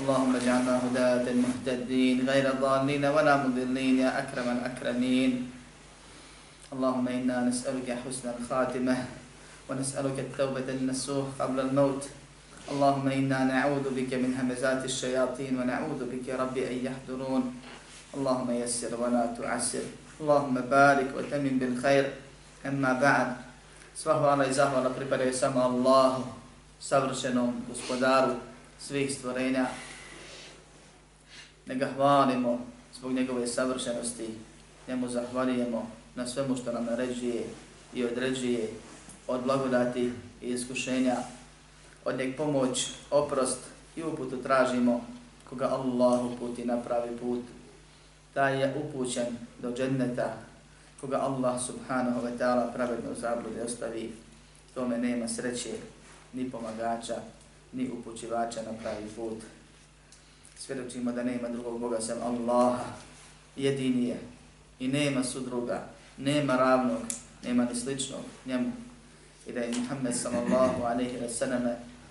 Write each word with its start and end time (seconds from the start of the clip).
اللهم 0.00 0.32
اجعلنا 0.36 0.74
هداة 0.80 1.26
مهتدين 1.28 2.24
غير 2.24 2.46
ضالين 2.56 3.04
ولا 3.04 3.34
مضلين 3.44 4.00
يا 4.00 4.10
أكرم 4.24 4.48
الأكرمين. 4.56 5.32
اللهم 6.72 7.06
إنا 7.08 7.44
نسألك 7.52 7.88
حسن 8.00 8.32
الخاتمة 8.40 8.96
ونسألك 9.68 10.16
التوبة 10.18 10.68
النسوح 10.68 11.36
قبل 11.36 11.60
الموت. 11.60 12.08
اللهم 12.72 13.06
إنا 13.08 13.44
نعوذ 13.44 13.92
بك 13.92 14.16
من 14.16 14.32
همزات 14.40 14.88
الشياطين 14.88 15.52
ونعوذ 15.60 16.00
بك 16.08 16.26
رب 16.32 16.56
أن 16.56 16.76
يحضرون. 16.80 17.42
اللهم 18.16 18.50
يسر 18.50 18.96
ولا 18.96 19.36
تعسر. 19.36 19.84
اللهم 20.20 20.56
بارك 20.64 21.08
وتمن 21.12 21.60
بالخير. 21.60 22.04
أما 22.64 22.92
بعد 22.96 23.28
Sva 24.00 24.16
hvala 24.16 24.46
i 24.48 24.52
zahvala 24.52 24.88
pripadaju 24.96 25.28
samo 25.34 25.60
Allahu, 25.60 26.24
savršenom 26.80 27.52
gospodaru 27.68 28.32
svih 28.80 29.12
stvorenja. 29.12 29.68
Nega 31.66 31.88
hvalimo 31.96 32.58
zbog 32.94 33.12
njegove 33.12 33.46
savršenosti, 33.46 34.28
njemu 34.88 35.08
zahvalijemo 35.08 35.90
na 36.14 36.26
svemu 36.26 36.56
što 36.56 36.72
nam 36.72 36.84
naređuje 36.84 37.44
i 37.94 38.04
određuje 38.04 38.68
od 39.28 39.42
blagodati 39.42 40.12
i 40.42 40.46
iskušenja 40.48 41.16
od 42.04 42.18
njeg 42.18 42.36
pomoć, 42.36 42.88
oprost 43.10 43.58
i 43.96 44.02
uputu 44.02 44.42
tražimo 44.42 45.04
koga 45.48 45.68
Allah 45.68 46.24
uputi 46.24 46.64
na 46.64 46.76
pravi 46.76 47.16
put. 47.16 47.40
Taj 48.34 48.60
je 48.60 48.74
upućen 48.84 49.26
do 49.62 49.72
dženneta 49.72 50.36
koga 51.00 51.16
Allah 51.16 51.60
subhanahu 51.66 52.20
wa 52.20 52.38
ta'ala 52.38 52.72
pravedno 52.72 53.14
zablude 53.14 53.62
ostavi. 53.62 54.12
Tome 54.74 54.98
nema 54.98 55.28
sreće, 55.28 55.70
ni 56.32 56.50
pomagača, 56.50 57.16
ni 57.72 57.90
upućivača 57.90 58.62
na 58.62 58.72
pravi 58.82 59.08
put. 59.16 59.38
Svjedočimo 60.60 61.12
da 61.12 61.22
nema 61.22 61.48
drugog 61.48 61.80
Boga 61.80 62.00
sem 62.00 62.16
Allaha, 62.22 62.84
jedini 63.56 64.08
je 64.08 64.20
i 64.78 64.88
nema 64.88 65.24
sudruga, 65.24 65.82
nema 66.18 66.56
ravnog, 66.56 66.98
nema 67.44 67.64
ni 67.64 67.74
sličnog 67.74 68.20
njemu. 68.46 68.72
I 69.46 69.52
da 69.52 69.60
je 69.60 69.74
Muhammed 69.76 70.16
sallallahu 70.16 70.82
alaihi 70.82 71.18
wa 71.18 71.28
sallam 71.28 71.62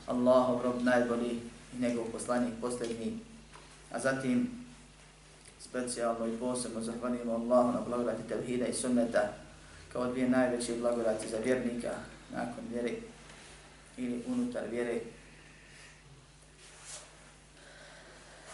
Allahov 0.08 0.62
rob 0.64 0.84
najbolji 0.84 1.40
i 1.78 1.82
njegov 1.82 2.06
poslanik 2.06 2.54
posljednji. 2.62 3.20
A 3.92 4.00
zatim 4.00 4.50
specijalno 5.60 6.28
i 6.28 6.38
posebno 6.38 6.81
zahvalimo 6.81 7.34
Allahu 7.34 7.72
na 7.72 7.81
blagodati 7.88 8.30
tevhida 8.30 8.66
i 8.66 8.74
sunneta 8.74 9.34
kao 9.94 10.12
dvije 10.12 10.30
najveće 10.30 10.76
blagodati 10.80 11.30
za 11.30 11.38
vjernika 11.38 11.92
nakon 12.34 12.64
vjere 12.72 12.92
ili 13.98 14.24
unutar 14.28 14.64
vjere. 14.72 15.00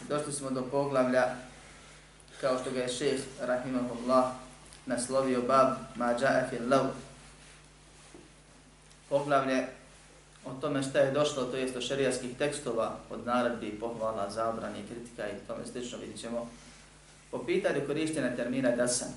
Došli 0.09 0.33
smo 0.33 0.49
do 0.49 0.61
poglavlja 0.71 1.35
kao 2.41 2.59
što 2.59 2.71
ga 2.71 2.79
je 2.79 2.89
šeh 2.89 3.21
Rahimahullah 3.41 4.25
naslovio 4.85 5.41
bab 5.41 5.77
mađa'a 5.95 6.49
fil 6.49 6.69
lav. 6.69 6.85
Poglavlje 9.09 9.67
o 10.45 10.53
tome 10.61 10.83
šta 10.83 10.99
je 10.99 11.11
došlo, 11.11 11.43
to 11.43 11.57
jest 11.57 11.75
o 11.75 11.81
šerijskih 11.81 12.37
tekstova 12.37 12.97
od 13.09 13.25
naredbi, 13.25 13.79
pohvala, 13.79 14.29
zabrani, 14.29 14.83
kritika 14.89 15.27
i 15.27 15.47
tome 15.47 15.65
slično, 15.71 15.97
vidit 15.97 16.19
ćemo. 16.21 16.49
Po 17.31 17.45
pitanju 17.45 17.87
korištenja 17.87 18.35
termina 18.35 18.75
da 18.75 18.87
sam, 18.87 19.13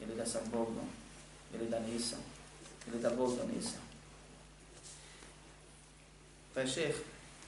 ili 0.00 0.14
da 0.16 0.26
sam 0.26 0.40
Bogom, 0.52 0.88
ili 1.54 1.68
da 1.68 1.78
nisam, 1.80 2.18
ili 2.88 3.02
da 3.02 3.10
Bogom 3.10 3.50
nisam. 3.56 3.80
Pa 6.54 6.60
je 6.60 6.66
šeh, 6.66 6.94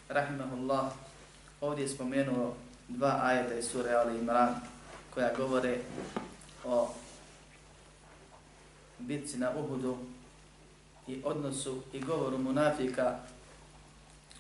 rahimahullah, 0.09 0.93
ovdje 1.65 1.83
je 1.83 1.89
spomenuo 1.89 2.55
dva 2.89 3.21
ajeta 3.23 3.55
iz 3.55 3.65
sure 3.69 3.93
Ali 3.93 4.19
Imran, 4.19 4.55
koja 5.15 5.37
govore 5.37 5.79
o 6.65 6.89
bitci 8.99 9.39
na 9.39 9.51
Uhudu, 9.59 9.97
i 11.09 11.21
odnosu 11.25 11.83
i 11.93 12.01
govoru 12.01 12.39
munafika 12.39 13.19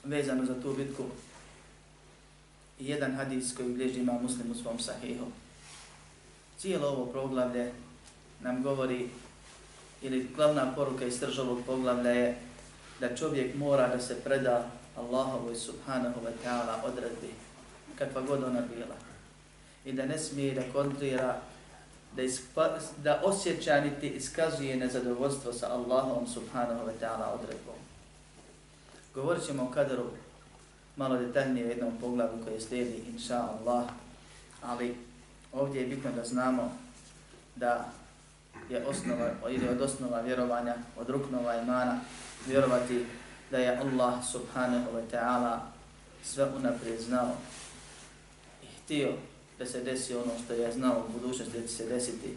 vezano 0.05 0.45
za 0.45 0.63
tu 0.63 0.73
bitku 0.73 1.05
i 2.81 2.89
jedan 2.89 3.15
hadis 3.15 3.57
koji 3.57 3.69
bliži 3.69 4.01
ima 4.01 4.13
muslim 4.13 4.51
u 4.51 4.55
svom 4.55 4.79
sahihu. 4.79 5.25
Cijelo 6.59 6.89
ovo 6.89 7.07
proglavlje 7.07 7.73
nam 8.41 8.63
govori 8.63 9.09
ili 10.03 10.29
glavna 10.37 10.75
poruka 10.75 11.05
iz 11.05 11.23
ovog 11.39 11.59
poglavlja 11.67 12.11
je 12.11 12.39
da 13.01 13.17
čovjek 13.17 13.55
mora 13.55 13.89
da 13.89 14.01
se 14.01 14.21
preda 14.25 14.71
Allahovu 14.97 15.53
i 15.53 15.57
subhanahu 15.57 16.21
wa 16.21 16.33
ta'ala 16.45 16.85
odredbi 16.85 17.35
kakva 17.99 18.21
god 18.21 18.43
ona 18.43 18.61
bila 18.61 18.97
i 19.85 19.93
da 19.93 20.07
ne 20.07 20.19
smije 20.19 20.55
da 20.55 20.73
kontrira 20.73 21.41
da, 22.17 22.23
ispa, 22.23 22.79
da 23.03 23.21
osjeća 23.25 23.81
niti 23.81 24.09
iskazuje 24.09 24.77
nezadovoljstvo 24.77 25.53
sa 25.53 25.73
Allahom 25.73 26.27
subhanahu 26.27 26.87
wa 26.87 26.93
ta'ala 27.01 27.35
odredbom. 27.35 27.75
Govorit 29.15 29.47
ćemo 29.47 29.63
o 29.63 29.75
kaderu 29.75 30.05
malo 30.97 31.17
detaljnije 31.17 31.67
u 31.67 31.69
jednom 31.69 31.93
poglavu 32.01 32.45
koje 32.45 32.61
slijedi, 32.61 33.03
inša 33.13 33.43
Allah, 33.43 33.85
ali 34.63 34.97
ovdje 35.53 35.81
je 35.81 35.87
bitno 35.87 36.11
da 36.13 36.25
znamo 36.25 36.73
da 37.57 37.89
je 38.71 38.87
osnova, 38.87 39.31
ili 39.51 39.69
od 39.69 39.81
osnova 39.81 40.21
vjerovanja, 40.21 40.75
od 40.97 41.09
ruknova 41.09 41.57
imana, 41.57 42.01
vjerovati 42.47 43.07
da 43.51 43.59
je 43.59 43.79
Allah 43.79 44.15
subhanahu 44.33 44.87
wa 44.97 45.03
ta'ala 45.13 45.59
sve 46.25 46.45
unaprijed 46.57 47.01
znao 47.01 47.31
i 48.63 48.67
htio 48.67 49.13
da 49.59 49.67
se 49.67 49.81
desi 49.81 50.15
ono 50.15 50.33
što 50.45 50.53
je 50.53 50.73
znao 50.73 51.05
u 51.09 51.13
budućnosti 51.13 51.61
da 51.61 51.67
će 51.67 51.73
se 51.75 51.87
desiti, 51.87 52.37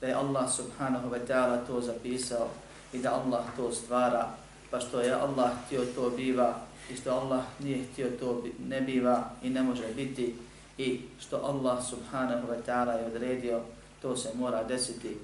da 0.00 0.06
je 0.06 0.14
Allah 0.14 0.52
subhanahu 0.52 1.10
wa 1.10 1.26
ta'ala 1.28 1.66
to 1.66 1.80
zapisao 1.80 2.48
i 2.92 2.98
da 2.98 3.14
Allah 3.14 3.44
to 3.56 3.72
stvara, 3.72 4.28
pa 4.70 4.80
što 4.80 5.00
je 5.00 5.12
Allah 5.12 5.50
htio 5.66 5.84
to 5.94 6.10
biva 6.10 6.54
i 6.90 6.96
što 6.96 7.10
Allah 7.10 7.44
nije 7.58 7.84
htio 7.92 8.10
to 8.20 8.42
ne 8.68 8.80
biva 8.80 9.30
i 9.42 9.50
ne 9.50 9.62
može 9.62 9.94
biti 9.96 10.34
i 10.78 11.00
što 11.20 11.36
Allah 11.36 11.78
subhanahu 11.90 12.48
wa 12.48 12.56
ta'ala 12.66 12.92
je 12.92 13.06
odredio, 13.06 13.60
to 14.02 14.16
se 14.16 14.30
mora 14.34 14.64
desiti 14.64 15.16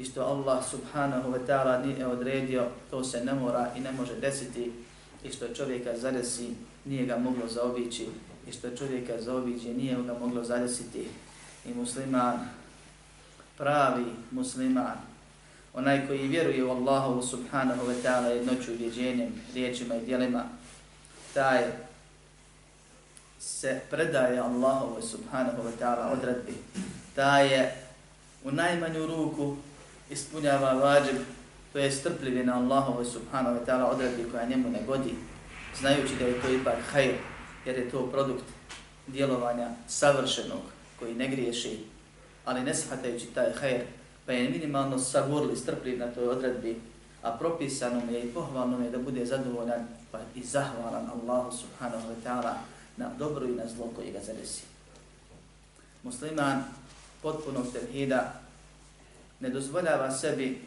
i 0.00 0.04
što 0.04 0.22
Allah 0.22 0.64
subhanahu 0.70 1.32
wa 1.32 1.38
ta'ala 1.46 1.86
nije 1.86 2.06
odredio, 2.06 2.66
to 2.90 3.04
se 3.04 3.24
ne 3.24 3.34
mora 3.34 3.70
i 3.76 3.80
ne 3.80 3.92
može 3.92 4.14
desiti 4.20 4.72
i 5.24 5.32
što 5.32 5.48
čovjeka 5.48 5.98
zadesi, 5.98 6.48
nije 6.84 7.06
ga 7.06 7.16
moglo 7.18 7.48
zaobići 7.48 8.08
i 8.48 8.52
što 8.52 8.76
čovjeka 8.76 9.20
zaobiđe 9.20 9.74
nije 9.74 9.96
ga 10.06 10.18
moglo 10.20 10.44
zadesiti. 10.44 11.08
I 11.66 11.74
musliman, 11.74 12.38
pravi 13.58 14.04
musliman, 14.30 14.96
onaj 15.74 16.06
koji 16.06 16.28
vjeruje 16.28 16.64
u 16.64 16.70
Allahu 16.70 17.22
subhanahu 17.22 17.86
wa 17.86 17.94
ta'ala 18.04 18.26
jednoću 18.26 18.72
uvjeđenjem, 18.72 19.32
riječima 19.54 19.96
i 19.96 20.06
dijelima, 20.06 20.44
taj 21.34 21.64
se 23.40 23.80
predaje 23.90 24.38
Allahu 24.38 25.02
subhanahu 25.02 25.62
wa 25.62 25.72
ta'ala 25.80 26.12
odredbi, 26.12 26.54
taj 27.14 27.52
je 27.52 27.74
u 28.44 28.50
najmanju 28.50 29.06
ruku 29.06 29.56
ispunjava 30.10 30.72
vađib, 30.72 31.16
to 31.72 31.78
je 31.78 31.90
strpljivi 31.90 32.44
na 32.44 32.56
Allahu 32.56 33.04
subhanahu 33.04 33.56
wa 33.56 33.64
ta'ala 33.66 33.84
odredbi 33.84 34.30
koja 34.30 34.46
njemu 34.46 34.70
ne 34.70 34.82
godi, 34.86 35.14
znajući 35.80 36.14
da 36.18 36.24
je 36.24 36.42
to 36.42 36.52
ipak 36.52 36.78
hajr, 36.92 37.14
jer 37.66 37.78
je 37.78 37.90
to 37.90 38.06
produkt 38.06 38.44
djelovanja 39.06 39.68
savršenog 39.88 40.62
koji 40.98 41.14
ne 41.14 41.28
griješi, 41.28 41.78
ali 42.44 42.62
ne 42.62 42.74
shvatajući 42.74 43.26
taj 43.26 43.52
hajr, 43.52 43.80
pa 44.26 44.32
je 44.32 44.50
minimalno 44.50 44.98
savurli, 44.98 45.56
strpljiv 45.56 45.98
na 45.98 46.06
toj 46.06 46.28
odredbi, 46.28 46.80
a 47.22 47.30
propisano 47.30 48.12
je 48.12 48.22
i 48.22 48.32
pohvalno 48.34 48.84
je 48.84 48.90
da 48.90 48.98
bude 48.98 49.26
zadovoljan 49.26 49.86
pa 50.10 50.18
i 50.34 50.42
zahvalan 50.42 51.10
Allahu 51.10 51.52
subhanahu 51.56 52.08
wa 52.08 52.18
ta'ala 52.24 52.54
na 52.96 53.10
dobro 53.18 53.46
i 53.46 53.56
na 53.56 53.66
zlo 53.66 53.90
koji 53.96 54.12
ga 54.12 54.18
zadesi. 54.20 54.62
Musliman 56.02 56.64
potpunog 57.22 57.66
tevhida 57.72 58.40
ne 59.40 59.50
dozvoljava 59.50 60.10
sebi 60.10 60.58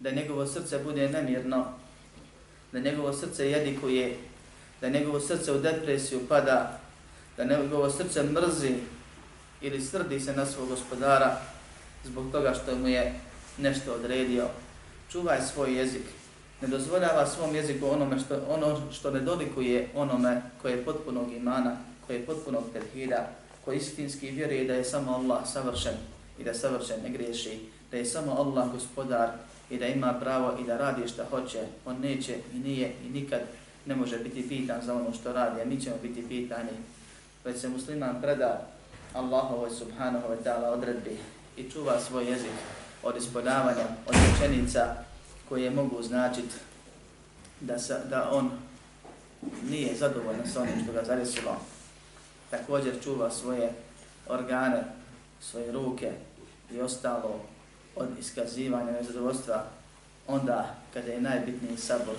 da 0.00 0.10
njegovo 0.10 0.46
srce 0.46 0.78
bude 0.78 1.08
nemirno, 1.08 1.64
da 2.72 2.78
njegovo 2.78 3.12
srce 3.12 3.50
jedikuje, 3.50 4.16
da 4.80 4.88
njegovo 4.88 5.20
srce 5.20 5.52
u 5.52 5.60
depresiju 5.60 6.20
pada, 6.28 6.80
da 7.36 7.44
njegovo 7.44 7.90
srce 7.90 8.22
mrzi 8.22 8.74
ili 9.60 9.80
srdi 9.80 10.20
se 10.20 10.32
na 10.32 10.46
svog 10.46 10.68
gospodara 10.68 11.40
zbog 12.04 12.32
toga 12.32 12.54
što 12.54 12.76
mu 12.76 12.88
je 12.88 13.14
nešto 13.58 13.92
odredio. 13.92 14.46
Čuvaj 15.12 15.38
svoj 15.52 15.78
jezik. 15.78 16.02
Ne 16.60 16.68
dozvoljava 16.68 17.26
svom 17.26 17.54
jeziku 17.54 17.86
onome 17.86 18.18
što, 18.18 18.40
ono 18.48 18.92
što 18.92 19.10
ne 19.10 19.20
dolikuje 19.20 19.88
onome 19.94 20.42
koje 20.62 20.72
je 20.72 20.84
potpunog 20.84 21.32
imana, 21.32 21.76
koje 22.06 22.16
je 22.16 22.26
potpunog 22.26 22.64
terhida, 22.72 23.30
koji 23.64 23.76
istinski 23.76 24.30
vjeruje 24.30 24.64
da 24.64 24.74
je 24.74 24.84
samo 24.84 25.12
Allah 25.12 25.48
savršen 25.52 25.94
i 26.38 26.44
da 26.44 26.54
savršen 26.54 27.02
ne 27.02 27.10
griješi, 27.10 27.58
da 27.90 27.96
je 27.96 28.04
samo 28.04 28.32
Allah 28.32 28.72
gospodar 28.72 29.30
i 29.70 29.78
da 29.78 29.86
ima 29.86 30.14
pravo 30.20 30.58
i 30.60 30.64
da 30.64 30.76
radi 30.76 31.08
što 31.08 31.24
hoće, 31.24 31.62
on 31.84 32.00
neće 32.00 32.36
i 32.54 32.58
nije 32.58 32.92
i 33.06 33.10
nikad 33.10 33.40
ne 33.86 33.96
može 33.96 34.18
biti 34.18 34.48
pitan 34.48 34.80
za 34.82 34.94
ono 34.94 35.12
što 35.12 35.32
radi, 35.32 35.60
a 35.60 35.64
mi 35.64 35.80
ćemo 35.80 35.96
biti 36.02 36.28
pitani. 36.28 36.70
Već 37.44 37.60
se 37.60 37.68
musliman 37.68 38.20
preda 38.22 38.66
Allahovoj 39.14 39.70
subhanahu 39.70 40.28
wa 40.28 40.36
ta'ala 40.44 40.68
odredbi 40.72 41.18
i 41.56 41.70
čuva 41.70 42.00
svoj 42.00 42.30
jezik 42.30 42.50
od 43.02 43.16
ispodavanja, 43.16 43.86
od 44.06 44.14
rečenica 44.14 44.94
koje 45.48 45.70
mogu 45.70 46.02
značiti 46.02 46.54
da, 47.60 47.78
sa, 47.78 47.98
da 48.10 48.30
on 48.32 48.50
nije 49.70 49.94
zadovoljan 49.94 50.46
sa 50.52 50.62
onim 50.62 50.82
što 50.84 50.92
ga 50.92 51.04
zadesilo. 51.04 51.56
Također 52.50 52.94
čuva 53.04 53.30
svoje 53.30 53.72
organe, 54.28 54.82
svoje 55.40 55.72
ruke 55.72 56.12
i 56.72 56.80
ostalo 56.80 57.40
od 57.96 58.08
iskazivanja 58.18 58.92
nezadovoljstva 58.92 59.64
onda 60.26 60.74
kada 60.94 61.12
je 61.12 61.20
najbitniji 61.20 61.76
sabor 61.76 62.16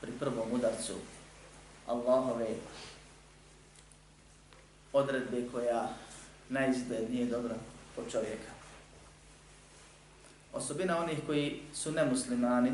pri 0.00 0.12
prvom 0.12 0.52
udarcu 0.52 0.92
Allahove 1.86 2.46
odredbe 4.92 5.48
koja 5.52 5.88
najizgled 6.48 7.10
nije 7.10 7.26
dobra 7.26 7.54
po 7.96 8.02
čovjeka. 8.10 8.50
Osobina 10.52 10.98
onih 10.98 11.18
koji 11.26 11.60
su 11.74 11.92
nemuslimani 11.92 12.72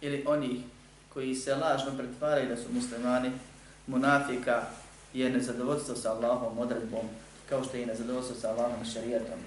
ili 0.00 0.24
onih 0.26 0.60
koji 1.14 1.34
se 1.34 1.54
lažno 1.54 1.96
pretvaraju 1.98 2.48
da 2.48 2.56
su 2.56 2.72
muslimani, 2.72 3.32
munafika 3.86 4.62
je 5.12 5.30
nezadovoljstvo 5.30 5.96
sa 5.96 6.12
Allahom 6.12 6.58
odredbom, 6.58 7.08
kao 7.48 7.64
što 7.64 7.76
je 7.76 7.82
i 7.82 7.86
nezadovoljstvo 7.86 8.36
sa 8.36 8.50
Allahom 8.50 8.84
šarijetom. 8.92 9.38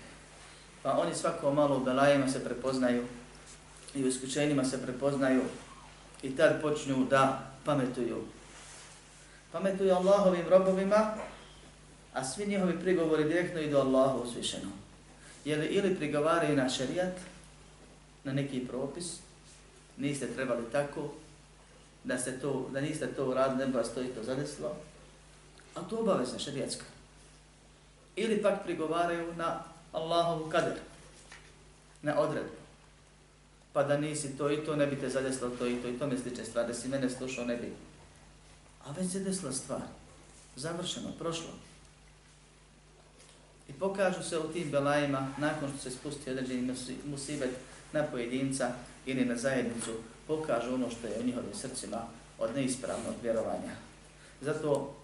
Pa 0.88 0.94
oni 0.98 1.16
svako 1.16 1.54
malo 1.54 1.78
u 1.78 1.84
belajima 1.84 2.28
se 2.28 2.44
prepoznaju 2.44 3.04
i 3.95 4.04
u 4.04 4.07
iskućenjima 4.07 4.66
se 4.66 4.81
prepoznaju 4.81 5.42
i 6.24 6.36
tad 6.36 6.62
počnu 6.62 7.06
da 7.10 7.51
pametuju. 7.66 8.24
Pametuju 9.51 9.94
Allahovim 9.94 10.45
robovima, 10.50 11.13
a 12.13 12.24
svi 12.24 12.45
njihovi 12.45 12.80
prigovori 12.80 13.24
direktno 13.24 13.62
idu 13.62 13.78
Allahu 13.78 14.24
uzvišeno. 14.24 14.69
Jer 15.45 15.68
ili 15.72 15.95
prigovaraju 15.95 16.56
na 16.56 16.69
šerijat, 16.69 17.13
na 18.24 18.34
neki 18.34 18.68
propis, 18.68 19.19
niste 19.98 20.28
trebali 20.28 20.63
tako, 20.72 21.10
da, 22.04 22.18
ste 22.18 22.39
to, 22.39 22.69
da 22.74 22.81
niste 22.81 23.07
to 23.07 23.25
uradili, 23.25 23.60
ne 23.60 23.66
bi 23.66 23.78
vas 23.78 23.94
to 23.94 24.01
i 24.01 24.07
to 24.07 24.24
zadeslo, 24.24 24.75
a 25.75 25.81
to 25.81 26.00
obavezno 26.00 26.39
šerijatska. 26.39 26.86
Ili 28.16 28.42
pak 28.42 28.63
prigovaraju 28.63 29.34
na 29.36 29.76
Allahovu 29.98 30.50
kader, 30.50 30.78
na 32.02 32.20
odredbu. 32.20 32.58
Pa 33.74 33.84
da 33.84 33.98
nisi 33.98 34.38
to 34.38 34.52
i 34.52 34.58
to, 34.66 34.76
ne 34.76 34.88
bi 34.88 34.96
te 35.00 35.10
zadeslo 35.10 35.50
to 35.50 35.68
i 35.68 35.76
to 35.82 35.88
i 35.88 36.00
to 36.00 36.08
mi 36.08 36.18
slične 36.18 36.46
stvari, 36.46 36.68
da 36.68 36.74
si 36.74 36.88
mene 36.88 37.10
slušao, 37.10 37.46
ne 37.46 37.56
bi. 37.56 37.74
A 38.86 38.92
već 38.92 39.12
se 39.12 39.20
desila 39.20 39.52
stvar, 39.52 39.82
završeno, 40.56 41.12
prošlo. 41.20 41.54
I 43.70 43.74
pokažu 43.74 44.24
se 44.24 44.40
u 44.40 44.52
tim 44.54 44.72
belajima, 44.72 45.28
nakon 45.38 45.70
što 45.70 45.78
se 45.78 45.92
spusti 45.92 46.32
određeni 46.32 46.74
musibet 47.06 47.50
na 47.94 48.04
pojedinca 48.04 48.72
ili 49.06 49.26
na 49.26 49.36
zajednicu, 49.36 49.92
pokažu 50.28 50.74
ono 50.74 50.90
što 50.90 51.08
je 51.08 51.20
u 51.20 51.26
njihovim 51.26 51.54
srcima 51.54 51.98
od 52.40 52.56
neispravnog 52.56 53.16
vjerovanja. 53.24 53.76
Zato 54.42 54.96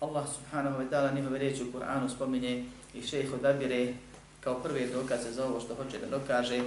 Allah 0.00 0.24
subhanahu 0.28 0.82
wa 0.82 0.88
ta'ala 0.90 1.14
njihove 1.14 1.38
riječi 1.38 1.62
u 1.62 1.72
Kur'anu 1.72 2.08
spominje 2.08 2.64
i 2.94 3.02
šejh 3.02 3.32
odabire 3.34 3.94
kao 4.40 4.62
prve 4.62 4.86
dokaze 4.86 5.32
za 5.32 5.46
ovo 5.46 5.60
što 5.60 5.74
hoće 5.74 5.98
da 5.98 6.18
dokaže, 6.18 6.60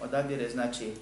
odabire 0.00 0.50
znači 0.50 0.92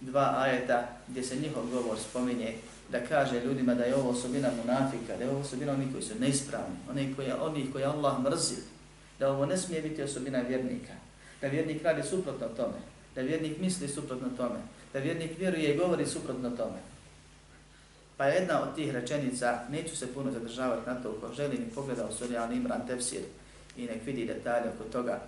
dva 0.00 0.34
ajeta 0.38 0.88
gdje 1.08 1.22
se 1.22 1.36
njihov 1.36 1.62
govor 1.70 1.98
spominje 1.98 2.54
da 2.92 3.06
kaže 3.06 3.40
ljudima 3.44 3.74
da 3.74 3.84
je 3.84 3.96
ovo 3.96 4.10
osobina 4.10 4.48
munafika, 4.56 5.16
da 5.18 5.24
je 5.24 5.30
ovo 5.30 5.40
osobina 5.40 5.72
onih 5.72 5.88
koji 5.92 6.02
su 6.02 6.14
neispravni, 6.20 6.76
onih 6.90 7.16
koji, 7.16 7.32
onih 7.32 7.72
koji 7.72 7.84
Allah 7.84 8.20
mrzi, 8.20 8.56
da 9.18 9.30
ovo 9.30 9.46
ne 9.46 9.56
smije 9.56 9.82
biti 9.82 10.02
osobina 10.02 10.40
vjernika, 10.40 10.92
da 11.40 11.46
vjernik 11.46 11.82
radi 11.82 12.02
suprotno 12.02 12.48
tome, 12.56 12.78
da 13.14 13.20
vjernik 13.20 13.58
misli 13.58 13.88
suprotno 13.88 14.28
tome, 14.36 14.58
da 14.92 14.98
vjernik 14.98 15.38
vjeruje 15.38 15.74
i 15.74 15.78
govori 15.78 16.06
suprotno 16.06 16.50
tome. 16.50 16.78
Pa 18.16 18.26
jedna 18.26 18.62
od 18.62 18.74
tih 18.74 18.92
rečenica, 18.92 19.60
neću 19.70 19.96
se 19.96 20.14
puno 20.14 20.30
zadržavati 20.30 20.90
na 20.90 21.02
to, 21.02 21.12
ko 21.12 21.34
želi 21.34 21.58
mi 21.58 21.74
pogledao 21.74 22.08
u 22.08 22.12
suri 22.12 22.34
Al-Imran 22.34 22.86
Tefsir 22.86 23.22
i 23.76 23.86
nek 23.86 24.06
vidi 24.06 24.26
detalje 24.26 24.68
oko 24.68 24.84
toga. 24.92 25.20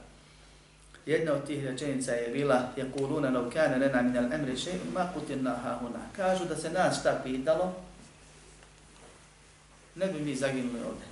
Jedna 1.06 1.34
od 1.34 1.48
tih 1.48 1.66
rečenica 1.66 2.12
je 2.12 2.31
bila 2.31 2.70
يَقُولُونَ 2.78 3.34
لَوْ 3.34 3.50
كَانَ 3.50 3.81
لَنَا 3.81 4.02
مِنَ 4.02 4.18
الْأَمْرِ 4.18 4.56
شَيْءٍ 4.56 4.80
مَا 4.94 5.14
قُتِلْنَا 5.16 5.54
هَهُنَا 5.66 6.00
Kažu 6.16 6.46
da 6.46 6.56
se 6.56 6.70
nas 6.70 7.00
šta 7.00 7.22
pitalo, 7.24 7.74
ne 9.96 10.08
bi 10.08 10.20
mi 10.20 10.36
zaginuli 10.36 10.80
ovdje. 10.80 11.08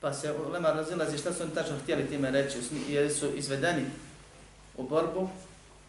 Pa 0.00 0.12
se 0.12 0.32
Lema 0.52 0.72
razilazi 0.72 1.18
šta 1.18 1.32
su 1.32 1.42
oni 1.42 1.54
tačno 1.54 1.78
htjeli 1.82 2.06
time 2.06 2.30
reći, 2.30 2.58
jer 2.88 3.14
su 3.14 3.36
izvedeni 3.36 3.84
u 4.76 4.82
borbu, 4.82 5.28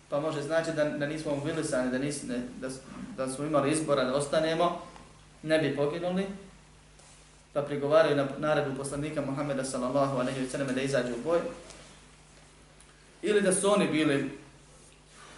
pa 0.10 0.20
može 0.20 0.42
znači 0.42 0.72
da, 0.72 0.86
da 0.86 1.06
nismo 1.06 1.36
mobilisani, 1.36 1.92
da, 1.92 1.98
nis, 1.98 2.24
ne, 2.24 2.42
da, 2.60 2.70
da 3.18 3.34
smo 3.34 3.46
imali 3.46 3.72
izbora 3.72 4.04
da 4.04 4.16
ostanemo, 4.16 4.82
ne 5.44 5.60
bi 5.60 5.76
poginuli, 5.76 6.26
pa 7.57 7.63
prigovaraju 7.63 8.17
na 8.17 8.27
naredbu 8.39 8.77
poslanika 8.77 9.21
Muhammeda 9.21 9.65
sallallahu 9.65 10.19
alaihi 10.21 10.41
ve 10.41 10.49
selleme 10.49 10.73
da 10.73 10.81
izađu 10.81 11.13
u 11.15 11.23
boj, 11.25 11.39
ili 13.23 13.41
da 13.41 13.53
su 13.53 13.73
oni 13.73 13.89
bili 13.89 14.31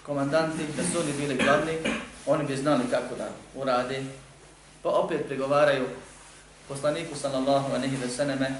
komandanti, 0.02 0.64
da 0.76 0.82
su 0.82 0.98
oni 0.98 1.12
bili 1.12 1.34
glavni, 1.44 1.72
oni 2.26 2.44
bi 2.44 2.56
znali 2.56 2.84
kako 2.90 3.14
da 3.14 3.28
urade, 3.54 4.04
pa 4.82 4.88
opet 4.88 5.26
prigovaraju 5.26 5.86
poslaniku 6.68 7.16
sallallahu 7.16 7.74
alaihi 7.74 7.96
ve 7.96 8.08
selleme 8.08 8.50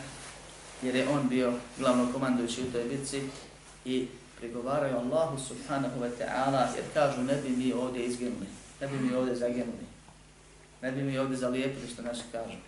jer 0.83 0.97
je 0.97 1.09
on 1.09 1.29
bio 1.29 1.53
glavno 1.79 2.13
komandujući 2.13 2.63
u 2.63 2.73
toj 2.73 2.85
bitci 2.85 3.23
i 3.85 4.09
prigovaraju 4.41 4.97
Allahu 4.97 5.39
subhanahu 5.39 6.01
wa 6.01 6.11
ta'ala 6.21 6.67
jer 6.77 6.85
kažu 6.95 7.23
ne 7.23 7.35
bi 7.35 7.49
mi 7.49 7.73
ovdje 7.73 8.05
izginuli, 8.05 8.47
ne 8.81 8.87
bi 8.87 8.99
mi 8.99 9.15
ovdje 9.15 9.35
zaginuli, 9.35 9.87
ne 10.83 10.93
bi 10.93 11.03
mi 11.03 11.19
ovdje 11.19 11.37
zalijepili 11.37 11.89
što 11.89 12.03
naši 12.03 12.23
kažu. 12.33 12.68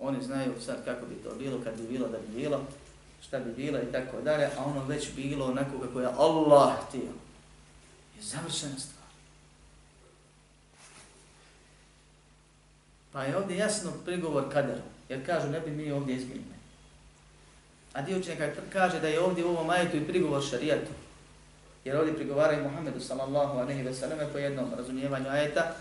Oni 0.00 0.22
znaju 0.22 0.52
sad 0.60 0.84
kako 0.84 1.06
bi 1.06 1.14
to 1.14 1.34
bilo, 1.34 1.60
kad 1.64 1.76
bi 1.76 1.88
bilo 1.88 2.08
da 2.08 2.18
bi 2.18 2.40
bilo, 2.42 2.60
šta 3.22 3.38
bi 3.38 3.52
bilo 3.52 3.78
i 3.78 3.92
tako 3.92 4.20
dalje, 4.20 4.44
a 4.44 4.64
ono 4.64 4.84
već 4.84 5.14
bilo 5.14 5.46
onako 5.46 5.78
kako 5.78 6.00
je 6.00 6.06
Allah 6.06 6.72
htio. 6.88 7.12
Je 8.16 8.22
završena 8.22 8.78
stvar. 8.78 9.00
Pa 13.12 13.24
je 13.24 13.36
ovdje 13.36 13.56
jasno 13.56 13.92
prigovor 14.04 14.52
kaderu, 14.52 14.82
jer 15.08 15.26
kažu 15.26 15.48
ne 15.48 15.60
bi 15.60 15.70
mi 15.70 15.92
ovdje 15.92 16.16
izmijenili. 16.16 16.60
A 17.92 18.02
dio 18.02 18.18
učenjaka 18.18 18.60
kaže 18.72 19.00
da 19.00 19.08
je 19.08 19.20
ovdje 19.20 19.44
u 19.44 19.48
ovom 19.48 19.70
ajetu 19.70 19.96
i 19.96 20.06
prigovor 20.06 20.42
šarijetu. 20.42 20.90
Jer 21.84 21.96
ovdje 21.96 22.14
prigovaraju 22.14 22.62
Muhammedu 22.62 23.00
sallallahu 23.00 23.58
aleyhi 23.58 23.84
ve 23.84 23.94
selleme 23.94 24.32
po 24.32 24.38
jednom 24.38 24.74
razumijevanju 24.76 25.28
ajeta, 25.28 25.74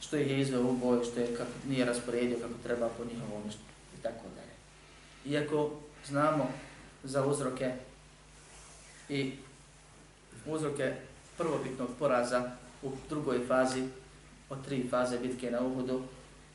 što 0.00 0.16
ih 0.16 0.30
je 0.30 0.40
izveo 0.40 0.62
u 0.62 0.76
boj, 0.76 1.04
što 1.04 1.20
je 1.20 1.36
kako, 1.36 1.50
nije 1.68 1.84
rasporedio 1.84 2.38
kako 2.40 2.54
treba 2.62 2.88
po 2.88 3.04
njihovom 3.04 3.42
i 3.98 4.02
tako 4.02 4.24
dalje. 4.36 4.54
Iako 5.34 5.70
znamo 6.06 6.48
za 7.04 7.26
uzroke 7.26 7.72
i 9.08 9.32
uzroke 10.46 10.94
prvobitnog 11.38 11.88
poraza 11.98 12.50
u 12.82 12.90
drugoj 13.08 13.46
fazi 13.46 13.88
od 14.50 14.64
tri 14.64 14.88
faze 14.90 15.18
bitke 15.18 15.50
na 15.50 15.60
Uhudu, 15.60 16.02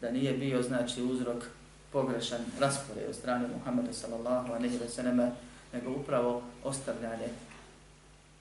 da 0.02 0.12
nije 0.12 0.34
bio 0.34 0.62
znači 0.62 1.02
uzrok 1.02 1.44
pogrešan 1.92 2.46
raspored 2.60 3.10
od 3.10 3.16
strane 3.16 3.48
Muhammeda 3.48 3.94
sallallahu 3.94 4.54
alejhi 4.54 4.78
ve 4.78 4.90
selleme, 4.90 5.32
nego 5.74 5.92
upravo 5.92 6.44
ostavljanje 6.64 7.28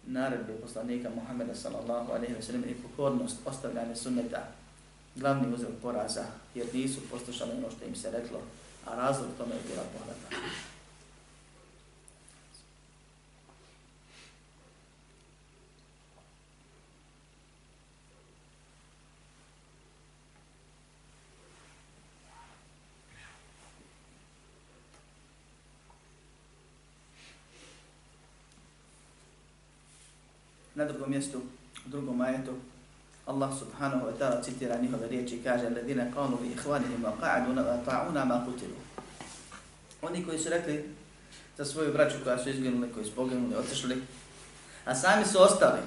naredbe 0.06 0.52
poslanika 0.62 1.10
Muhammeda 1.14 1.54
sallallahu 1.54 2.12
alejhi 2.12 2.34
ve 2.34 2.42
selleme 2.42 2.66
i 2.66 2.74
pokornost 2.74 3.36
ostavljanje 3.46 3.96
sunneta 3.96 4.48
glavni 5.16 5.54
uzrok 5.54 5.72
poraza, 5.82 6.24
jer 6.54 6.66
nisu 6.74 7.00
poslušali 7.10 7.50
ono 7.52 7.70
što 7.70 7.84
im 7.84 7.96
se 7.96 8.10
reklo, 8.10 8.40
a 8.86 8.94
razlog 8.94 9.28
tome 9.38 9.54
je 9.54 9.60
bila 9.68 9.82
pohlepa. 9.98 10.46
Na 30.74 30.84
drugom 30.84 31.10
mjestu, 31.10 31.38
u 31.86 31.88
drugom 31.88 32.20
ajetu, 32.20 32.52
Allah 33.26 33.48
subhanahu 33.58 34.06
wa 34.06 34.12
ta'ala 34.18 34.42
citira 34.44 34.76
njihove 34.76 35.08
riječi 35.08 35.36
i 35.36 35.42
kaže 35.42 35.68
Ledine 35.68 36.12
kanu 36.14 36.38
li 36.42 36.48
ihvanihim 36.48 37.04
wa 37.04 37.12
qa'aduna 37.20 37.62
wa 37.62 37.84
ta'una 37.84 38.24
ma 38.24 38.44
kutilu. 38.44 38.76
Oni 40.02 40.24
koji 40.26 40.38
su 40.38 40.48
rekli 40.48 40.94
za 41.56 41.64
svoju 41.64 41.92
braću 41.92 42.16
koja 42.24 42.38
su 42.38 42.48
izginuli, 42.48 42.92
koji 42.92 43.06
su 43.06 43.14
poginuli, 43.14 43.56
otišli, 43.56 44.02
a 44.84 44.94
sami 44.94 45.24
su 45.24 45.42
ostali, 45.42 45.80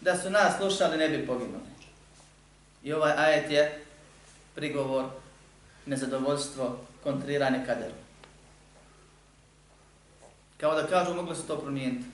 da 0.00 0.18
su 0.18 0.30
nas 0.30 0.56
slušali, 0.56 0.96
ne 0.96 1.08
bi 1.08 1.26
poginuli. 1.26 1.70
I 2.82 2.92
ovaj 2.92 3.12
ajet 3.12 3.50
je 3.50 3.84
prigovor, 4.54 5.04
nezadovoljstvo, 5.86 6.78
kontriranje 7.02 7.66
kaderu. 7.66 7.94
Kao 10.56 10.74
da 10.74 10.86
kažu, 10.86 11.14
mogli 11.14 11.36
su 11.36 11.42
to 11.42 11.58
promijeniti. 11.58 12.06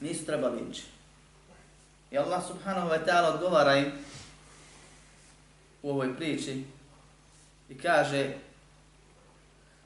Nisu 0.00 0.26
trebali 0.26 0.60
ići. 0.70 0.82
I 2.11 2.17
Allah 2.17 2.43
subhanahu 2.47 2.89
wa 2.89 3.05
ta'ala 3.05 3.33
odgovara 3.35 3.77
im 3.77 3.91
u 5.83 5.89
ovoj 5.89 6.15
priči 6.17 6.63
i 7.69 7.77
kaže 7.77 8.33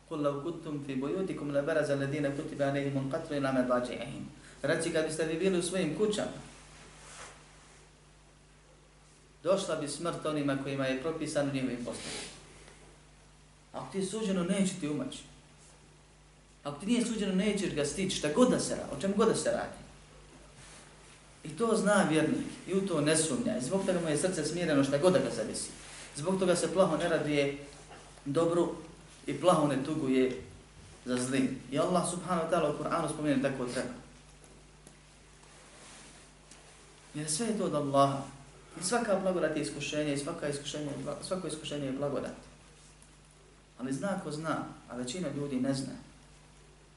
قُلْ 0.10 0.26
لَوْ 0.26 0.42
كُنْتُمْ 0.42 0.84
فِي 0.88 0.96
بُيُوتِكُمْ 0.96 1.54
لَبَرَزَ 1.54 1.90
الَّذِينَ 1.92 2.26
كُتِبَ 2.34 2.62
عَلَيْهِمُ 2.62 2.98
الْقَتْرِ 2.98 3.30
إِلَى 3.38 3.50
مَضَاجِعِهِمْ 3.52 4.24
Reci 4.62 4.92
kad 4.92 5.06
biste 5.06 5.26
vi 5.26 5.38
bili 5.40 5.60
u 5.60 5.64
svojim 5.64 5.98
kućama, 5.98 6.38
došla 9.44 9.76
bi 9.76 9.88
smrt 9.88 10.26
onima 10.26 10.58
kojima 10.64 10.86
je 10.86 11.02
propisano 11.02 11.54
njihovim 11.54 11.86
postupom. 11.86 12.28
Ako 13.74 13.92
ti 13.92 13.98
je 13.98 14.06
suđeno, 14.06 14.44
neće 14.44 14.74
ti 14.80 14.90
umaći. 14.90 15.20
Ako 16.64 16.80
ti 16.80 16.86
nije 16.86 17.06
suđeno, 17.06 17.36
nećeš 17.36 17.74
ga 17.76 17.86
stići, 17.86 18.18
šta 18.18 18.34
god 18.36 18.50
da 18.50 18.60
se 18.60 18.76
radi, 18.76 18.90
o 18.98 19.02
čem 19.02 19.14
god 19.18 19.28
da 19.28 19.36
se 19.36 19.52
radi. 19.52 19.83
I 21.45 21.49
to 21.49 21.77
zna 21.77 22.07
vjernik 22.11 22.47
i 22.67 22.75
u 22.75 22.87
to 22.87 23.01
ne 23.01 23.17
sumnja. 23.17 23.59
I 23.59 23.65
zbog 23.65 23.87
toga 23.87 24.01
mu 24.01 24.09
je 24.09 24.19
srce 24.19 24.45
smireno 24.45 24.85
šta 24.85 24.99
god 24.99 25.13
da 25.13 25.19
ga 25.19 25.31
zavisi. 25.37 25.71
Zbog 26.17 26.39
toga 26.39 26.57
se 26.57 26.73
plaho 26.73 26.97
ne 26.97 27.09
raduje 27.09 27.59
dobru 28.25 28.75
i 29.27 29.41
plaho 29.41 29.67
ne 29.67 29.85
tuguje 29.85 30.43
za 31.05 31.17
zlim. 31.17 31.61
I 31.71 31.79
Allah 31.79 32.11
subhanahu 32.11 32.47
wa 32.47 32.51
ta'ala 32.51 32.75
u 32.75 32.79
Kur'anu 32.79 33.09
spomenu 33.09 33.43
tako 33.43 33.65
treba. 33.65 33.95
Jer 37.15 37.31
sve 37.31 37.47
je 37.47 37.59
to 37.59 37.65
od 37.65 37.75
Allaha. 37.75 38.23
I 38.81 38.85
svaka 38.85 39.19
blagodat 39.23 39.57
je 39.57 39.63
iskušenje 39.63 40.15
i 40.15 40.19
svaka 40.19 40.49
iskušenje, 40.49 40.91
svako 41.23 41.49
iskušenje 41.49 41.87
je 41.87 41.93
blagodat. 41.93 42.35
Ali 43.79 43.93
zna 43.93 44.21
ko 44.25 44.33
zna, 44.33 44.65
a 44.91 44.97
većina 44.97 45.29
ljudi 45.37 45.57
ne 45.57 45.75
zna. 45.75 45.93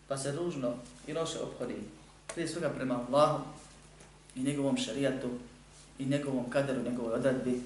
Pa 0.08 0.18
se 0.18 0.32
ružno 0.32 0.74
i 1.08 1.14
loše 1.14 1.40
obhodi. 1.40 1.76
Prije 2.34 2.48
svega 2.48 2.70
prema 2.70 3.00
Allahu, 3.08 3.44
i 4.38 4.44
njegovom 4.44 4.78
šarijatu 4.78 5.30
i 6.00 6.06
njegovom 6.06 6.50
kaderu, 6.50 6.84
njegovoj 6.84 7.14
odredbi, 7.14 7.62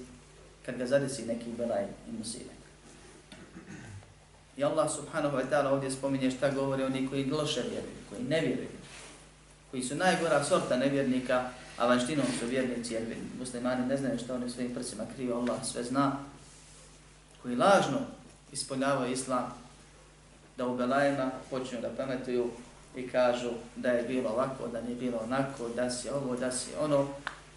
kad 0.66 0.76
ga 0.76 0.86
zadesi 0.86 1.26
neki 1.26 1.50
belaj 1.58 1.84
i 2.08 2.12
musibet. 2.18 2.62
I 4.56 4.64
Allah 4.64 4.90
subhanahu 4.92 5.36
wa 5.36 5.44
ta'ala 5.50 5.72
ovdje 5.72 5.90
spominje 5.90 6.30
šta 6.30 6.50
govori 6.50 6.82
oni 6.82 7.08
koji 7.08 7.30
loše 7.30 7.60
vjeruju, 7.60 7.98
koji 8.10 8.22
ne 8.22 8.40
vjeruju, 8.40 8.68
koji 9.70 9.82
su 9.82 9.94
najgora 9.94 10.44
sorta 10.44 10.76
nevjernika, 10.76 11.50
a 11.78 11.86
vanštinom 11.86 12.26
su 12.40 12.46
vjernici, 12.46 12.94
jer 12.94 13.02
muslimani 13.38 13.86
ne 13.86 13.96
znaju 13.96 14.18
što 14.18 14.34
oni 14.34 14.50
svojim 14.50 14.74
prsima 14.74 15.04
kriju, 15.14 15.34
Allah 15.34 15.64
sve 15.64 15.84
zna, 15.84 16.16
koji 17.42 17.56
lažno 17.56 17.98
ispoljavaju 18.52 19.12
islam, 19.12 19.54
da 20.56 20.66
u 20.66 20.76
belajima 20.76 21.30
počinju 21.50 21.80
da 21.80 21.96
pametuju 21.96 22.50
i 22.96 23.08
kažu 23.08 23.50
da 23.76 23.90
je 23.90 24.02
bilo 24.02 24.30
ovako, 24.30 24.68
da 24.68 24.80
nije 24.80 24.96
bilo 24.96 25.18
onako, 25.24 25.68
da 25.76 25.90
si 25.90 26.08
ovo, 26.08 26.36
da 26.36 26.52
si 26.52 26.70
ono. 26.80 27.08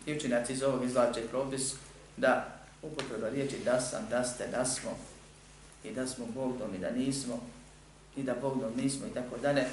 I 0.06 0.16
učinjaci 0.16 0.54
iz 0.54 0.64
ovog 0.64 0.84
izvlače 0.84 1.28
propis 1.28 1.74
da 2.18 2.48
upotreba 2.82 3.30
riječi 3.30 3.56
da 3.66 3.82
sam, 3.82 4.08
da 4.10 4.24
ste, 4.24 4.48
da 4.48 4.66
smo 4.66 4.90
i 5.84 5.92
da 5.92 6.08
smo 6.08 6.26
Bogdom 6.26 6.76
i 6.76 6.78
da 6.78 6.92
nismo 6.92 7.40
i 8.18 8.24
da 8.24 8.34
Bogdom 8.42 8.72
nismo 8.76 9.08
i 9.08 9.14
tako 9.14 9.38
dalje, 9.38 9.64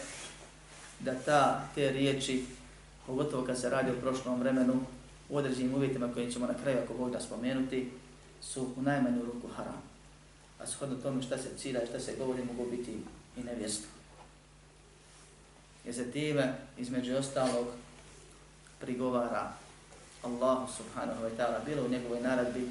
da 1.00 1.14
ta, 1.14 1.68
te 1.74 1.90
riječi, 1.90 2.44
pogotovo 3.06 3.44
kad 3.46 3.60
se 3.60 3.70
radi 3.70 3.90
o 3.90 4.00
prošlom 4.00 4.40
vremenu, 4.40 4.80
u 5.28 5.36
određenim 5.36 5.74
uvjetima 5.74 6.12
koje 6.14 6.30
ćemo 6.30 6.46
na 6.46 6.54
kraju 6.62 6.78
ako 6.84 6.94
Bog 6.94 7.10
da 7.10 7.20
spomenuti, 7.20 7.90
su 8.40 8.66
u 8.76 8.82
najmanju 8.82 9.24
ruku 9.24 9.48
haram. 9.56 9.82
A 10.58 10.66
shodno 10.66 10.96
tome 10.96 11.22
šta 11.22 11.38
se 11.38 11.48
cira 11.58 11.82
i 11.82 11.86
šta 11.86 12.00
se 12.00 12.14
govori 12.18 12.44
mogu 12.44 12.70
biti 12.70 12.96
i 13.36 13.42
nevjesto 13.42 13.86
jer 15.84 15.94
se 15.94 16.12
time 16.12 16.54
između 16.78 17.16
ostalog 17.16 17.66
prigovara 18.80 19.52
Allahu 20.22 20.72
subhanahu 20.76 21.24
wa 21.24 21.30
ta'ala 21.36 21.64
bilo 21.64 21.84
u 21.84 21.88
njegovoj 21.88 22.20
naradbi 22.20 22.70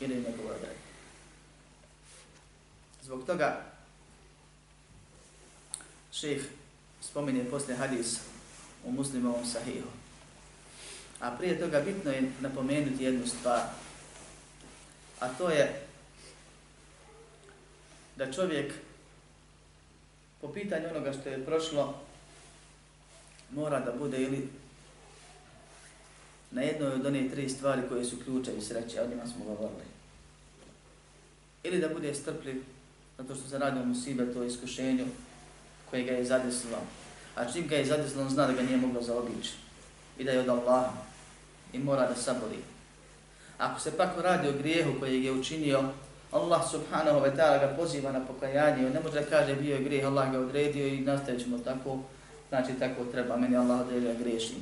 ili 0.00 0.18
u 0.18 0.30
njegovoj 0.30 0.54
odredbi. 0.54 0.84
Zbog 3.02 3.26
toga 3.26 3.64
šeheh 6.12 6.42
spominje 7.00 7.44
posle 7.50 7.74
hadis 7.74 8.20
u 8.84 8.92
muslimovom 8.92 9.46
sahihu. 9.46 9.88
A 11.20 11.30
prije 11.30 11.60
toga 11.60 11.80
bitno 11.80 12.10
je 12.10 12.32
napomenuti 12.40 13.04
jednu 13.04 13.26
stvar, 13.26 13.62
a 15.20 15.28
to 15.28 15.50
je 15.50 15.86
da 18.16 18.32
čovjek 18.32 18.74
po 20.40 20.48
pitanju 20.52 20.88
onoga 20.90 21.12
što 21.12 21.28
je 21.28 21.44
prošlo 21.44 22.00
mora 23.50 23.80
da 23.80 23.92
bude 23.92 24.22
ili 24.22 24.48
na 26.50 26.62
jednoj 26.62 26.92
od 26.92 27.06
one 27.06 27.28
tri 27.28 27.48
stvari 27.48 27.82
koje 27.88 28.04
su 28.04 28.16
ključevi 28.24 28.60
sreće, 28.60 29.02
o 29.02 29.08
njima 29.08 29.26
smo 29.26 29.44
govorili. 29.44 29.84
Ili 31.62 31.80
da 31.80 31.88
bude 31.88 32.14
strpljiv, 32.14 32.62
zato 33.18 33.34
što 33.34 33.48
se 33.48 33.58
radi 33.58 33.80
o 33.80 33.84
musibetu, 33.84 34.40
o 34.40 34.44
iskušenju 34.44 35.06
koje 35.90 36.04
ga 36.04 36.12
je 36.12 36.24
zadesilo. 36.24 36.78
A 37.34 37.52
čim 37.52 37.68
ga 37.68 37.76
je 37.76 37.86
zadesilo, 37.86 38.22
on 38.22 38.30
zna 38.30 38.46
da 38.46 38.52
ga 38.52 38.62
nije 38.62 38.76
moglo 38.76 39.02
zaobići. 39.02 39.52
I 40.18 40.24
da 40.24 40.30
je 40.30 40.40
od 40.40 40.48
Allaha. 40.48 40.92
I 41.72 41.78
mora 41.78 42.08
da 42.08 42.14
saboli. 42.14 42.58
Ako 43.58 43.80
se 43.80 43.96
pak 43.96 44.10
radi 44.22 44.48
o 44.48 44.52
grijehu 44.52 45.00
koji 45.00 45.24
je 45.24 45.32
učinio, 45.32 45.90
Allah 46.32 46.70
subhanahu 46.70 47.20
wa 47.20 47.30
ta'ala 47.30 47.58
ga 47.60 47.76
poziva 47.76 48.12
na 48.12 48.20
pokajanje. 48.26 48.86
On 48.86 48.92
ne 48.92 49.00
može 49.00 49.20
da 49.20 49.26
kaže 49.26 49.54
bio 49.54 49.76
je 49.76 49.84
grijeh, 49.84 50.06
Allah 50.06 50.32
ga 50.32 50.38
odredio 50.38 50.86
i 50.86 51.00
nastavit 51.00 51.42
ćemo 51.42 51.58
tako 51.58 51.98
znači 52.54 52.78
tako 52.78 53.04
treba, 53.04 53.36
meni 53.36 53.56
Allah 53.56 53.80
odredio 53.80 54.10
ja 54.10 54.14
grešim. 54.14 54.56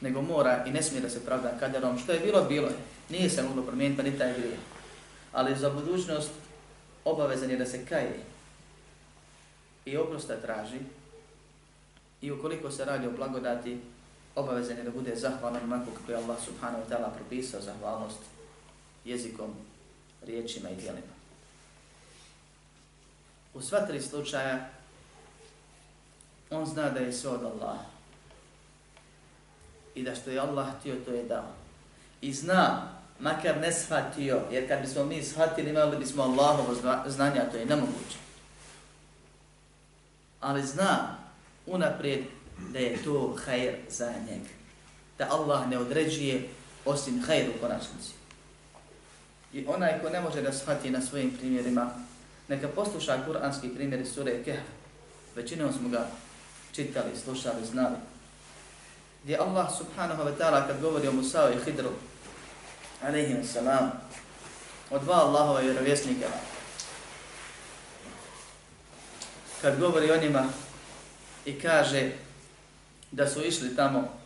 Nego 0.00 0.22
mora 0.22 0.64
i 0.66 0.70
ne 0.70 0.82
smije 0.82 1.00
da 1.00 1.10
se 1.10 1.24
pravda 1.24 1.58
kaderom, 1.60 1.98
što 1.98 2.12
je 2.12 2.20
bilo, 2.20 2.44
bilo 2.44 2.66
je. 2.66 2.74
Nije 3.10 3.30
se 3.30 3.42
moglo 3.42 3.62
promijeniti, 3.62 4.02
pa 4.02 4.08
ni 4.08 4.18
taj 4.18 4.32
grije. 4.32 4.56
Ali 5.32 5.56
za 5.56 5.70
budućnost 5.70 6.30
obavezan 7.04 7.50
je 7.50 7.56
da 7.56 7.66
se 7.66 7.86
kaje 7.86 8.20
i 9.84 9.96
oprosta 9.96 10.36
traži 10.36 10.78
i 12.20 12.30
ukoliko 12.30 12.70
se 12.70 12.84
radi 12.84 13.06
o 13.06 13.10
blagodati, 13.10 13.80
obavezan 14.34 14.76
je 14.76 14.82
da 14.82 14.90
bude 14.90 15.16
zahvalan 15.16 15.62
onako 15.64 15.90
kako 15.90 16.12
je 16.12 16.18
Allah 16.18 16.38
subhanahu 16.44 16.82
wa 16.84 16.94
ta'ala 16.94 17.10
propisao 17.16 17.60
zahvalnost 17.60 18.20
jezikom, 19.04 19.50
riječima 20.26 20.70
i 20.70 20.76
dijelima. 20.76 21.12
U 23.54 23.60
sva 23.60 23.86
tri 23.86 24.00
slučaja 24.00 24.70
on 26.52 26.66
zna 26.66 26.90
da 26.90 27.00
je 27.00 27.12
sve 27.12 27.30
od 27.30 27.44
Allaha. 27.44 27.84
I 29.94 30.02
da 30.02 30.14
što 30.14 30.30
je 30.30 30.40
Allah 30.40 30.66
htio, 30.78 30.94
to 31.04 31.10
je 31.10 31.24
dao. 31.24 31.48
I 32.20 32.32
zna, 32.32 32.88
makar 33.20 33.56
ne 33.60 33.72
shvatio, 33.72 34.40
jer 34.50 34.68
kad 34.68 34.80
bismo 34.80 35.04
mi 35.04 35.22
shvatili, 35.22 35.70
imali 35.70 35.96
bismo 35.96 36.22
Allahovo 36.22 36.74
znanja, 37.06 37.50
to 37.50 37.56
je 37.56 37.66
nemoguće. 37.66 38.18
Ali 40.40 40.66
zna 40.66 41.16
unaprijed 41.66 42.24
da 42.72 42.78
je 42.78 43.02
to 43.04 43.36
hajr 43.44 43.74
za 43.88 44.12
njega. 44.28 44.48
Da 45.18 45.28
Allah 45.30 45.68
ne 45.68 45.78
određuje 45.78 46.48
osim 46.84 47.22
hajr 47.26 47.48
u 47.48 47.60
konačnici. 47.60 48.12
I 49.52 49.66
onaj 49.66 50.02
ko 50.02 50.10
ne 50.10 50.20
može 50.20 50.42
da 50.42 50.52
shvati 50.52 50.90
na 50.90 51.00
svojim 51.00 51.30
primjerima, 51.38 51.90
neka 52.48 52.68
posluša 52.68 53.24
kuranski 53.26 53.68
primjer 53.68 54.00
iz 54.00 54.12
sure 54.12 54.44
Kehf. 54.44 54.62
Većinom 55.36 55.72
smo 55.72 55.88
ga 55.88 56.06
čitali, 56.72 57.16
slušali, 57.24 57.66
znali. 57.66 57.96
Gdje 59.24 59.36
Allah 59.36 59.68
subhanahu 59.78 60.22
wa 60.22 60.34
ta'ala 60.38 60.66
kad 60.66 60.80
govori 60.80 61.08
o 61.08 61.12
Musa'u 61.12 61.52
i 61.52 61.64
Hidru, 61.64 61.90
alaihim 63.02 63.44
salam, 63.44 63.92
o 64.90 64.98
dva 64.98 65.14
Allahova 65.14 65.60
vjerovjesnika, 65.60 66.26
kad 69.62 69.78
govori 69.78 70.10
o 70.10 70.20
njima 70.20 70.44
i 71.44 71.60
kaže 71.60 72.10
da 73.10 73.28
su 73.28 73.44
išli 73.44 73.76
tamo 73.76 74.22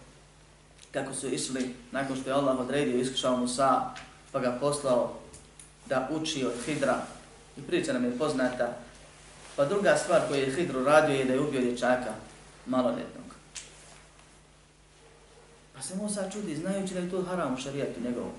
kako 0.92 1.14
su 1.14 1.28
išli 1.28 1.74
nakon 1.92 2.16
što 2.16 2.30
je 2.30 2.34
Allah 2.34 2.60
odredio 2.60 3.00
iskušao 3.00 3.36
Musa 3.36 3.80
pa 4.32 4.38
ga 4.40 4.58
poslao 4.60 5.14
da 5.86 6.08
uči 6.10 6.44
od 6.44 6.52
Hidra. 6.66 7.02
I 7.56 7.60
priča 7.62 7.92
nam 7.92 8.04
je 8.04 8.18
poznata. 8.18 8.76
Pa 9.56 9.64
druga 9.64 9.96
stvar 9.96 10.22
koju 10.28 10.40
je 10.40 10.54
Hidru 10.54 10.84
radio 10.84 11.16
je 11.16 11.24
da 11.24 11.32
je 11.32 11.40
ubio 11.40 11.60
dječaka 11.60 12.12
maloljetnog. 12.66 13.26
Pa 15.74 15.82
se 15.82 15.96
Musa 15.96 16.30
čudi 16.30 16.56
znajući 16.56 16.94
da 16.94 17.00
je 17.00 17.10
to 17.10 17.22
haram 17.22 17.54
u 17.54 17.56
šarijatu 17.56 18.00
njegovom. 18.00 18.32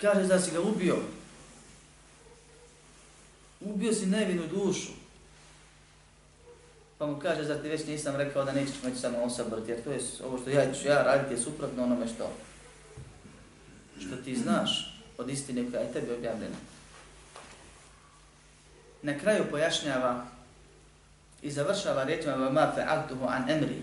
Kaže 0.00 0.26
da 0.26 0.40
si 0.40 0.50
ga 0.50 0.60
ubio? 0.60 0.96
Ubio 3.60 3.92
si 3.92 4.06
nevinu 4.06 4.46
dušu. 4.46 4.92
Pa 6.98 7.06
mu 7.06 7.18
kaže, 7.18 7.44
zar 7.44 7.62
ti 7.62 7.68
već 7.68 7.86
nisam 7.86 8.16
rekao 8.16 8.44
da 8.44 8.52
nećeš 8.52 8.82
moći 8.82 8.96
samo 8.96 9.18
osabrati, 9.18 9.70
jer 9.70 9.84
to 9.84 9.90
je 9.90 10.00
ovo 10.24 10.38
što 10.38 10.50
ja 10.50 10.72
ću 10.74 10.88
ja 10.88 11.02
raditi 11.02 11.34
je 11.34 11.40
suprotno 11.40 11.84
onome 11.84 12.06
što, 12.06 12.32
što 14.00 14.16
ti 14.16 14.36
znaš 14.36 15.00
od 15.18 15.30
istine 15.30 15.70
koja 15.70 15.82
je 15.82 15.92
tebi 15.92 16.12
objavljena. 16.12 16.56
Na 19.02 19.18
kraju 19.18 19.44
pojašnjava 19.50 20.26
i 21.46 21.50
završava 21.50 22.04
riječima 22.04 22.50
ma 22.50 22.72
fa'altuhu 22.76 23.26
an 23.28 23.50
emri. 23.50 23.82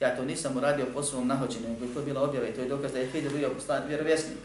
Ja 0.00 0.16
to 0.16 0.24
nisam 0.24 0.56
uradio 0.56 0.86
po 0.94 1.02
svom 1.02 1.28
nahođenju, 1.28 1.68
nego 1.68 1.84
je 1.84 1.94
to 1.94 2.02
bila 2.02 2.22
objava 2.22 2.48
i 2.48 2.54
to 2.54 2.60
je 2.60 2.68
dokaz 2.68 2.92
da 2.92 2.98
je 2.98 3.10
Hidr 3.10 3.32
bio 3.32 3.50
vjerovjesnik. 3.88 4.38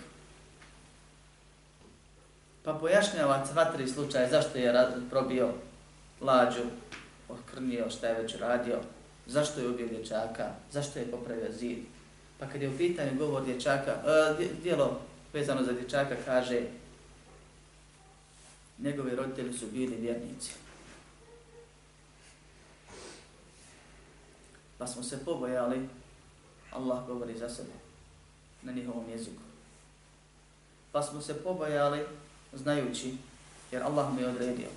Pa 2.63 2.74
pojašnjava 2.74 3.46
sva 3.46 3.66
tri 3.66 3.88
slučaje 3.88 4.30
zašto 4.30 4.58
je 4.58 4.88
probio 5.10 5.50
lađu, 6.22 6.63
okrnio, 7.30 7.89
šta 7.89 8.08
je 8.08 8.22
već 8.22 8.36
radio, 8.36 8.80
zašto 9.25 9.62
je 9.62 9.70
ubio 9.70 9.88
dječaka, 9.88 10.51
zašto 10.72 11.00
je 11.00 11.12
popravio 11.12 11.51
zid. 11.51 11.77
Pa 12.39 12.46
kad 12.46 12.62
je 12.62 12.70
u 12.70 12.77
pitanju 12.77 13.18
govor 13.18 13.46
dječaka, 13.46 13.92
e, 14.39 14.46
dijelo 14.63 15.00
vezano 15.34 15.63
za 15.63 15.74
dječaka 15.74 16.16
kaže 16.25 16.62
njegovi 18.77 19.16
roditelji 19.16 19.54
su 19.54 19.66
bili 19.72 19.96
vjernici. 19.96 20.67
Pa 24.78 24.88
smo 24.88 25.04
se 25.04 25.26
pobojali, 25.26 25.90
Allah 26.72 27.08
govori 27.08 27.38
za 27.38 27.50
sebe 27.50 27.74
na 28.62 28.72
njihovom 28.72 29.10
jeziku. 29.10 29.42
Pa 30.92 31.04
smo 31.04 31.22
se 31.22 31.44
pobojali 31.44 32.06
znajući, 32.54 33.18
jer 33.72 33.84
Allah 33.84 34.14
mu 34.14 34.20
je 34.20 34.28
odredio, 34.28 34.70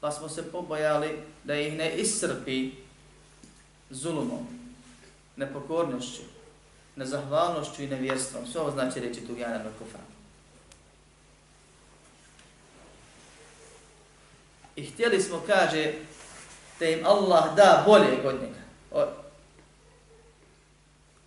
pa 0.00 0.12
smo 0.12 0.28
se 0.28 0.52
pobojali 0.52 1.18
da 1.44 1.54
ih 1.54 1.78
ne 1.78 1.96
iscrpi 1.96 2.70
zulumom, 3.90 4.46
nepokornošću, 5.36 6.22
nezahvalnošću 6.96 7.82
i 7.82 7.88
nevjerstvom. 7.88 8.46
Sve 8.46 8.60
ovo 8.60 8.70
znači 8.70 9.00
reći 9.00 9.26
tu 9.26 9.32
na 9.32 9.70
kufra. 9.78 10.00
I 14.76 14.86
htjeli 14.86 15.22
smo, 15.22 15.42
kaže, 15.46 15.94
te 16.82 16.92
im 16.92 17.06
Allah 17.06 17.54
da 17.54 17.82
bolje 17.86 18.26
od 18.26 18.34
njega. 18.42 18.62
O, 18.90 19.06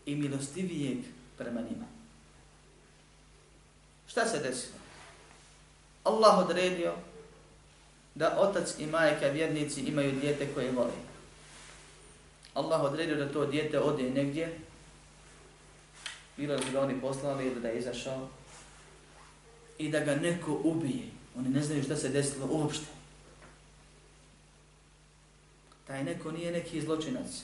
I 0.05 0.15
milostivijeg 0.15 0.97
prema 1.37 1.61
njima. 1.61 1.85
Šta 4.07 4.25
se 4.25 4.39
desilo? 4.39 4.75
Allah 6.03 6.39
odredio 6.39 6.93
da 8.15 8.37
otac 8.39 8.79
i 8.79 8.85
majka 8.85 9.27
vjernici 9.27 9.81
imaju 9.81 10.11
dijete 10.11 10.47
koje 10.53 10.71
voli. 10.71 10.99
Allah 12.53 12.81
odredio 12.83 13.15
da 13.15 13.33
to 13.33 13.45
dijete 13.45 13.79
ode 13.79 14.09
negdje, 14.09 14.59
bilo 16.37 16.57
da 16.57 16.71
ga 16.71 16.81
oni 16.81 17.01
poslali 17.01 17.45
ili 17.45 17.61
da 17.61 17.67
je 17.67 17.79
izašao, 17.79 18.27
i 19.77 19.89
da 19.89 19.99
ga 19.99 20.15
neko 20.15 20.59
ubije. 20.63 21.03
Oni 21.37 21.49
ne 21.49 21.63
znaju 21.63 21.83
šta 21.83 21.95
se 21.95 22.09
desilo 22.09 22.47
uopšte. 22.49 22.94
Taj 25.87 26.03
neko 26.03 26.31
nije 26.31 26.51
neki 26.51 26.81
zločinac, 26.81 27.43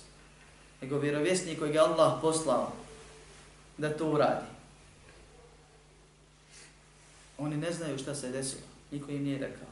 nego 0.81 0.99
vjerovjesnik 0.99 1.59
koji 1.59 1.73
ga 1.73 1.79
Allah 1.79 2.19
poslao 2.21 2.71
da 3.77 3.97
to 3.97 4.09
uradi. 4.09 4.45
Oni 7.37 7.57
ne 7.57 7.71
znaju 7.71 7.97
šta 7.97 8.15
se 8.15 8.29
desilo, 8.29 8.63
niko 8.91 9.11
im 9.11 9.23
nije 9.23 9.39
rekao 9.39 9.71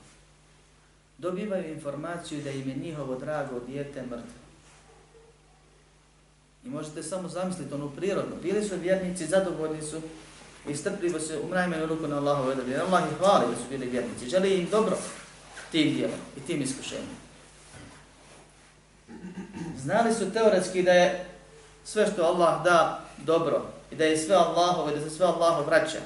dobivaju 1.20 1.74
informaciju 1.74 2.42
da 2.44 2.52
im 2.52 2.70
je 2.70 2.76
njihovo 2.76 3.16
drago 3.16 3.60
dijete 3.68 4.02
mrtvo. 4.02 4.40
I 6.66 6.70
možete 6.70 7.04
samo 7.04 7.30
zamisliti 7.30 7.74
ono 7.74 7.90
prirodno. 7.90 8.36
Bili 8.42 8.64
su 8.64 8.76
vjernici, 8.76 9.28
zadovoljni 9.28 9.82
su 9.82 10.02
i 10.70 10.76
strpljivo 10.76 11.20
se 11.20 11.40
umrajme 11.40 11.86
ruku 11.86 12.08
na 12.08 12.18
Allahove 12.18 12.52
odabri. 12.52 12.76
Allah 12.76 13.04
ih 13.12 13.18
hvali 13.18 13.46
da 13.52 13.56
su 13.56 13.64
bili 13.70 13.90
vjernici. 13.90 14.30
Želi 14.30 14.60
im 14.60 14.68
dobro 14.72 14.98
tim 15.72 15.94
dijelom 15.94 16.20
i 16.38 16.40
tim 16.40 16.62
iskušenjem. 16.62 17.29
Znali 19.82 20.14
su 20.14 20.32
teoretski 20.34 20.84
da 20.84 20.92
je 20.92 21.26
sve 21.84 22.12
što 22.14 22.24
Allah 22.24 22.64
da 22.64 23.06
dobro 23.18 23.66
i 23.92 23.96
da 23.96 24.06
je 24.06 24.18
sve 24.18 24.36
Allahove, 24.36 24.96
da 24.96 25.02
se 25.02 25.16
sve 25.16 25.26
Allaho 25.26 25.64
vraća. 25.64 26.00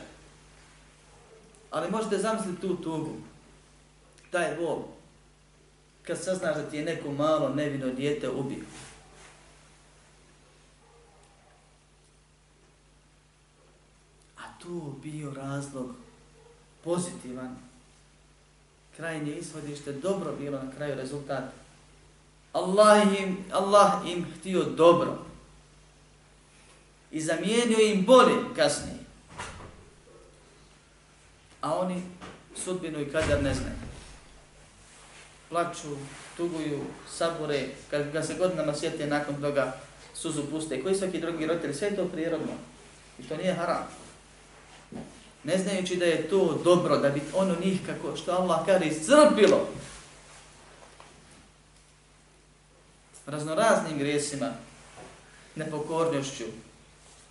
Ali 1.72 1.92
možete 1.92 2.18
zamisliti 2.18 2.62
tu 2.62 2.76
tugu, 2.76 3.16
taj 4.32 4.56
bol, 4.56 4.84
kad 6.04 6.24
saznaš 6.24 6.56
da 6.56 6.70
ti 6.70 6.78
je 6.78 6.86
neko 6.86 7.12
malo 7.12 7.50
nevino 7.50 7.90
dijete 7.90 8.30
ubio. 8.30 8.64
A 14.38 14.42
tu 14.62 14.96
bio 15.04 15.34
razlog 15.34 15.96
pozitivan. 16.84 17.58
Krajnje 18.98 19.32
ishodište 19.32 19.92
dobro 19.92 20.36
bilo 20.40 20.64
na 20.64 20.72
kraju 20.72 20.96
rezultat. 20.96 21.63
Allah 22.54 23.04
im, 23.20 23.38
Allah 23.52 24.02
im 24.06 24.26
htio 24.40 24.64
dobro. 24.64 25.18
I 27.12 27.22
zamijenio 27.22 27.80
im 27.80 28.06
bolje 28.06 28.36
kasnije. 28.56 28.98
A 31.62 31.76
oni 31.76 32.02
sudbinu 32.56 33.02
i 33.02 33.12
kadar 33.12 33.44
ne 33.44 33.54
znaju 33.54 33.94
plaču, 35.54 35.94
tuguju, 36.38 36.80
sabore, 37.10 37.68
kad 37.90 38.12
ga 38.12 38.24
se 38.24 38.34
godinama 38.34 38.74
sjete 38.74 39.08
nakon 39.08 39.42
toga 39.42 39.74
suzu 40.14 40.44
puste, 40.52 40.84
koji 40.84 40.96
svaki 40.96 41.20
drugi 41.20 41.46
roditelj, 41.46 41.74
sve 41.74 41.88
je 41.88 41.96
to 41.96 42.06
prirodno. 42.06 42.54
I 43.20 43.24
to 43.24 43.38
nije 43.38 43.54
haram. 43.54 43.88
Ne 45.44 45.58
znajući 45.58 45.96
da 45.96 46.06
je 46.06 46.30
to 46.30 46.62
dobro, 46.64 46.98
da 46.98 47.10
bi 47.10 47.22
ono 47.36 47.56
njih, 47.66 47.80
kako 47.86 48.16
što 48.18 48.32
Allah 48.32 48.66
kaže, 48.66 48.86
iscrpilo. 48.86 49.68
Raznoraznim 53.26 53.98
grijesima, 53.98 54.52
nepokornošću, 55.56 56.44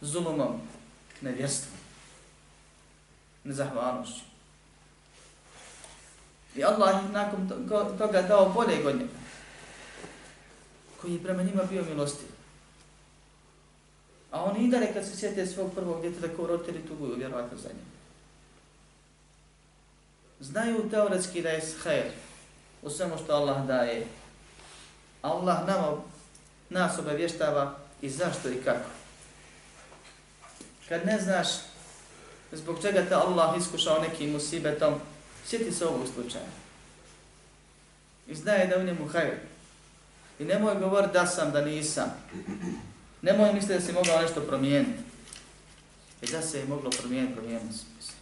zulumom, 0.00 0.60
nevjerstvom, 1.20 1.78
nezahvalnošću. 3.44 4.24
I 6.56 6.64
Allah 6.64 7.04
ih 7.04 7.10
nakon 7.10 7.48
toga 7.98 8.22
dao 8.22 8.48
bolje 8.48 8.82
godine. 8.82 9.08
Koji 11.00 11.12
je 11.12 11.22
prema 11.22 11.42
njima 11.42 11.62
bio 11.62 11.84
milostiv. 11.84 12.28
A 14.30 14.44
oni 14.44 14.64
i 14.64 14.70
dalje 14.70 14.92
kad 14.92 15.04
se 15.06 15.16
sjete 15.16 15.46
svog 15.46 15.74
prvog 15.74 16.00
djeteta 16.00 16.36
kao 16.36 16.46
roditelji 16.46 16.86
tuguju 16.88 17.14
vjerovatno 17.16 17.58
za 17.58 17.68
njim. 17.68 17.86
Znaju 20.40 20.90
teoretski 20.90 21.42
da 21.42 21.48
je 21.48 21.62
hajr 21.82 22.10
u 22.82 22.90
svemu 22.90 23.14
što 23.24 23.32
Allah 23.32 23.66
daje. 23.66 24.06
Allah 25.22 25.66
nama, 25.66 25.96
nas 26.70 26.98
obavještava 26.98 27.78
i 28.02 28.10
zašto 28.10 28.48
i 28.48 28.62
kako. 28.64 28.90
Kad 30.88 31.06
ne 31.06 31.20
znaš 31.20 31.48
zbog 32.52 32.82
čega 32.82 33.04
te 33.08 33.14
Allah 33.14 33.58
iskušao 33.58 33.98
nekim 33.98 34.32
musibetom, 34.32 34.94
Sjeti 35.46 35.72
se 35.72 35.86
ovog 35.86 36.06
slučaja. 36.14 36.44
I 38.26 38.34
znaje 38.34 38.66
da 38.66 38.78
u 38.78 38.82
njemu 38.82 39.08
hajr. 39.08 39.34
I 40.38 40.44
nemoj 40.44 40.74
govor 40.74 41.12
da 41.12 41.26
sam, 41.26 41.52
da 41.52 41.64
nisam. 41.64 42.10
Nemoj 43.22 43.52
misliti 43.52 43.74
da 43.74 43.80
si 43.80 43.92
mogao 43.92 44.22
nešto 44.22 44.40
promijeniti. 44.40 45.02
I 46.22 46.24
e 46.24 46.30
da 46.30 46.42
se 46.42 46.58
je 46.58 46.66
moglo 46.66 46.90
promijeniti, 46.90 47.34
promijeniti 47.34 47.78
se. 47.78 48.12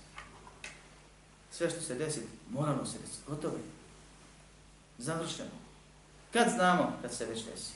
Sve 1.53 1.71
što 1.71 1.81
se 1.81 1.95
desi, 1.95 2.23
moramo 2.51 2.87
se 2.87 2.99
desiti. 2.99 3.23
Gotovo 3.27 3.57
je. 3.57 3.63
Završeno. 4.99 5.60
Kad 6.33 6.49
znamo? 6.51 6.93
Kad 7.03 7.15
se 7.15 7.27
već 7.27 7.45
desi. 7.45 7.73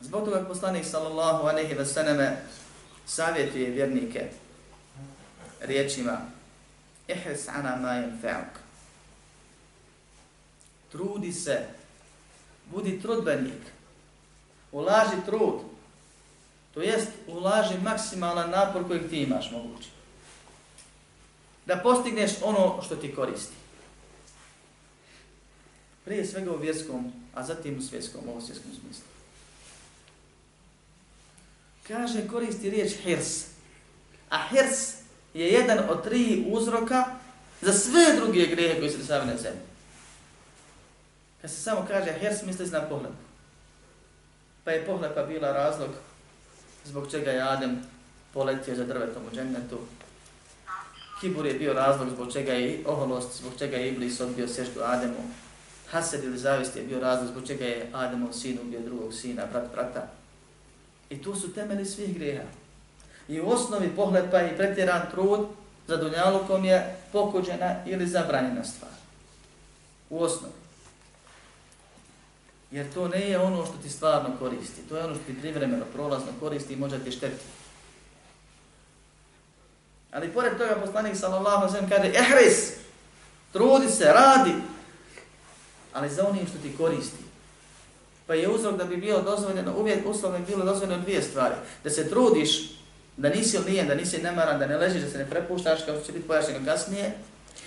Zbog 0.00 0.24
toga 0.24 0.44
poslanik 0.44 0.84
sallallahu 0.84 1.46
aleyhi 1.46 1.78
ve 1.78 1.86
sallame 1.86 2.36
savjetuje 3.06 3.70
vjernike 3.70 4.30
riječima 5.60 6.18
ihris 7.08 7.48
ana 7.48 7.76
ma 7.76 7.88
yanfa'uk. 7.88 8.58
Trudi 10.92 11.32
se, 11.32 11.66
budi 12.70 13.00
trudbenik, 13.02 13.62
ulaži 14.72 15.16
trud, 15.26 15.60
to 16.74 16.82
jest 16.82 17.08
ulaži 17.26 17.78
maksimalan 17.78 18.50
napor 18.50 18.86
kojeg 18.86 19.10
ti 19.10 19.22
imaš 19.22 19.50
mogući. 19.50 19.88
Da 21.66 21.76
postigneš 21.76 22.30
ono 22.42 22.82
što 22.82 22.96
ti 22.96 23.14
koristi. 23.14 23.57
Prije 26.08 26.26
svega 26.26 26.52
u 26.52 26.58
vjerskom, 26.58 27.12
a 27.34 27.44
zatim 27.44 27.78
u 27.78 27.82
svjetskom, 27.82 28.20
u 28.28 28.40
svjetskom 28.40 28.70
smislu. 28.70 29.04
Kaže, 31.88 32.28
koristi 32.28 32.70
riječ 32.70 32.92
hirs. 32.92 33.44
A 34.30 34.48
hirs 34.48 34.92
je 35.34 35.48
jedan 35.48 35.78
od 35.88 36.04
tri 36.04 36.44
uzroka 36.50 37.04
za 37.60 37.72
sve 37.72 38.16
druge 38.16 38.46
grehe 38.46 38.78
koji 38.78 38.90
se 38.90 38.98
dešavaju 38.98 39.26
na 39.26 39.36
zemlji. 39.36 39.60
Kad 41.40 41.50
se 41.50 41.60
samo 41.60 41.84
kaže 41.88 42.18
hirs, 42.20 42.42
misli 42.42 42.66
se 42.66 42.72
na 42.72 42.88
pohled. 42.88 43.12
Pa 44.64 44.70
je 44.70 44.86
pohlepa 44.86 45.22
bila 45.22 45.52
razlog 45.52 45.90
zbog 46.84 47.10
čega 47.10 47.30
je 47.30 47.42
Adem 47.42 47.82
poletio 48.34 48.76
za 48.76 48.84
drvetom 48.84 49.22
u 49.32 49.34
džennetu. 49.34 49.78
Kibur 51.20 51.46
je 51.46 51.54
bio 51.54 51.72
razlog 51.72 52.08
zbog 52.10 52.32
čega 52.32 52.52
je 52.52 52.82
oholost, 52.86 53.38
zbog 53.38 53.52
čega 53.58 53.76
je 53.76 53.88
Iblis 53.88 54.20
odbio 54.20 54.48
sježdu 54.48 54.80
Ademu. 54.82 55.47
Hased 55.90 56.24
ili 56.24 56.38
zavist 56.38 56.76
je 56.76 56.82
bio 56.82 57.00
razlog 57.00 57.28
zbog 57.28 57.46
čega 57.46 57.64
je 57.64 57.90
Adamov 57.92 58.32
sin 58.32 58.58
ubio 58.62 58.80
drugog 58.80 59.14
sina, 59.14 59.46
brat 59.52 59.72
brata. 59.72 60.08
I 61.10 61.22
tu 61.22 61.34
su 61.34 61.52
temeli 61.52 61.84
svih 61.84 62.18
greha. 62.18 62.44
I 63.28 63.40
u 63.40 63.48
osnovi 63.48 63.88
pohlepa 63.96 64.42
i 64.42 64.56
pretjeran 64.56 65.02
trud 65.10 65.46
za 65.86 65.96
dunjalukom 65.96 66.64
je 66.64 66.96
pokuđena 67.12 67.74
ili 67.86 68.06
zabranjena 68.06 68.64
stvar. 68.64 68.90
U 70.10 70.22
osnovi. 70.22 70.54
Jer 72.70 72.92
to 72.94 73.08
ne 73.08 73.20
je 73.20 73.38
ono 73.38 73.66
što 73.66 73.74
ti 73.82 73.88
stvarno 73.88 74.28
koristi. 74.38 74.82
To 74.88 74.96
je 74.96 75.04
ono 75.04 75.14
što 75.14 75.24
ti 75.24 75.40
privremeno, 75.40 75.84
prolazno 75.94 76.32
koristi 76.40 76.72
i 76.72 76.76
može 76.76 77.04
ti 77.04 77.10
štetiti. 77.10 77.44
Ali 80.12 80.28
pored 80.28 80.58
toga 80.58 80.76
poslanik 80.84 81.16
sallallahu 81.16 81.56
alejhi 81.56 81.72
ve 81.72 81.72
sellem 81.72 81.90
kaže: 81.90 82.12
"Ehris, 82.18 82.72
trudi 83.52 83.88
se, 83.88 84.04
radi, 84.04 84.54
ali 85.98 86.10
za 86.10 86.28
onim 86.28 86.46
što 86.46 86.58
ti 86.58 86.76
koristi." 86.76 87.24
Pa 88.26 88.34
je 88.34 88.48
uzrok 88.48 88.76
da 88.76 88.84
bi 88.84 88.96
bilo 88.96 89.22
dozvoljeno, 89.22 89.76
uvijek 89.76 90.06
uslovno 90.06 90.38
bilo 90.46 90.64
dozvoljeno 90.64 91.02
dvije 91.02 91.22
stvari. 91.22 91.54
Da 91.84 91.90
se 91.90 92.08
trudiš, 92.08 92.50
da 93.16 93.28
nisi 93.28 93.58
lijen, 93.58 93.88
da 93.88 93.94
nisi 93.94 94.22
nemaran, 94.22 94.58
da 94.58 94.66
ne 94.66 94.76
ležiš, 94.76 95.02
da 95.02 95.10
se 95.10 95.18
ne 95.18 95.30
prepuštaš, 95.30 95.84
kao 95.84 95.96
što 95.96 96.06
će 96.06 96.12
biti 96.12 96.28
pojašnjeno 96.28 96.64
kasnije, 96.64 97.12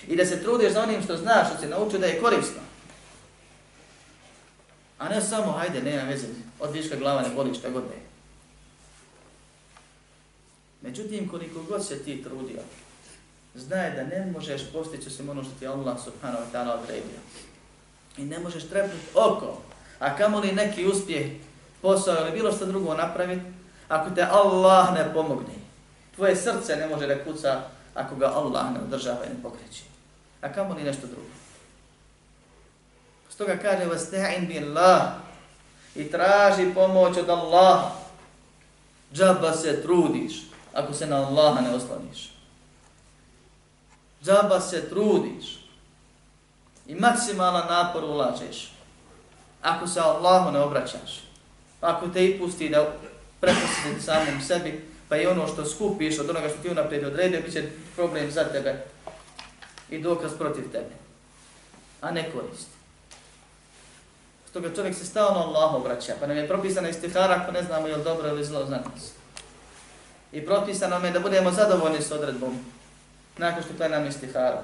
i 0.08 0.16
da 0.16 0.26
se 0.26 0.44
trudiš 0.44 0.74
za 0.74 0.84
onim 0.84 1.04
što 1.04 1.18
znaš, 1.18 1.48
što 1.48 1.62
se 1.62 1.68
naučio 1.68 2.00
da 2.00 2.06
je 2.06 2.22
korisno. 2.22 2.62
A 4.98 5.10
ne 5.10 5.22
samo, 5.22 5.52
hajde, 5.52 5.82
nema 5.82 6.10
veze, 6.10 6.28
od 6.60 6.72
viška 6.72 6.96
glava 6.96 7.22
ne 7.22 7.30
boli 7.36 7.56
šta 7.56 7.70
god 7.70 7.84
ne. 7.84 8.02
Međutim, 10.82 11.30
koliko 11.30 11.64
god 11.64 11.88
se 11.88 12.04
ti 12.04 12.24
trudio, 12.24 12.62
znaje 13.56 13.92
da 13.96 14.04
ne 14.04 14.32
možeš 14.32 14.62
postići 14.74 15.08
osim 15.08 15.30
ono 15.30 15.44
što 15.44 15.54
ti 15.60 15.68
Allah 15.68 15.98
subhanahu 16.04 16.44
wa 16.44 16.52
ta'ala 16.54 16.84
odredio. 16.84 17.20
I 18.18 18.26
ne 18.26 18.40
možeš 18.40 18.70
trepnuti 18.70 19.06
oko, 19.16 19.62
a 20.00 20.18
kamo 20.18 20.40
li 20.40 20.52
neki 20.52 20.86
uspjeh, 20.86 21.32
posao 21.82 22.16
ili 22.22 22.32
bilo 22.32 22.52
što 22.52 22.66
drugo 22.66 22.94
napraviti, 22.94 23.46
ako 23.88 24.10
te 24.10 24.28
Allah 24.32 24.94
ne 24.94 25.14
pomogne. 25.14 25.54
Tvoje 26.16 26.36
srce 26.36 26.76
ne 26.76 26.88
može 26.88 27.08
da 27.08 27.24
kuca 27.24 27.62
ako 27.96 28.16
ga 28.16 28.26
Allah 28.26 28.74
ne 28.74 28.80
održava 28.80 29.26
i 29.26 29.30
ne 29.30 29.44
pokreće. 29.44 29.84
A 30.42 30.54
kamo 30.54 30.74
li 30.74 30.84
nešto 30.84 31.08
drugo. 31.08 31.32
Stoga 33.30 33.58
kaže 33.58 33.86
vasta'in 33.86 34.48
billah 34.48 35.02
i 35.96 36.12
traži 36.12 36.74
pomoć 36.74 37.18
od 37.18 37.30
Allaha. 37.30 37.92
Džaba 39.14 39.54
se 39.54 39.82
trudiš 39.82 40.42
ako 40.74 40.94
se 40.94 41.08
na 41.08 41.16
Allaha 41.16 41.62
ne 41.62 41.76
osloniš. 41.76 42.32
Džaba 44.24 44.60
se 44.60 44.90
trudiš 44.90 45.61
i 46.88 46.96
maksimalan 46.96 47.68
napor 47.68 48.04
ulažeš 48.04 48.72
ako 49.62 49.88
se 49.88 50.00
Allahu 50.00 50.52
ne 50.52 50.60
obraćaš. 50.60 51.24
Ako 51.82 52.08
te 52.08 52.26
i 52.26 52.40
pusti 52.40 52.70
da 52.70 52.94
prepustiš 53.40 54.06
samom 54.06 54.42
sebi, 54.42 54.86
pa 55.10 55.18
i 55.18 55.28
ono 55.28 55.48
što 55.48 55.66
skupiš 55.66 56.20
od 56.20 56.30
onoga 56.30 56.50
što 56.50 56.58
ti 56.58 56.70
unaprijed 56.70 57.04
odredio, 57.04 57.42
bit 57.42 57.54
će 57.54 57.70
problem 57.96 58.32
za 58.32 58.44
tebe 58.44 58.86
i 59.90 60.02
dokaz 60.02 60.32
protiv 60.38 60.72
tebe, 60.72 60.96
a 62.02 62.12
ne 62.12 62.32
koristi. 62.32 62.72
Stoga 64.50 64.76
čovjek 64.76 64.96
se 64.96 65.06
stalno 65.06 65.40
Allahu 65.40 65.78
obraća, 65.78 66.14
pa 66.20 66.28
nam 66.28 66.38
je 66.38 66.48
propisana 66.48 66.90
istihara 66.90 67.42
ako 67.42 67.52
ne 67.52 67.64
znamo 67.64 67.88
je 67.88 67.96
li 67.96 68.04
dobro 68.04 68.30
ili 68.30 68.46
zlo 68.46 68.66
za 68.66 68.76
nas. 68.76 69.12
I 70.32 70.46
propisano 70.46 70.96
nam 70.96 71.06
je 71.06 71.12
da 71.12 71.20
budemo 71.20 71.52
zadovoljni 71.52 72.02
s 72.02 72.12
odredbom 72.12 72.60
nakon 73.38 73.64
što 73.64 73.88
nam 73.88 74.08
istihara. 74.08 74.62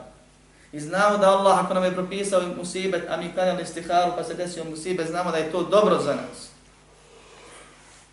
I 0.72 0.80
znamo 0.80 1.18
da 1.18 1.30
Allah 1.30 1.66
ako 1.66 1.74
nam 1.74 1.84
je 1.84 1.94
propisao 1.94 2.42
musibet, 2.58 3.04
a 3.10 3.18
mi 3.18 3.34
klanjali 3.34 3.64
istiharu 3.64 4.12
pa 4.18 4.24
se 4.24 4.34
desio 4.34 4.64
musibet, 4.64 5.08
znamo 5.08 5.32
da 5.32 5.38
je 5.38 5.52
to 5.52 5.64
dobro 5.64 6.00
za 6.00 6.16
nas. 6.16 6.50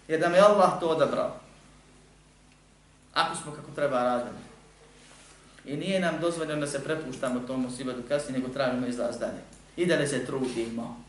Jer 0.09 0.21
da 0.21 0.29
mi 0.29 0.39
Allah 0.39 0.81
to 0.81 0.89
odabrao. 0.89 1.37
Ako 3.15 3.37
smo 3.37 3.53
kako 3.53 3.71
treba 3.75 4.03
radili. 4.03 4.37
I 5.65 5.77
nije 5.77 6.01
nam 6.01 6.21
dozvoljeno 6.21 6.61
da 6.61 6.67
se 6.67 6.85
prepuštamo 6.85 7.41
tom 7.41 7.63
musibetu 7.63 8.03
kasnije, 8.09 8.39
nego 8.39 8.53
tražimo 8.53 8.87
izlaz 8.87 9.19
dalje. 9.19 9.43
I 9.77 9.87
da 9.87 9.97
ne 9.97 10.07
se 10.07 10.27
trudimo. 10.27 11.05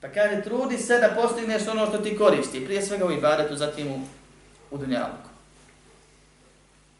Pa 0.00 0.08
kaže, 0.08 0.42
trudi 0.42 0.78
se 0.78 0.98
da 0.98 1.22
postigneš 1.22 1.66
ono 1.66 1.86
što 1.86 1.98
ti 1.98 2.18
koristi. 2.18 2.64
Prije 2.64 2.82
svega 2.82 3.06
u 3.06 3.12
ibadetu, 3.12 3.56
zatim 3.56 3.92
u, 3.92 4.00
u 4.70 4.78
dunjaluku. 4.78 5.28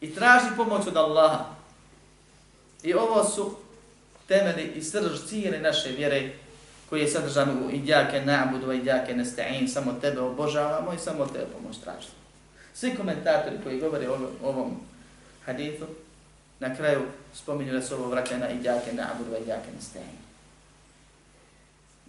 I 0.01 0.15
traži 0.15 0.45
pomoć 0.57 0.87
od 0.87 0.97
Allaha. 0.97 1.58
I 2.83 2.93
ovo 2.93 3.23
su 3.23 3.55
temeli 4.27 4.71
i 4.75 4.83
srž 4.83 5.27
cijele 5.27 5.59
naše 5.59 5.89
vjere 5.89 6.31
koji 6.89 7.01
je 7.01 7.07
sadržan 7.07 7.49
u 7.49 7.69
idjake 7.71 8.21
na'budu, 8.21 8.79
idjake 8.79 9.13
nesta'in, 9.13 9.67
samo 9.67 9.93
tebe 10.01 10.21
obožavamo 10.21 10.93
i 10.93 10.97
samo 10.97 11.25
tebe 11.25 11.45
pomoć 11.45 11.77
tražimo. 11.77 12.13
Svi 12.73 12.95
komentatori 12.95 13.57
koji 13.63 13.79
govore 13.79 14.09
o 14.09 14.17
ovom 14.43 14.79
hadithu, 15.45 15.85
na 16.59 16.75
kraju 16.75 17.01
spominju 17.33 17.73
da 17.73 17.81
se 17.81 17.95
ovo 17.95 18.09
vraća 18.09 18.37
na 18.37 18.49
idjake 18.49 18.91
na'budu, 18.91 19.41
idjake 19.41 19.67
nesta'in 19.79 20.29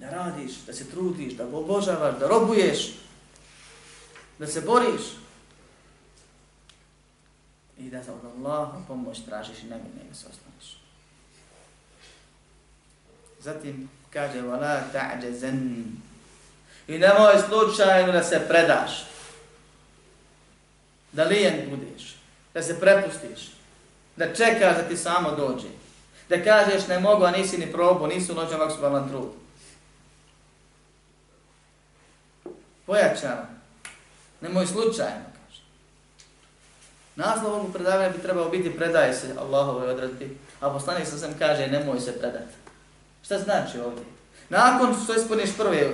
da 0.01 0.11
radiš, 0.11 0.53
da 0.67 0.73
se 0.73 0.91
trudiš, 0.91 1.33
da 1.33 1.45
obožavaš, 1.45 2.19
da 2.19 2.29
robuješ, 2.29 2.93
da 4.39 4.47
se 4.47 4.61
boriš 4.61 5.03
i 7.91 7.93
da 7.93 8.03
za 8.03 8.13
od 8.13 8.21
Allaha 8.25 8.79
pomoć 8.89 9.19
tražiš 9.27 9.63
i 9.63 9.67
ne 9.67 9.77
njega 9.77 10.15
se 10.15 10.27
ostaniš. 10.31 10.81
Zatim 13.41 13.91
kaže 14.11 14.43
wala 14.43 14.81
ta'jazan 14.93 15.85
i 16.89 16.99
nemoj 16.99 17.35
slučajno 17.49 18.13
da 18.13 18.23
se 18.23 18.45
predaš, 18.49 19.05
da 21.13 21.25
lijen 21.25 21.71
budeš, 21.71 22.17
da 22.55 22.63
se 22.63 22.81
prepustiš, 22.81 23.51
da 24.17 24.35
čekaš 24.35 24.77
da 24.77 24.89
ti 24.89 24.97
samo 24.97 25.31
dođe, 25.31 25.69
da 26.29 26.45
kažeš 26.45 26.87
ne 26.89 26.99
mogu, 26.99 27.25
a 27.25 27.31
nisi 27.31 27.59
ni 27.59 27.73
probu, 27.73 28.07
nisu 28.07 28.35
noćan 28.35 28.59
maksubalan 28.59 29.09
trud. 29.09 29.41
pojačano. 32.91 33.47
Nemoj 34.41 34.67
slučajno. 34.67 35.30
Naslov 37.21 37.55
ovog 37.55 37.73
predavanja 37.73 38.09
bi 38.09 38.23
trebao 38.23 38.49
biti 38.49 38.77
predaje 38.77 39.15
se 39.15 39.27
Allahove 39.41 39.93
odredbi, 39.93 40.39
a 40.61 40.71
poslanik 40.71 41.07
sa 41.07 41.19
sam 41.19 41.35
kaže 41.39 41.67
nemoj 41.67 42.01
se 42.01 42.19
predati. 42.19 42.55
Šta 43.23 43.39
znači 43.39 43.81
ovdje? 43.81 44.05
Nakon 44.49 44.97
što 45.05 45.15
ispuniš 45.15 45.57
prve, 45.57 45.93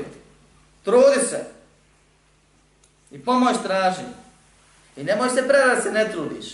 trudi 0.84 1.26
se 1.28 1.44
i 3.10 3.18
pomoć 3.18 3.56
traži. 3.62 4.06
I 4.96 5.04
nemoj 5.04 5.28
se 5.28 5.48
predati 5.48 5.82
se 5.82 5.92
ne 5.92 6.12
trudiš. 6.12 6.46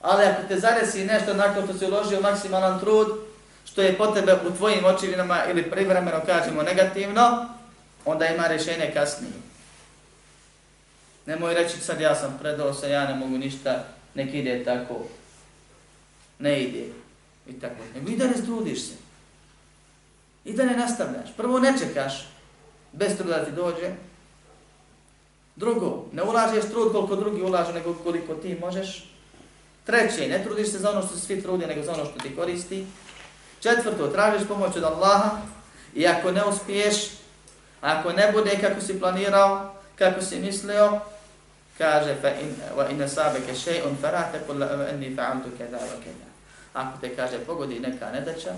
Ali 0.00 0.24
ako 0.24 0.42
te 0.48 0.58
zadesi 0.58 1.04
nešto 1.04 1.34
nakon 1.34 1.64
što 1.64 1.78
si 1.78 1.86
uložio 1.86 2.20
maksimalan 2.20 2.80
trud, 2.80 3.08
što 3.64 3.82
je 3.82 3.98
potrebe 3.98 4.34
u 4.48 4.56
tvojim 4.56 4.84
očivinama 4.84 5.44
ili 5.50 5.70
privremeno 5.70 6.20
kažemo 6.26 6.62
negativno, 6.62 7.48
onda 8.04 8.26
ima 8.26 8.46
rješenje 8.46 8.90
kasnije. 8.94 9.49
Nemoj 11.26 11.54
reći 11.54 11.80
sad 11.80 12.00
ja 12.00 12.14
sam 12.14 12.38
predao 12.40 12.74
se, 12.74 12.90
ja 12.90 13.08
ne 13.08 13.14
mogu 13.14 13.38
ništa, 13.38 13.84
nek 14.14 14.34
ide 14.34 14.64
tako. 14.64 14.94
Ne 16.38 16.62
ide. 16.62 16.86
I 17.48 17.60
tako. 17.60 17.82
Nego 17.94 18.10
i 18.10 18.16
da 18.16 18.26
ne 18.26 18.42
trudiš 18.44 18.82
se. 18.82 18.94
I 20.44 20.52
da 20.52 20.64
ne 20.64 20.76
nastavljaš. 20.76 21.36
Prvo 21.36 21.58
ne 21.58 21.74
čekaš, 21.78 22.28
bez 22.92 23.16
truda 23.16 23.44
ti 23.44 23.52
dođe. 23.52 23.90
Drugo, 25.56 26.04
ne 26.12 26.22
ulažeš 26.22 26.64
trud 26.70 26.92
koliko 26.92 27.16
drugi 27.16 27.42
ulažu, 27.42 27.72
nego 27.72 27.94
koliko 27.94 28.34
ti 28.34 28.56
možeš. 28.60 29.10
Treće, 29.84 30.28
ne 30.28 30.44
trudiš 30.44 30.70
se 30.70 30.78
za 30.78 30.90
ono 30.90 31.02
što 31.02 31.16
se 31.16 31.26
svi 31.26 31.42
trudi, 31.42 31.66
nego 31.66 31.82
za 31.82 31.92
ono 31.92 32.04
što 32.04 32.18
ti 32.18 32.36
koristi. 32.36 32.86
Četvrto, 33.60 34.06
tražiš 34.06 34.48
pomoć 34.48 34.76
od 34.76 34.84
Allaha 34.84 35.38
i 35.94 36.06
ako 36.06 36.32
ne 36.32 36.44
uspiješ, 36.44 36.96
ako 37.80 38.12
ne 38.12 38.32
bude 38.32 38.58
kako 38.60 38.80
si 38.80 39.00
planirao, 39.00 39.79
kako 40.00 40.24
si 40.24 40.40
mislio, 40.40 41.00
kaže 41.78 42.16
fa 42.20 42.32
in 42.40 42.56
wa 42.76 42.88
in 42.88 43.08
sabaka 43.08 43.52
shay'un 43.52 43.96
fara 44.00 44.32
taqul 44.32 44.62
anni 44.64 45.12
fa'altu 45.12 45.52
kada 45.58 45.76
wa 45.76 46.00
kada. 46.00 46.28
Ako 46.72 47.00
te 47.00 47.16
kaže 47.16 47.44
pogodi 47.44 47.80
neka 47.80 48.10
nedaća, 48.12 48.56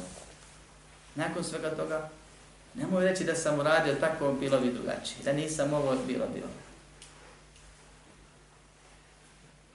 nakon 1.14 1.44
svega 1.44 1.70
toga, 1.74 2.08
nemoj 2.74 3.04
reći 3.04 3.24
da 3.24 3.34
sam 3.34 3.58
uradio 3.58 3.94
tako 3.94 4.32
bilo 4.32 4.60
bi 4.60 4.70
drugačije, 4.70 5.24
da 5.24 5.32
nisam 5.32 5.72
ovo 5.72 5.96
bilo 6.06 6.26
bilo. 6.34 6.46
Ono. 6.46 6.62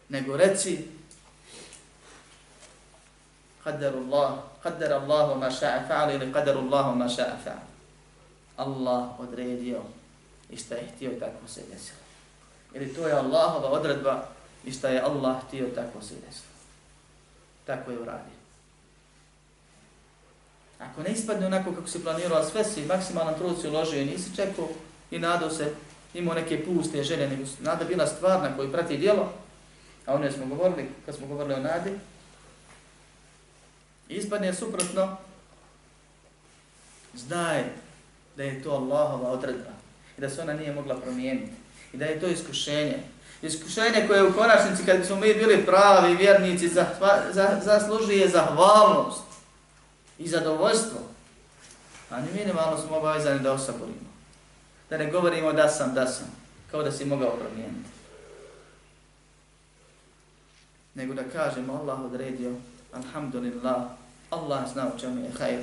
Nego 0.10 0.38
reci 0.38 0.88
qadarullah 3.65 4.39
qadar 4.63 5.03
Allahu 5.03 5.36
ma 5.39 5.51
sha'a 5.51 5.84
fa'ala 5.89 6.15
ili 6.15 6.32
qadarullahu 6.32 6.95
ma 6.95 7.10
sha'a 7.10 7.36
fa'ala. 7.43 7.67
Allah 8.58 9.19
odredio 9.19 9.96
i 10.49 10.57
šta 10.57 10.75
je 10.75 10.91
htio 10.95 11.12
tako 11.19 11.47
se 11.47 11.62
desilo. 11.71 11.99
Ili 12.73 12.93
to 12.93 13.07
je 13.07 13.13
Allahova 13.13 13.69
odredba 13.69 14.27
i 14.65 14.71
šta 14.71 14.89
je 14.89 15.01
Allah 15.01 15.38
htio 15.47 15.67
tako 15.75 16.01
se 16.01 16.13
desilo. 16.13 16.53
Tako 17.65 17.91
je 17.91 17.99
uradio. 17.99 18.38
Ako 20.79 21.03
ne 21.03 21.12
ispadne 21.12 21.45
onako 21.45 21.71
kako 21.71 21.88
si 21.88 22.03
planirao, 22.03 22.43
sve 22.43 22.63
si 22.63 22.86
maksimalan 22.86 23.36
trud 23.36 23.62
si 23.62 23.67
uložio 23.67 24.01
i 24.01 24.05
nisi 24.05 24.36
čekao 24.36 24.67
i 25.12 25.19
nadao 25.19 25.49
se, 25.49 25.73
imao 26.13 26.36
neke 26.36 26.65
puste 26.65 27.03
želje, 27.03 27.29
nego 27.29 27.43
nada 27.60 27.86
bila 27.86 28.07
stvarna 28.07 28.55
koji 28.55 28.71
prati 28.71 28.97
djelo, 28.97 29.33
a 30.05 30.13
ono 30.13 30.31
smo 30.31 30.45
govorili, 30.45 30.89
kad 31.05 31.15
smo 31.15 31.27
govorili 31.27 31.53
o 31.53 31.63
nadi, 31.63 31.91
ispadne 34.07 34.53
suprotno, 34.53 35.17
znaj 37.13 37.63
da 38.38 38.43
je 38.43 38.63
to 38.63 38.71
Allahova 38.71 39.31
odredba 39.31 39.76
i 40.17 40.21
da 40.21 40.30
se 40.30 40.41
ona 40.41 40.53
nije 40.53 40.73
mogla 40.73 40.95
promijeniti 40.95 41.51
i 41.93 41.97
da 41.97 42.06
je 42.06 42.19
to 42.19 42.27
iskušenje. 42.27 42.97
Iskušenje 43.41 44.06
koje 44.08 44.23
u 44.23 44.34
konačnici, 44.34 44.86
kad 44.86 45.06
smo 45.06 45.15
mi 45.15 45.34
bili 45.34 45.65
pravi 45.65 46.15
vjernici, 46.15 46.69
zaslužuje 47.62 48.30
zahvalnost 48.30 49.23
i 50.17 50.27
zadovoljstvo. 50.27 50.99
A 52.10 52.21
ni 52.21 52.27
minimalno 52.34 52.77
smo 52.77 52.97
obavezani 52.97 53.39
da 53.39 53.53
osaborimo. 53.53 54.08
Da 54.89 54.97
ne 54.97 55.12
govorimo 55.12 55.53
da 55.53 55.69
sam, 55.69 55.93
da 55.93 56.08
sam, 56.08 56.25
kao 56.71 56.84
da 56.84 56.91
si 56.91 57.06
mogao 57.06 57.38
promijeniti. 57.38 57.89
Nego 60.95 61.13
da 61.13 61.23
kažemo 61.23 61.73
Allah 61.73 61.99
odredio, 61.99 62.56
alhamdulillah, 62.93 63.82
Allah 64.30 64.71
zna 64.73 64.88
u 64.95 64.99
čemu 64.99 65.21
je 65.21 65.32
hajr. 65.39 65.60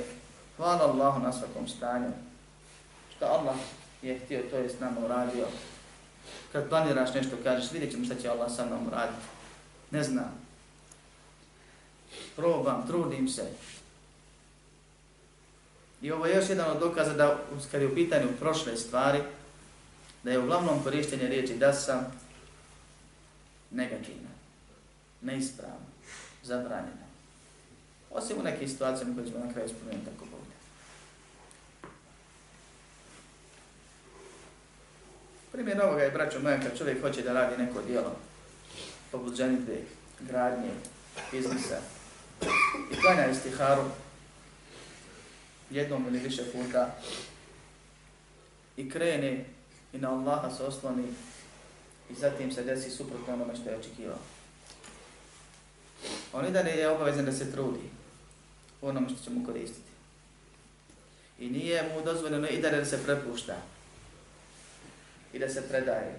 Hvala 0.57 0.83
Allahu 0.83 1.19
na 1.19 1.33
svakom 1.33 1.67
stanju. 1.67 2.11
Što 3.15 3.25
Allah 3.25 3.55
je 4.01 4.19
htio, 4.19 4.43
to 4.49 4.57
je 4.57 4.69
s 4.69 4.79
nama 4.79 5.05
uradio. 5.05 5.47
Kad 6.51 6.69
planiraš 6.69 7.13
nešto, 7.13 7.35
kažeš, 7.43 7.71
vidjet 7.71 7.91
ćemo 7.91 8.05
šta 8.05 8.15
će 8.15 8.29
Allah 8.29 8.51
sa 8.55 8.65
mnom 8.65 8.87
uraditi. 8.87 9.27
Ne 9.91 10.03
znam. 10.03 10.45
Probam, 12.35 12.87
trudim 12.87 13.27
se. 13.27 13.51
I 16.01 16.11
ovo 16.11 16.25
je 16.25 16.35
još 16.35 16.49
jedan 16.49 16.71
od 16.71 16.79
dokaza 16.79 17.13
da, 17.13 17.39
kad 17.71 17.81
je 17.81 17.87
u 17.87 17.95
pitanju 17.95 18.27
prošle 18.39 18.77
stvari, 18.77 19.19
da 20.23 20.31
je 20.31 20.39
uglavnom 20.39 20.83
korištenje 20.83 21.27
riječi 21.27 21.57
da 21.57 21.73
sam 21.73 22.11
negativna, 23.71 24.29
neispravna, 25.21 25.85
zabranjena. 26.43 27.05
Osim 28.11 28.39
u 28.39 28.43
nekim 28.43 28.67
situacijama 28.67 29.15
koje 29.15 29.27
ćemo 29.27 29.45
na 29.45 29.53
kraju 29.53 29.69
spomenuti 29.69 30.05
tako 30.05 30.25
Bog. 30.31 30.41
Primjer 35.55 35.81
ovoga 35.81 36.03
je, 36.03 36.11
braćo 36.11 36.39
moja, 36.39 36.59
kad 36.59 36.77
čovjek 36.77 37.01
hoće 37.01 37.21
da 37.21 37.33
radi 37.33 37.63
neko 37.63 37.81
dijelo, 37.81 38.15
poput 39.11 39.35
ženitve, 39.35 39.75
gradnje, 40.19 40.69
biznisa, 41.31 41.77
i 42.91 43.01
klanja 43.01 43.27
istiharu 43.31 43.83
jednom 45.69 46.07
ili 46.07 46.19
više 46.19 46.43
puta, 46.51 46.95
i 48.77 48.89
krene 48.89 49.45
i 49.93 49.97
na 49.97 50.11
Allaha 50.11 50.51
se 50.51 50.63
osloni, 50.63 51.07
i 52.09 52.13
zatim 52.13 52.51
se 52.51 52.63
desi 52.63 52.89
suprotno 52.89 53.33
onome 53.33 53.55
što 53.55 53.69
je 53.69 53.77
očekivao. 53.77 54.19
On 56.33 56.45
i 56.45 56.51
dalje 56.51 56.71
je 56.71 56.89
obavezan 56.89 57.25
da 57.25 57.31
se 57.31 57.51
trudi 57.51 57.89
u 58.81 58.87
onome 58.87 59.09
što 59.09 59.23
će 59.23 59.29
mu 59.29 59.45
koristiti. 59.45 59.91
I 61.39 61.49
nije 61.49 61.83
mu 61.83 62.05
dozvoljeno 62.05 62.47
i 62.47 62.61
da 62.61 62.85
se 62.85 63.03
prepušta 63.03 63.55
i 65.35 65.39
da 65.39 65.49
se 65.49 65.67
predaje. 65.69 66.15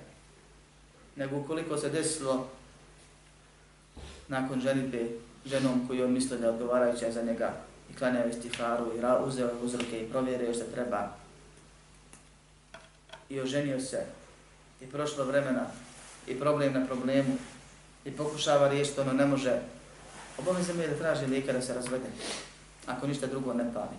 Nego 1.17 1.37
ukoliko 1.37 1.77
se 1.77 1.91
desilo 1.91 2.49
nakon 4.29 4.61
ženitbe 4.61 5.09
ženom 5.45 5.89
koju 5.89 6.05
on 6.05 6.13
misle 6.13 6.39
da 6.39 6.47
je 6.47 6.53
odgovarajuća 6.53 7.13
za 7.13 7.23
njega 7.23 7.53
i 7.91 7.97
klanjao 7.97 8.29
istifaru 8.29 8.87
i 8.87 9.27
uzeo 9.27 9.51
uzroke 9.63 10.01
i 10.01 10.11
provjerio 10.11 10.55
što 10.55 10.65
treba. 10.65 11.13
I 13.29 13.41
oženio 13.41 13.81
se. 13.81 14.05
I 14.81 14.87
prošlo 14.87 15.25
vremena. 15.25 15.67
I 16.27 16.41
problem 16.41 16.73
na 16.73 16.87
problemu. 16.87 17.37
I 18.05 18.11
pokušava 18.11 18.69
riješiti 18.69 19.01
ono 19.01 19.13
ne 19.13 19.27
može. 19.27 19.61
Obavezno 20.39 20.83
je 20.83 20.89
da 20.89 20.99
traži 20.99 21.27
lijeka 21.27 21.53
da 21.53 21.63
se 21.63 21.75
razvede. 21.75 22.09
Ako 22.87 23.07
ništa 23.07 23.27
drugo 23.27 23.55
ne 23.55 23.73
pali. 23.75 23.97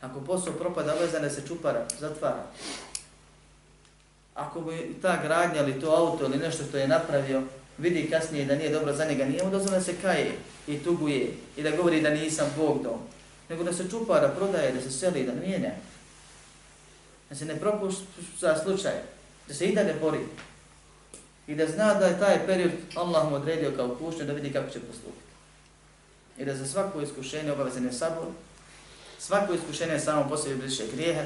Ako 0.00 0.20
posao 0.20 0.52
propada, 0.52 0.92
obavezan 0.92 1.22
da 1.22 1.30
se 1.30 1.46
čupara, 1.46 1.86
zatvara 1.98 2.46
ako 4.36 4.60
mu 4.60 4.70
ta 5.02 5.22
gradnja 5.22 5.60
ili 5.60 5.80
to 5.80 5.90
auto 5.90 6.24
ili 6.24 6.38
nešto 6.38 6.64
što 6.64 6.78
je 6.78 6.88
napravio, 6.88 7.42
vidi 7.78 8.10
kasnije 8.10 8.44
da 8.44 8.54
nije 8.54 8.70
dobro 8.70 8.92
za 8.94 9.04
njega, 9.04 9.24
nije 9.24 9.44
mu 9.44 9.50
dozvoljeno 9.50 9.78
da 9.78 9.84
se 9.84 9.94
kaje 10.02 10.32
i 10.66 10.78
tuguje 10.78 11.32
i 11.56 11.62
da 11.62 11.70
govori 11.70 12.02
da 12.02 12.10
nisam 12.10 12.54
Bog 12.56 12.82
dom, 12.82 12.98
nego 13.48 13.64
da 13.64 13.72
se 13.72 13.90
čupa, 13.90 14.20
da 14.20 14.28
prodaje, 14.28 14.72
da 14.72 14.80
se 14.80 14.90
seli, 14.90 15.26
da 15.26 15.32
mijenja. 15.32 15.70
Da 17.30 17.36
se 17.36 17.44
ne 17.44 17.56
propušta 17.56 18.62
slučaj, 18.62 18.92
da 19.48 19.54
se 19.54 19.66
i 19.66 19.74
da 19.74 19.84
ne 19.84 19.94
bori. 20.00 20.20
I 21.46 21.54
da 21.54 21.66
zna 21.66 21.94
da 21.94 22.06
je 22.06 22.18
taj 22.18 22.46
period 22.46 22.70
Allah 22.94 23.30
mu 23.30 23.36
odredio 23.36 23.72
kao 23.76 23.96
pušnju 23.96 24.24
da 24.24 24.32
vidi 24.32 24.52
kako 24.52 24.70
će 24.70 24.80
postupiti. 24.80 25.26
I 26.38 26.44
da 26.44 26.54
za 26.54 26.66
svako 26.66 27.00
iskušenje 27.00 27.52
obavezan 27.52 27.84
je 27.84 27.92
sabor, 27.92 28.26
svako 29.18 29.54
iskušenje 29.54 29.98
samo 29.98 30.28
po 30.28 30.36
sebi 30.36 30.54
bliže 30.54 30.84
grijehe, 30.92 31.24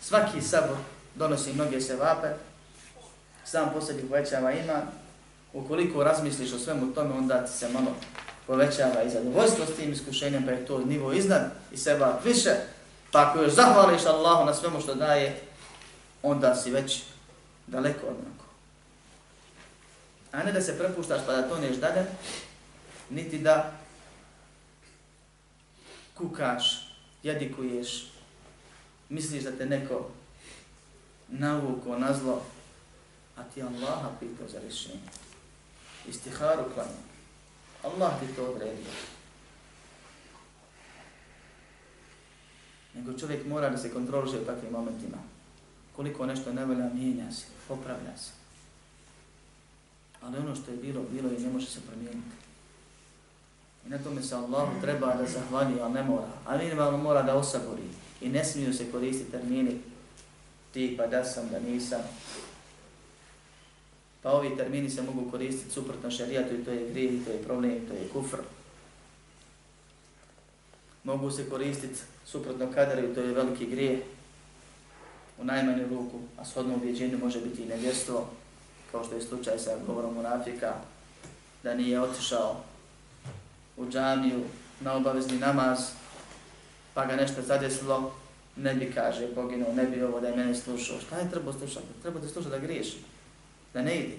svaki 0.00 0.40
sabor 0.40 0.76
donosi 1.14 1.52
mnoge 1.52 1.80
sevape, 1.80 2.28
sam 3.44 3.70
posljednji 3.74 4.02
povećava 4.02 4.52
ima, 4.52 4.82
ukoliko 5.52 6.04
razmisliš 6.04 6.52
o 6.52 6.58
svemu 6.58 6.94
tome, 6.94 7.14
onda 7.14 7.46
ti 7.46 7.52
se 7.52 7.68
malo 7.68 7.96
povećava 8.46 9.02
i 9.02 9.10
zadovoljstvo 9.10 9.66
s 9.66 9.76
tim 9.76 9.92
iskušenjem, 9.92 10.44
pa 10.44 10.50
je 10.50 10.66
to 10.66 10.78
nivo 10.78 11.12
iznad 11.12 11.42
i 11.72 11.76
seba 11.76 12.20
više, 12.24 12.50
pa 13.10 13.28
ako 13.28 13.38
još 13.38 13.52
zahvališ 13.52 14.06
Allahu 14.06 14.46
na 14.46 14.54
svemu 14.54 14.80
što 14.80 14.94
daje, 14.94 15.40
onda 16.22 16.54
si 16.54 16.70
već 16.70 17.02
daleko 17.66 18.06
od 18.06 18.14
mnogo. 18.14 18.44
A 20.32 20.42
ne 20.42 20.52
da 20.52 20.60
se 20.60 20.78
prepuštaš 20.78 21.20
pa 21.26 21.32
da 21.32 21.48
to 21.48 21.58
neš 21.58 21.76
dalje, 21.76 22.04
niti 23.10 23.38
da 23.38 23.72
kukaš, 26.14 26.88
jedikuješ, 27.22 28.12
misliš 29.08 29.42
da 29.42 29.52
te 29.52 29.66
neko 29.66 30.10
navuko 31.32 31.98
na 31.98 32.12
zlo, 32.12 32.42
a 33.36 33.42
ti 33.42 33.62
Allaha 33.62 34.10
pitao 34.20 34.48
za 34.48 34.58
rješenje. 34.60 35.00
Istiharu 36.08 36.64
klanja. 36.74 37.02
Allah 37.82 38.20
ti 38.20 38.36
to 38.36 38.44
odredio. 38.44 38.92
Nego 42.94 43.18
čovjek 43.18 43.46
mora 43.46 43.70
da 43.70 43.78
se 43.78 43.92
kontroliše 43.92 44.40
u 44.40 44.44
takvim 44.44 44.72
momentima. 44.72 45.16
Koliko 45.96 46.26
nešto 46.26 46.52
ne 46.52 46.64
velja, 46.64 46.90
mijenja 46.94 47.32
se, 47.32 47.44
popravlja 47.68 48.16
se. 48.16 48.30
Ali 50.22 50.38
ono 50.38 50.54
što 50.54 50.70
je 50.70 50.76
bilo, 50.76 51.02
bilo 51.10 51.28
i 51.32 51.38
ne 51.38 51.50
može 51.50 51.66
se 51.66 51.80
promijeniti. 51.80 52.36
I 53.86 53.88
na 53.88 53.98
tome 53.98 54.22
se 54.22 54.34
Allahu 54.34 54.80
treba 54.80 55.14
da 55.14 55.26
zahvali, 55.26 55.80
ali 55.80 55.92
ne 55.92 56.02
mora. 56.02 56.28
Ali 56.46 56.64
minimalno 56.64 56.98
mora 56.98 57.22
da 57.22 57.34
osabori. 57.34 57.82
I 58.20 58.28
ne 58.28 58.44
smiju 58.44 58.74
se 58.74 58.92
koristiti 58.92 59.30
termini 59.30 59.80
tipa 60.72 61.06
da 61.06 61.24
sam, 61.24 61.48
da 61.48 61.58
nisam. 61.60 62.00
Pa 64.22 64.30
ovi 64.30 64.56
termini 64.56 64.90
se 64.90 65.02
mogu 65.02 65.30
koristiti 65.30 65.70
suprotno 65.70 66.10
šarijatu 66.10 66.54
i 66.54 66.64
to 66.64 66.70
je 66.70 66.90
grije, 66.90 67.24
to 67.24 67.30
je 67.30 67.42
problem, 67.42 67.86
to 67.88 67.94
je 67.94 68.08
kufr. 68.12 68.38
Mogu 71.04 71.30
se 71.30 71.50
koristiti 71.50 72.00
suprotno 72.26 72.72
kadaru 72.74 73.10
i 73.10 73.14
to 73.14 73.20
je 73.20 73.34
veliki 73.34 73.66
grije 73.66 74.02
u 75.38 75.44
najmanju 75.44 75.88
ruku, 75.88 76.20
a 76.38 76.44
shodno 76.44 76.74
ubjeđenju 76.74 77.18
može 77.18 77.40
biti 77.40 77.62
i 77.62 77.66
nevjerstvo, 77.66 78.28
kao 78.92 79.04
što 79.04 79.14
je 79.14 79.22
slučaj 79.22 79.58
sa 79.58 79.70
govorom 79.86 80.14
munafika, 80.14 80.74
da 81.62 81.74
nije 81.74 82.00
otišao 82.00 82.60
u 83.76 83.90
džamiju 83.90 84.40
na 84.80 84.94
obavezni 84.94 85.38
namaz, 85.38 85.78
pa 86.94 87.06
ga 87.06 87.16
nešto 87.16 87.42
zadesilo, 87.42 88.14
ne 88.56 88.74
bi 88.74 88.92
kaže 88.92 89.34
poginuo, 89.34 89.72
ne 89.72 89.84
bi 89.84 90.02
ovo 90.02 90.20
da 90.20 90.28
je 90.28 90.36
mene 90.36 90.54
slušao. 90.54 91.00
Šta 91.00 91.18
je 91.18 91.30
trebao 91.30 91.52
slušati? 91.52 91.86
Treba 92.02 92.20
da 92.20 92.28
sluša 92.28 92.48
da 92.48 92.58
griješi, 92.58 92.96
da 93.74 93.82
ne 93.82 93.98
ide, 93.98 94.16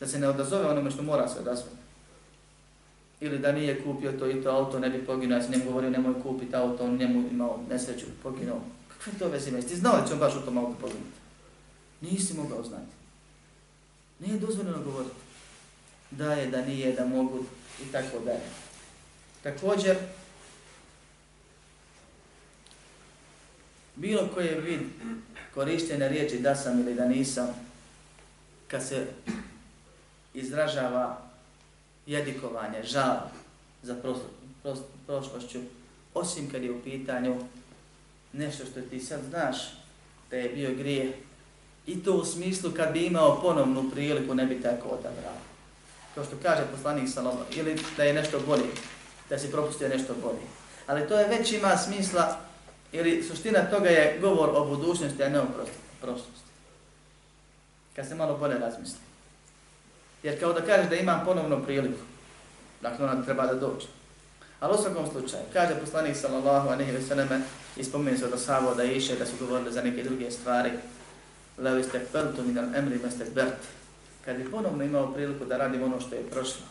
da 0.00 0.06
se 0.06 0.18
ne 0.18 0.28
odazove 0.28 0.66
onome 0.66 0.90
što 0.90 1.02
mora 1.02 1.28
se 1.28 1.38
odazvati. 1.38 1.76
Ili 3.20 3.38
da 3.38 3.52
nije 3.52 3.82
kupio 3.84 4.12
to 4.12 4.30
i 4.30 4.42
to 4.42 4.50
auto, 4.50 4.78
ne 4.78 4.90
bi 4.90 5.06
poginuo, 5.06 5.36
ja 5.36 5.42
sam 5.42 5.52
njemu 5.52 5.64
govorio 5.64 5.90
nemoj 5.90 6.22
kupiti 6.22 6.56
auto, 6.56 6.84
on 6.84 6.96
njemu 6.96 7.28
imao 7.30 7.60
nesreću, 7.70 8.06
poginuo. 8.22 8.60
Kakve 8.88 9.18
to 9.18 9.28
veze 9.28 9.50
ima? 9.50 9.60
Ti 9.60 9.76
znao 9.76 10.00
da 10.00 10.06
će 10.06 10.12
on 10.12 10.18
baš 10.18 10.36
u 10.36 10.40
tom 10.40 10.58
auto 10.58 10.76
poginuti? 10.80 11.18
Nisi 12.00 12.34
mogao 12.34 12.62
znati. 12.64 12.92
Nije 14.20 14.38
dozvoljeno 14.38 14.82
govoriti. 14.84 15.14
Da 16.10 16.32
je, 16.32 16.46
da 16.46 16.64
nije, 16.64 16.92
da 16.92 17.06
mogu 17.06 17.38
i 17.82 17.92
tako 17.92 18.18
dalje. 18.24 18.48
Također, 19.42 19.96
bilo 23.98 24.28
koje 24.34 24.60
vid 24.60 24.80
korištenja 25.54 26.08
riječi 26.08 26.38
da 26.38 26.54
sam 26.54 26.80
ili 26.80 26.94
da 26.94 27.08
nisam, 27.08 27.46
kad 28.68 28.86
se 28.88 29.06
izražava 30.34 31.18
jedikovanje, 32.06 32.82
žal 32.82 33.16
za 33.82 33.96
prošlošću, 35.06 35.58
osim 36.14 36.50
kad 36.50 36.62
je 36.62 36.72
u 36.72 36.82
pitanju 36.82 37.36
nešto 38.32 38.64
što 38.64 38.80
ti 38.80 39.00
sad 39.00 39.20
znaš 39.30 39.56
da 40.30 40.36
je 40.36 40.48
bio 40.48 40.74
grije 40.74 41.12
i 41.86 42.02
to 42.04 42.12
u 42.12 42.24
smislu 42.24 42.70
kad 42.76 42.92
bi 42.92 43.06
imao 43.06 43.40
ponovnu 43.42 43.90
priliku 43.90 44.34
ne 44.34 44.46
bi 44.46 44.62
tako 44.62 44.88
odabrao. 44.88 45.38
Kao 46.14 46.24
što 46.24 46.36
kaže 46.42 46.62
poslanik 46.76 47.08
Salomon, 47.08 47.44
ili 47.56 47.80
da 47.96 48.04
je 48.04 48.14
nešto 48.14 48.40
bolje, 48.46 48.70
da 49.30 49.38
si 49.38 49.50
propustio 49.50 49.88
nešto 49.88 50.14
bolje. 50.22 50.46
Ali 50.86 51.08
to 51.08 51.18
je 51.18 51.28
već 51.28 51.52
ima 51.52 51.76
smisla, 51.76 52.47
ili 52.92 53.22
suština 53.22 53.70
toga 53.70 53.88
je 53.88 54.18
govor 54.20 54.50
o 54.54 54.64
budućnosti, 54.64 55.22
a 55.22 55.28
ne 55.28 55.40
o 55.40 55.46
prošlosti. 56.00 56.48
Kad 57.96 58.08
se 58.08 58.14
malo 58.14 58.36
bolje 58.36 58.58
razmisli. 58.58 58.98
Jer 60.22 60.40
kao 60.40 60.52
da 60.52 60.60
kažeš 60.60 60.90
da 60.90 60.96
imam 60.96 61.24
ponovnu 61.24 61.64
priliku, 61.64 62.00
dakle 62.82 63.04
ona 63.04 63.22
treba 63.22 63.46
da 63.46 63.54
dođe. 63.54 63.86
Ali 64.60 64.74
u 64.74 64.82
svakom 64.82 65.06
slučaju, 65.10 65.42
kaže 65.52 65.80
poslanik 65.80 66.16
sallallahu 66.16 66.68
alaihi 66.68 66.92
ve 66.92 67.02
sallam, 67.02 67.44
ispomenu 67.76 68.18
se 68.18 68.26
od 68.26 68.32
ashabo 68.32 68.74
da 68.74 68.84
iše, 68.84 69.16
da 69.16 69.26
su 69.26 69.32
govorili 69.40 69.72
za 69.72 69.82
neke 69.82 70.02
druge 70.02 70.30
stvari, 70.30 70.70
levi 71.58 71.84
ste 71.84 72.06
peltu 72.12 72.42
min 72.42 72.58
al 72.58 72.74
emri 72.74 72.98
me 72.98 73.10
ste 73.10 73.24
bert. 73.34 73.62
Kad 74.24 74.36
bi 74.36 74.50
ponovno 74.50 74.84
imao 74.84 75.12
priliku 75.12 75.44
da 75.44 75.56
radim 75.56 75.82
ono 75.82 76.00
što 76.00 76.14
je 76.14 76.30
prošlo, 76.30 76.66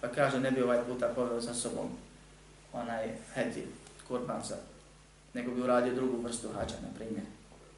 pa 0.00 0.08
kaže 0.08 0.40
ne 0.40 0.50
bi 0.50 0.62
ovaj 0.62 0.78
puta 0.88 1.08
poveo 1.14 1.40
sa 1.40 1.54
sobom 1.54 1.88
onaj 2.72 3.08
hedji, 3.34 3.66
kurban 4.08 4.42
za 4.48 4.56
nego 5.34 5.50
bi 5.50 5.62
uradio 5.62 5.94
drugu 5.94 6.22
vrstu 6.22 6.48
hađa, 6.48 6.74
na 6.82 6.88
primjer. 6.96 7.24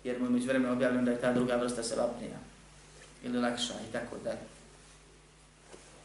Jer 0.04 0.20
mu 0.20 0.26
je 0.26 0.30
među 0.30 0.46
vremena 0.46 0.72
objavljeno 0.72 1.04
da 1.04 1.10
je 1.10 1.20
ta 1.20 1.32
druga 1.32 1.56
vrsta 1.56 1.82
se 1.82 1.96
vapnija 1.96 2.38
ili 3.24 3.38
lakša 3.38 3.74
i 3.88 3.92
tako 3.92 4.16
dalje. 4.24 4.38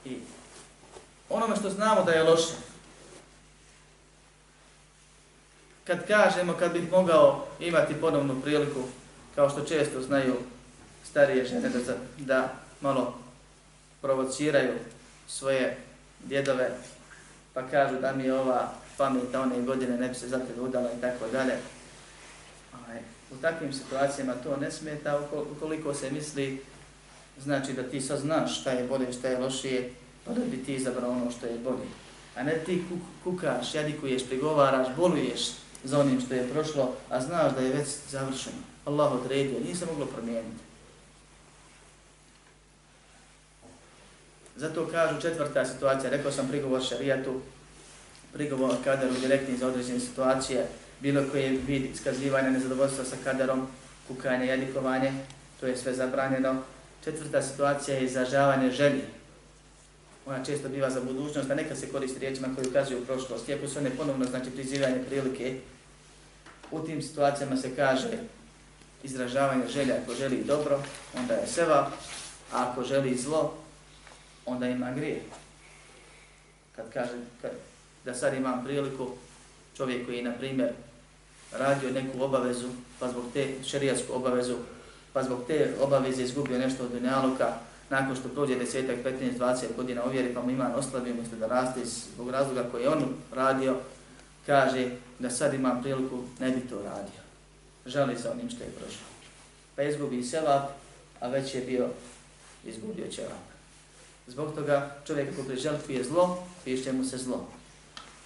I 0.05 0.17
onome 1.29 1.55
što 1.55 1.69
znamo 1.69 2.03
da 2.03 2.11
je 2.11 2.23
loše, 2.23 2.53
kad 5.83 6.07
kažemo, 6.07 6.53
kad 6.53 6.73
bih 6.73 6.91
mogao 6.91 7.47
imati 7.59 7.93
ponovnu 8.01 8.41
priliku, 8.41 8.83
kao 9.35 9.49
što 9.49 9.65
često 9.65 10.01
znaju 10.01 10.35
starije 11.09 11.45
žene 11.45 11.69
da, 11.69 11.93
da 12.17 12.53
malo 12.81 13.19
provociraju 14.01 14.73
svoje 15.27 15.77
djedove, 16.23 16.69
pa 17.53 17.67
kažu 17.67 17.99
da 18.01 18.13
mi 18.13 18.23
je 18.23 18.33
ova 18.33 18.73
pameta 18.97 19.41
one 19.41 19.61
godine 19.61 19.97
ne 19.97 20.07
bi 20.09 20.15
se 20.15 20.27
za 20.27 20.39
tebe 20.39 20.61
udala 20.61 20.89
i 20.97 21.01
tako 21.01 21.27
dalje. 21.31 21.53
Ovaj, 22.73 22.99
u 23.31 23.35
takvim 23.41 23.73
situacijama 23.73 24.33
to 24.33 24.57
ne 24.57 24.71
smeta 24.71 25.21
ukoliko 25.51 25.93
se 25.93 26.11
misli 26.11 26.61
znači 27.39 27.73
da 27.73 27.83
ti 27.83 28.01
sad 28.01 28.19
znaš 28.19 28.61
šta 28.61 28.71
je 28.71 28.87
bolje, 28.87 29.13
šta 29.13 29.27
je 29.27 29.39
lošije, 29.39 29.91
pa 30.25 30.33
da 30.33 30.45
bi 30.45 30.63
ti 30.63 30.75
izabrao 30.75 31.11
ono 31.11 31.31
što 31.31 31.45
je 31.45 31.57
bolje. 31.57 31.87
A 32.35 32.43
ne 32.43 32.63
ti 32.65 32.83
kukaš, 33.23 33.75
jadikuješ, 33.75 34.27
prigovaraš, 34.27 34.87
boluješ, 34.95 35.41
za 35.83 35.99
onim 35.99 36.21
što 36.21 36.33
je 36.33 36.49
prošlo, 36.49 36.95
a 37.09 37.21
znaš 37.21 37.53
da 37.53 37.61
je 37.61 37.73
već 37.73 37.87
završeno. 38.09 38.57
Allah 38.85 39.11
odredio, 39.11 39.59
nije 39.59 39.75
se 39.75 39.85
moglo 39.85 40.05
promijeniti. 40.05 40.63
Zato 44.55 44.87
kažu 44.91 45.21
četvrta 45.21 45.65
situacija, 45.65 46.09
rekao 46.09 46.31
sam 46.31 46.47
prigovor 46.47 46.83
šarijatu, 46.83 47.41
prigovor 48.33 48.75
kaderu 48.83 49.13
direktni 49.21 49.57
za 49.57 49.67
određene 49.67 49.99
situacije, 49.99 50.67
bilo 50.99 51.23
koje 51.31 51.49
vid 51.67 51.85
iskazivanja 51.85 52.49
nezadovoljstva 52.49 53.05
sa 53.05 53.15
kaderom, 53.23 53.67
kukanje, 54.07 54.45
jadikovanje, 54.45 55.13
to 55.59 55.67
je 55.67 55.77
sve 55.77 55.93
zabranjeno. 55.93 56.61
Četvrta 57.03 57.41
situacija 57.41 57.97
je 57.97 58.05
izražavanje 58.05 58.71
želje. 58.71 59.01
Ona 60.25 60.43
često 60.43 60.69
biva 60.69 60.89
za 60.89 61.01
budućnost, 61.01 61.51
a 61.51 61.55
neka 61.55 61.75
se 61.75 61.89
koristi 61.91 62.19
riječima 62.19 62.47
koji 62.55 62.67
ukazuju 62.67 63.01
u 63.01 63.05
prošlost. 63.05 63.49
Iako 63.49 63.67
su 63.67 63.79
one 63.79 63.89
ponovno, 63.89 64.25
znači, 64.25 64.51
prizivanje 64.51 65.03
prilike, 65.07 65.59
u 66.71 66.79
tim 66.79 67.01
situacijama 67.01 67.57
se 67.57 67.75
kaže 67.75 68.09
izražavanje 69.03 69.67
želja 69.67 69.95
ako 70.03 70.13
želi 70.13 70.43
dobro, 70.43 70.83
onda 71.17 71.33
je 71.33 71.47
seva, 71.47 71.91
a 72.51 72.71
ako 72.71 72.83
želi 72.83 73.17
zlo, 73.17 73.53
onda 74.45 74.67
ima 74.67 74.91
grije. 74.91 75.21
Kad 76.75 76.85
kaže 76.93 77.13
kad, 77.41 77.51
da 78.07 78.13
sad 78.13 78.33
imam 78.33 78.63
priliku, 78.63 79.07
čovjek 79.77 80.05
koji 80.05 80.17
je, 80.17 80.23
na 80.23 80.31
primjer, 80.31 80.69
radio 81.51 81.91
neku 81.91 82.23
obavezu, 82.23 82.67
pa 82.99 83.09
zbog 83.09 83.23
te 83.33 83.53
šerijatsku 83.65 84.13
obavezu, 84.13 84.55
pa 85.13 85.23
zbog 85.23 85.39
te 85.47 85.73
obaveze 85.81 86.23
izgubio 86.23 86.59
nešto 86.59 86.83
od 86.83 86.91
dunjaluka, 86.91 87.53
nakon 87.89 88.15
što 88.15 88.29
prođe 88.29 88.55
desetak, 88.55 88.95
15, 89.05 89.37
20 89.39 89.63
godina 89.75 90.03
uvjeri, 90.05 90.33
pa 90.33 90.41
mu 90.41 90.51
ima 90.51 90.71
oslabio, 90.75 91.13
umjesto 91.13 91.35
da 91.35 91.47
raste 91.47 91.79
zbog 91.85 92.29
razloga 92.29 92.63
koji 92.71 92.83
je 92.83 92.89
on 92.89 93.15
radio, 93.35 93.75
kaže 94.45 94.89
da 95.19 95.29
sad 95.29 95.53
imam 95.53 95.81
priliku, 95.81 96.23
ne 96.39 96.51
bi 96.51 96.67
to 96.69 96.75
radio. 96.75 97.21
Žali 97.85 98.15
za 98.17 98.31
onim 98.31 98.49
što 98.49 98.63
je 98.63 98.69
prošlo. 98.69 99.07
Pa 99.75 99.83
izgubi 99.83 100.23
selap, 100.23 100.69
a 101.19 101.27
već 101.27 101.55
je 101.55 101.61
bio 101.61 101.87
izgubio 102.65 103.07
ćevap. 103.07 103.47
Zbog 104.27 104.55
toga 104.55 104.95
čovjek 105.07 105.35
ko 105.35 105.43
priželkuje 105.43 106.03
zlo, 106.03 106.47
piše 106.65 106.93
mu 106.93 107.03
se 107.03 107.17
zlo. 107.17 107.56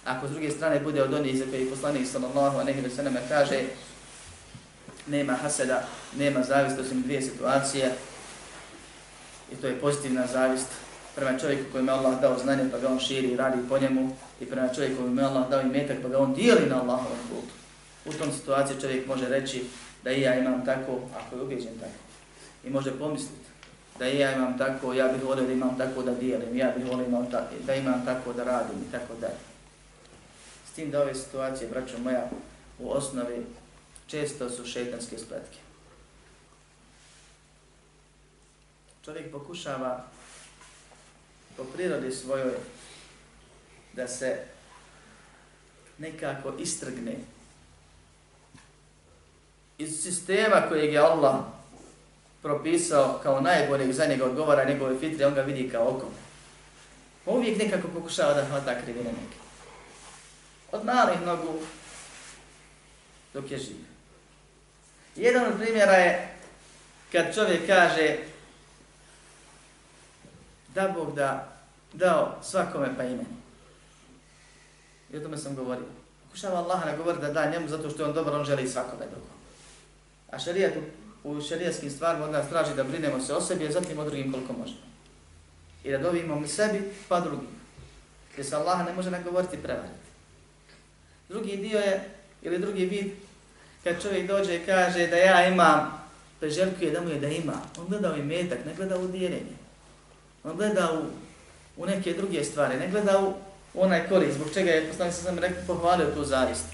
Ako 0.04 0.28
s 0.28 0.30
druge 0.30 0.50
strane 0.50 0.80
bude 0.80 1.02
od 1.02 1.14
onih 1.14 1.38
za 1.38 1.44
koji 1.50 1.70
poslanik 1.70 2.06
sallallahu 2.06 2.58
a 2.58 2.64
nehi 2.64 2.80
veseleme 2.80 3.20
kaže 3.28 3.60
nema 5.06 5.32
haseda, 5.32 5.82
nema 6.16 6.42
zavist 6.42 6.78
osim 6.78 7.02
dvije 7.02 7.22
situacije 7.22 7.92
i 9.52 9.56
to 9.56 9.66
je 9.66 9.80
pozitivna 9.80 10.26
zavist 10.26 10.68
prema 11.14 11.38
čovjeku 11.38 11.62
kojem 11.72 11.86
je 11.86 11.92
Allah 11.92 12.20
dao 12.20 12.38
znanje 12.38 12.64
pa 12.72 12.78
ga 12.78 12.88
on 12.88 12.98
širi 12.98 13.28
i 13.28 13.36
radi 13.36 13.58
po 13.68 13.78
njemu 13.78 14.16
i 14.40 14.46
prema 14.46 14.68
čovjeku 14.68 14.96
kojem 14.96 15.18
je 15.18 15.24
Allah 15.24 15.50
dao 15.50 15.60
imetak 15.60 15.96
pa 16.02 16.08
ga 16.08 16.18
on 16.18 16.34
dijeli 16.34 16.66
na 16.68 16.80
Allahovom 16.80 17.18
putu. 17.30 17.52
U 18.04 18.12
tom 18.12 18.32
situaciji 18.32 18.80
čovjek 18.80 19.06
može 19.06 19.28
reći 19.28 19.64
da 20.04 20.10
i 20.10 20.20
ja 20.20 20.38
imam 20.38 20.64
tako, 20.64 21.00
ako 21.16 21.36
je 21.36 21.42
ubeđen 21.42 21.78
tako. 21.80 22.00
I 22.64 22.70
može 22.70 22.98
pomisliti 22.98 23.48
da 23.98 24.08
i 24.08 24.18
ja 24.18 24.32
imam 24.32 24.58
tako, 24.58 24.92
ja 24.92 25.08
bih 25.08 25.24
volio 25.24 25.44
da 25.44 25.52
imam 25.52 25.78
tako 25.78 26.02
da 26.02 26.14
dijelim, 26.14 26.56
ja 26.56 26.72
bih 26.76 26.86
volio 26.86 27.06
imam 27.06 27.30
tako, 27.30 27.54
da 27.66 27.74
imam 27.74 28.04
tako 28.04 28.32
da 28.32 28.44
radim 28.44 28.76
i 28.88 28.92
tako 28.92 29.14
dalje. 29.20 29.51
S 30.72 30.74
tim 30.74 30.90
da 30.90 31.02
ove 31.02 31.14
situacije, 31.14 31.68
braćo 31.70 31.98
moja, 31.98 32.30
u 32.78 32.90
osnovi 32.90 33.46
često 34.06 34.50
su 34.50 34.66
šetanske 34.66 35.18
spletke. 35.18 35.58
Čovjek 39.04 39.32
pokušava 39.32 40.04
po 41.56 41.64
prirodi 41.64 42.12
svojoj 42.12 42.52
da 43.92 44.08
se 44.08 44.38
nekako 45.98 46.54
istrgne 46.58 47.16
iz 49.78 50.02
sistema 50.02 50.62
kojeg 50.68 50.92
je 50.92 50.98
Allah 50.98 51.36
propisao 52.42 53.20
kao 53.22 53.40
najboljeg 53.40 53.92
za 53.92 54.06
njega 54.06 54.24
odgovara 54.24 54.64
njegove 54.64 54.98
fitre, 54.98 55.26
on 55.26 55.34
ga 55.34 55.42
vidi 55.42 55.70
kao 55.70 55.88
oko. 55.88 56.06
On 56.06 56.12
pa 57.24 57.30
uvijek 57.30 57.58
nekako 57.58 57.88
pokušava 57.88 58.34
da 58.34 58.44
hvata 58.44 58.80
krivine 58.80 59.10
neke. 59.10 59.41
Od 60.72 60.84
malih 60.84 61.20
nogu 61.26 61.58
dok 63.34 63.50
je 63.50 63.58
živ. 63.58 63.76
Jedan 65.16 65.52
od 65.52 65.58
primjera 65.58 65.92
je 65.92 66.34
kad 67.12 67.34
čovjek 67.34 67.66
kaže 67.66 68.16
da 70.74 70.88
Bog 70.88 71.14
da 71.14 71.52
dao 71.92 72.38
svakome 72.42 72.96
pa 72.96 73.04
imeni. 73.04 73.42
I 75.12 75.16
o 75.16 75.20
tome 75.20 75.36
sam 75.36 75.56
govorio. 75.56 75.84
Pokušava 76.24 76.58
Allah 76.58 76.86
ne 76.86 76.96
govori 76.96 77.20
da 77.20 77.32
da 77.32 77.50
njemu 77.50 77.68
zato 77.68 77.90
što 77.90 78.02
je 78.02 78.08
on 78.08 78.14
dobar, 78.14 78.34
on 78.34 78.44
želi 78.44 78.68
svakome 78.68 79.06
drugom. 79.06 79.36
A 80.30 80.38
šarijat 80.38 80.72
u 81.24 81.40
šarijaskim 81.40 81.90
stvarima 81.90 82.24
od 82.24 82.32
nas 82.32 82.48
traži 82.48 82.74
da 82.74 82.84
brinemo 82.84 83.20
se 83.20 83.34
o 83.34 83.40
sebi, 83.40 83.66
a 83.66 83.72
zatim 83.72 83.98
o 83.98 84.04
drugim 84.04 84.32
koliko 84.32 84.52
možemo. 84.52 84.80
I 85.84 85.90
da 85.90 85.98
dovimo 85.98 86.40
mi 86.40 86.48
sebi, 86.48 86.92
pa 87.08 87.20
drugim. 87.20 87.48
Jer 88.36 88.46
se 88.46 88.56
Allah 88.56 88.86
ne 88.86 88.92
može 88.92 89.10
nagovoriti 89.10 89.62
prevariti. 89.62 90.01
Drugi 91.32 91.56
dio 91.56 91.78
je, 91.78 92.00
ili 92.42 92.58
drugi 92.58 92.84
vid, 92.84 93.06
kad 93.84 94.02
čovjek 94.02 94.26
dođe 94.26 94.56
i 94.56 94.66
kaže 94.66 95.06
da 95.06 95.16
ja 95.16 95.48
imam, 95.48 96.04
preželjkuje 96.40 96.90
da 96.90 97.00
mu 97.00 97.08
je 97.08 97.20
da 97.20 97.28
ima, 97.28 97.52
on 97.78 97.86
gleda 97.88 98.12
u 98.12 98.16
imetak, 98.16 98.58
ne 98.66 98.74
gleda 98.74 98.98
u 98.98 99.06
dijeljenje. 99.06 99.56
On 100.44 100.56
gleda 100.56 100.92
u, 100.92 101.04
u 101.82 101.86
neke 101.86 102.12
druge 102.12 102.44
stvari, 102.44 102.76
ne 102.76 102.88
gleda 102.88 103.20
u 103.20 103.34
onaj 103.74 104.08
korist, 104.08 104.34
zbog 104.34 104.48
čega 104.54 104.70
je 104.70 104.88
poslanik 104.88 105.14
sam 105.14 105.38
rekao, 105.38 105.62
pohvalio 105.66 106.14
tu 106.14 106.24
zavist. 106.24 106.64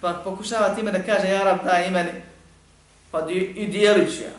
Pa 0.00 0.20
pokušava 0.24 0.74
time 0.74 0.92
da 0.92 1.02
kaže, 1.02 1.28
ja 1.28 1.42
rab 1.42 1.64
daj 1.64 1.88
imeni, 1.88 2.10
pa 3.10 3.22
di, 3.22 3.34
i 3.34 3.66
dijelit 3.66 4.16
ću 4.16 4.22
ja. 4.22 4.36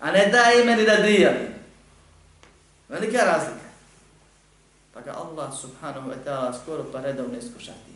A 0.00 0.10
ne 0.12 0.26
daj 0.26 0.62
imeni 0.62 0.84
da 0.84 0.96
dijelim. 0.96 1.48
Velika 2.88 3.18
razlika 3.18 3.67
Pa 4.97 5.01
ga 5.01 5.11
Allah 5.11 5.53
subhanahu 5.61 6.09
wa 6.09 6.17
ta'ala 6.25 6.53
skoro 6.53 6.83
pa 6.91 7.01
redovno 7.01 7.37
iskušati. 7.37 7.93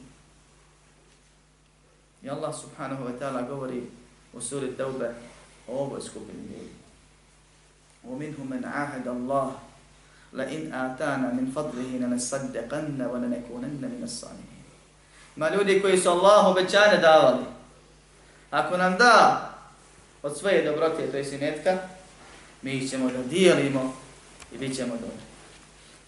I 2.24 2.30
Allah 2.30 2.56
subhanahu 2.56 3.06
wa 3.06 3.14
ta'ala 3.20 3.42
govori 3.42 3.84
u 4.34 4.42
suri 4.42 4.78
Taube 4.78 5.14
o 5.68 5.80
ovoj 5.80 6.02
skupini 6.02 6.48
ljudi. 6.50 6.78
ومنهم 8.08 8.48
من 8.50 8.66
عاهد 8.66 9.08
الله 9.08 9.48
لئن 10.34 10.74
آتانا 10.74 11.28
من 11.34 11.52
فضله 11.56 11.92
لنصدقن 12.00 13.02
ولنكونن 13.02 13.84
من 13.84 14.02
الصالحين 14.04 14.58
Ma 15.38 15.50
ljudi 15.50 15.82
koji 15.82 15.98
su 15.98 16.10
Allahu 16.10 16.50
obećanje 16.50 16.98
davali, 16.98 17.46
ako 18.52 18.78
nam 18.78 18.98
da 18.98 19.50
od 20.24 20.38
svoje 20.38 20.66
dobrote, 20.66 21.12
to 21.12 21.18
je 21.18 21.26
sinetka, 21.26 21.78
mi 22.62 22.90
ćemo 22.90 23.10
da 23.10 23.24
dijelimo 23.24 23.94
i 24.54 24.58
bit 24.58 24.76
ćemo 24.76 24.94
dobri. 24.94 25.28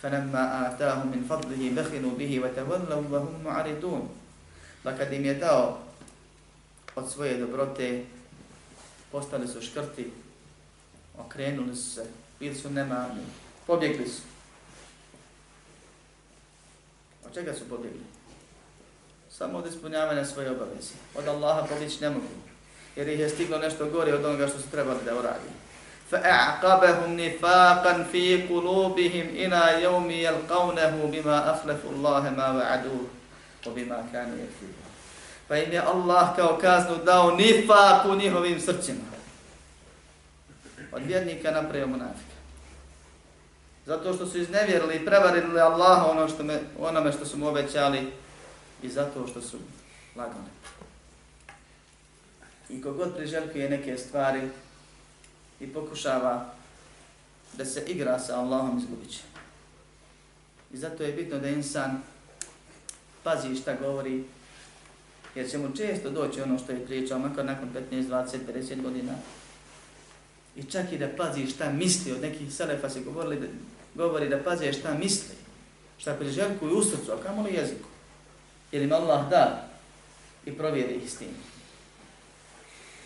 فَنَمَّا 0.03 0.43
آتَاهُ 0.67 1.03
مِنْ 1.03 1.27
فَضْلِهِ 1.29 1.75
بَخِنُوا 1.75 2.13
بِهِ 2.15 2.31
وَتَوَلَّوْا 2.39 3.03
وَهُمْ 3.11 3.43
مُعَرِدُونَ 3.43 4.03
Pa 4.83 4.91
kad 4.91 5.13
im 5.13 5.25
je 5.25 5.33
dao 5.33 5.77
od 6.95 7.11
svoje 7.11 7.37
dobrote, 7.37 8.05
postali 9.11 9.47
su 9.47 9.61
škrti, 9.61 10.11
okrenuli 11.17 11.75
su 11.75 11.89
se, 11.89 12.05
bili 12.39 12.55
su 12.55 12.69
nemarni, 12.69 13.21
pobjegli 13.67 14.07
su. 14.07 14.21
Od 17.25 17.33
čega 17.33 17.53
su 17.53 17.69
pobjegli? 17.69 18.03
Samo 19.29 19.57
od 19.57 19.67
ispunjavanja 19.67 20.25
svoje 20.25 20.51
obaveze. 20.51 20.93
Od 21.15 21.27
Allaha 21.27 21.67
pobjeći 21.67 22.01
ne 22.01 22.09
mogu. 22.09 22.25
Jer 22.95 23.07
ih 23.07 23.19
je 23.19 23.29
stiglo 23.29 23.57
nešto 23.57 23.89
gore 23.89 24.13
od 24.13 24.25
onoga 24.25 24.47
što 24.47 24.59
su 24.59 24.69
trebali 24.69 24.99
da 25.05 25.19
uradi. 25.19 25.49
فَأَعْقَبَهُمْ 26.11 27.09
نِفَاقًا 27.19 27.93
فِي 28.11 28.47
قُلُوبِهِمْ 28.49 29.25
إِنَا 29.45 29.71
يَوْمِ 29.85 30.11
يَلْقَوْنَهُ 30.11 30.93
بِمَا 31.13 31.37
أَخْلَفُ 31.53 31.81
اللَّهَ 31.85 32.23
مَا 32.37 32.47
وَعَدُوهُ 32.57 33.05
وَبِمَا 33.65 33.99
كَانُ 34.13 34.29
يَكْفِرُ 34.33 34.73
Pa 35.49 35.57
im 35.57 35.71
je 35.71 35.81
Allah 35.81 36.35
kao 36.35 36.57
kaznu 36.61 36.97
dao 37.05 37.31
nifak 37.31 38.05
u 38.05 38.15
njihovim 38.15 38.61
srcima 38.61 39.09
od 40.91 41.01
vjernika 41.05 41.51
napravio 41.51 41.87
munafika. 41.87 42.35
Zato 43.85 44.13
što 44.13 44.25
su 44.25 44.37
iznevjerili 44.37 44.95
i 44.95 45.05
prevarili 45.05 45.59
Allaha 45.59 46.05
ono 46.05 46.29
što 46.29 46.43
me, 46.43 46.59
onome 46.79 47.11
što 47.11 47.25
su 47.25 47.37
mu 47.37 47.47
obećali 47.47 48.11
i 48.83 48.89
zato 48.89 49.27
što 49.27 49.41
su 49.41 49.57
lagali. 50.15 50.49
I 52.69 52.81
kogod 52.81 53.15
priželjkuje 53.15 53.69
neke 53.69 53.97
stvari 53.97 54.41
i 55.60 55.66
pokušava 55.66 56.54
da 57.52 57.64
se 57.64 57.84
igra 57.86 58.18
sa 58.18 58.40
Allahom 58.40 58.78
izgubit 58.78 59.10
će. 59.10 59.20
I 60.72 60.76
zato 60.76 61.02
je 61.02 61.12
bitno 61.12 61.38
da 61.38 61.48
insan 61.48 62.02
pazi 63.22 63.56
šta 63.56 63.74
govori, 63.80 64.24
jer 65.34 65.50
će 65.50 65.58
mu 65.58 65.76
često 65.76 66.10
doći 66.10 66.40
ono 66.40 66.58
što 66.58 66.72
je 66.72 66.86
pričao, 66.86 67.18
makar 67.18 67.44
nakon 67.44 67.68
15, 67.90 68.08
20, 68.08 68.38
50 68.54 68.82
godina, 68.82 69.12
I 70.56 70.62
čak 70.62 70.92
i 70.92 70.98
da 70.98 71.08
pazi 71.16 71.46
šta 71.46 71.72
misli, 71.72 72.12
od 72.12 72.20
nekih 72.20 72.54
selefa 72.54 72.90
se 72.90 73.00
govorili 73.00 73.40
da, 73.40 73.46
govori 73.94 74.28
da 74.28 74.38
pazi 74.38 74.72
šta 74.72 74.94
misli, 74.94 75.34
šta 75.98 76.14
priželjkuju 76.14 76.76
u 76.76 76.82
srcu, 76.82 77.12
a 77.12 77.22
kamo 77.22 77.42
li 77.42 77.54
jeziku. 77.54 77.88
Jer 78.72 78.82
im 78.82 78.92
Allah 78.92 79.30
da 79.30 79.68
i 80.46 80.52
provjeri 80.52 80.94
ih 80.94 81.10
s 81.10 81.16
tim. 81.16 81.34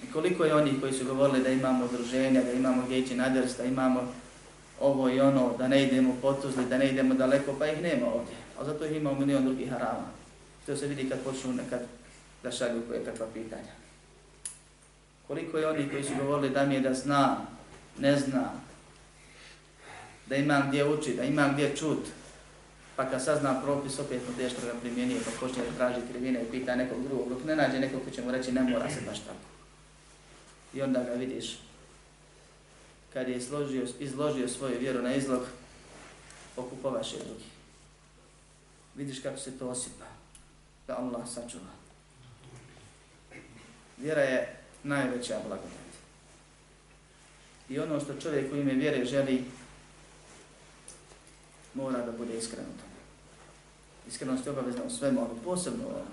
I 0.04 0.12
koliko 0.12 0.44
je 0.44 0.54
onih 0.54 0.74
koji 0.80 0.92
su 0.92 1.04
govorili 1.04 1.42
da 1.42 1.48
imamo 1.48 1.84
udruženja, 1.84 2.42
da 2.42 2.52
imamo 2.52 2.86
geći 2.88 3.14
naders, 3.14 3.56
da 3.56 3.64
imamo 3.64 4.12
ovo 4.80 5.08
i 5.08 5.20
ono, 5.20 5.54
da 5.58 5.68
ne 5.68 5.84
idemo 5.84 6.16
potuzli, 6.22 6.66
da 6.66 6.78
ne 6.78 6.88
idemo 6.88 7.14
daleko, 7.14 7.54
pa 7.58 7.66
ih 7.66 7.82
nema 7.82 8.06
ovdje. 8.06 8.34
A 8.60 8.64
zato 8.64 8.84
ih 8.84 8.96
ima 8.96 9.12
milion 9.12 9.44
drugih 9.44 9.70
harama. 9.70 10.06
To 10.66 10.76
se 10.76 10.86
vidi 10.86 11.08
kad 11.08 11.20
počnu 11.20 11.52
nekad 11.52 11.80
da 12.42 12.50
šalju 12.50 12.82
koje 12.88 13.04
kakva 13.04 13.26
pitanja. 13.34 13.72
Koliko 15.26 15.58
je 15.58 15.68
oni 15.68 15.88
koji 15.88 16.04
su 16.04 16.12
govorili 16.20 16.50
da 16.50 16.66
mi 16.66 16.74
je 16.74 16.80
da 16.80 16.94
zna, 16.94 17.36
ne 17.98 18.16
zna, 18.16 18.50
da 20.26 20.36
imam 20.36 20.68
gdje 20.68 20.84
učiti, 20.84 21.16
da 21.16 21.24
imam 21.24 21.52
gdje 21.52 21.76
čut, 21.76 22.06
pa 22.96 23.10
kad 23.10 23.24
sazna 23.24 23.60
propis, 23.62 23.98
opet 23.98 24.20
mu 24.28 24.36
teško 24.36 24.60
ga 24.60 24.72
primjenije, 24.80 25.20
pa 25.24 25.46
počne 25.46 25.62
tražiti 25.76 26.12
krivine 26.12 26.42
i 26.42 26.50
pita 26.50 26.76
nekog 26.76 27.02
drugog, 27.08 27.28
dok 27.28 27.44
ne 27.44 27.56
nađe 27.56 27.80
nekog 27.80 28.00
ko 28.04 28.10
će 28.10 28.22
mu 28.22 28.30
reći 28.30 28.52
ne 28.52 28.62
mora 28.62 28.90
se 28.90 29.00
baš 29.06 29.18
tako. 29.18 29.57
I 30.74 30.82
onda 30.82 31.02
ga 31.02 31.12
vidiš, 31.12 31.58
kad 33.12 33.28
je 33.28 33.36
izložio, 33.36 33.86
izložio 33.98 34.48
svoju 34.48 34.78
vjeru 34.78 35.02
na 35.02 35.14
izlog, 35.14 35.42
okupovaš 36.56 37.12
je 37.12 37.18
drugi. 37.18 37.44
Vidiš 38.94 39.20
kako 39.20 39.38
se 39.38 39.58
to 39.58 39.68
osipa, 39.68 40.04
da 40.86 40.98
Allah 40.98 41.28
sačuva. 41.28 41.70
Vjera 43.96 44.22
je 44.22 44.56
najveća 44.82 45.40
blagodat. 45.46 45.88
I 47.68 47.78
ono 47.78 48.00
što 48.00 48.20
čovjek 48.20 48.52
u 48.52 48.56
ime 48.56 48.72
vjere 48.72 49.04
želi, 49.04 49.44
mora 51.74 52.06
da 52.06 52.12
bude 52.12 52.38
iskren 52.38 52.64
u 52.64 52.80
tome. 52.80 52.98
Iskrenost 54.08 54.46
je 54.46 54.52
obavezna 54.52 54.82
u 54.84 54.90
svemu, 54.90 55.20
ali 55.20 55.40
posebno 55.44 55.84
u 55.84 55.90
ovom. 55.90 56.06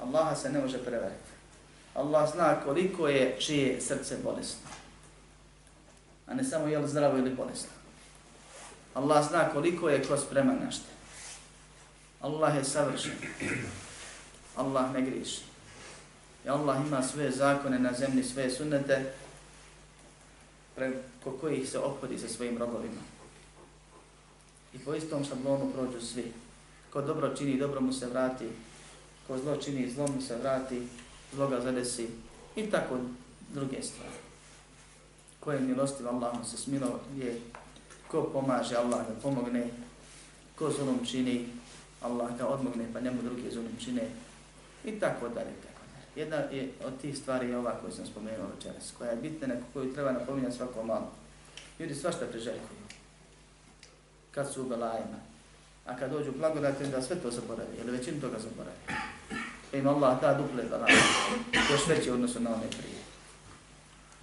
Allaha 0.00 0.36
se 0.36 0.50
ne 0.50 0.60
može 0.60 0.84
prevariti. 0.84 1.27
Allah 1.94 2.32
zna 2.32 2.60
koliko 2.64 3.08
je 3.08 3.36
čije 3.40 3.80
srce 3.80 4.16
bolesno. 4.24 4.68
A 6.26 6.34
ne 6.34 6.44
samo 6.44 6.66
je 6.66 6.78
li 6.78 6.88
zdravo 6.88 7.18
ili 7.18 7.30
bolesno. 7.30 7.70
Allah 8.94 9.28
zna 9.28 9.48
koliko 9.52 9.88
je 9.88 10.04
ko 10.04 10.16
spreman 10.16 10.58
našte. 10.64 10.90
Allah 12.20 12.56
je 12.56 12.64
savršen. 12.64 13.12
Allah 14.56 14.92
ne 14.92 15.02
griši. 15.02 15.42
I 16.44 16.48
Allah 16.48 16.76
ima 16.86 17.02
sve 17.02 17.30
zakone 17.30 17.78
na 17.78 17.92
zemlji, 17.92 18.24
sve 18.24 18.50
sunnete 18.50 19.12
preko 20.74 21.30
kojih 21.40 21.68
se 21.68 21.78
ophodi 21.78 22.18
sa 22.18 22.28
svojim 22.28 22.58
robovima. 22.58 23.02
I 24.74 24.78
po 24.78 24.94
istom 24.94 25.24
šablonu 25.24 25.72
prođu 25.72 26.06
svi. 26.06 26.32
Ko 26.92 27.02
dobro 27.02 27.36
čini, 27.36 27.58
dobro 27.58 27.80
mu 27.80 27.92
se 27.92 28.06
vrati. 28.06 28.48
Ko 29.26 29.38
zlo 29.38 29.56
čini, 29.56 29.90
zlo 29.90 30.06
mu 30.06 30.22
se 30.22 30.36
vrati 30.36 30.82
zloga 31.34 31.60
zadesi. 31.60 32.08
I 32.56 32.70
tako 32.70 32.98
druge 33.54 33.82
stvari. 33.82 34.18
Ko 35.40 35.52
je 35.52 35.60
milostiv, 35.60 36.08
Allah 36.08 36.38
mu 36.38 36.44
se 36.44 36.56
smilo 36.56 37.00
je. 37.16 37.40
Ko 38.08 38.30
pomaže, 38.32 38.76
Allah 38.76 39.06
ga 39.06 39.14
pomogne. 39.22 39.70
Ko 40.56 40.70
zulum 40.70 41.06
čini, 41.06 41.48
Allah 42.02 42.38
ga 42.38 42.46
odmogne, 42.46 42.84
pa 42.92 43.00
njemu 43.00 43.22
drugi 43.22 43.50
zulum 43.50 43.76
čine. 43.84 44.02
I 44.84 45.00
tako 45.00 45.28
dalje. 45.28 45.54
Tako 45.62 45.82
dalje. 45.92 46.06
Jedna 46.16 46.36
je 46.36 46.72
od 46.86 47.00
tih 47.00 47.18
stvari 47.18 47.48
je 47.48 47.56
ova 47.56 47.80
koju 47.80 47.92
sam 47.92 48.06
spomenuo 48.06 48.46
večeras, 48.56 48.92
koja 48.98 49.10
je 49.10 49.16
bitna, 49.16 49.46
neko 49.46 49.64
koju 49.72 49.94
treba 49.94 50.12
napominjati 50.12 50.56
svako 50.56 50.82
malo. 50.82 51.12
Ljudi 51.78 51.94
svašta 51.94 52.26
priželjkuju 52.26 52.78
kad 54.30 54.52
su 54.52 54.62
u 54.62 54.68
belajima. 54.68 55.18
A 55.86 55.96
kad 55.96 56.10
dođu 56.10 56.32
blagodati, 56.32 56.86
da 56.86 57.02
sve 57.02 57.16
to 57.16 57.30
zaboravi, 57.30 57.76
ili 57.80 57.90
većinu 57.90 58.20
toga 58.20 58.38
zaboravi. 58.38 58.78
Pa 59.70 59.76
im 59.76 59.86
Allah 59.86 60.20
da 60.20 60.34
duple 60.34 60.62
belaje, 60.70 60.96
još 61.70 61.86
veće 61.88 62.12
odnosu 62.12 62.40
na 62.40 62.50
one 62.50 62.68
prije. 62.68 62.98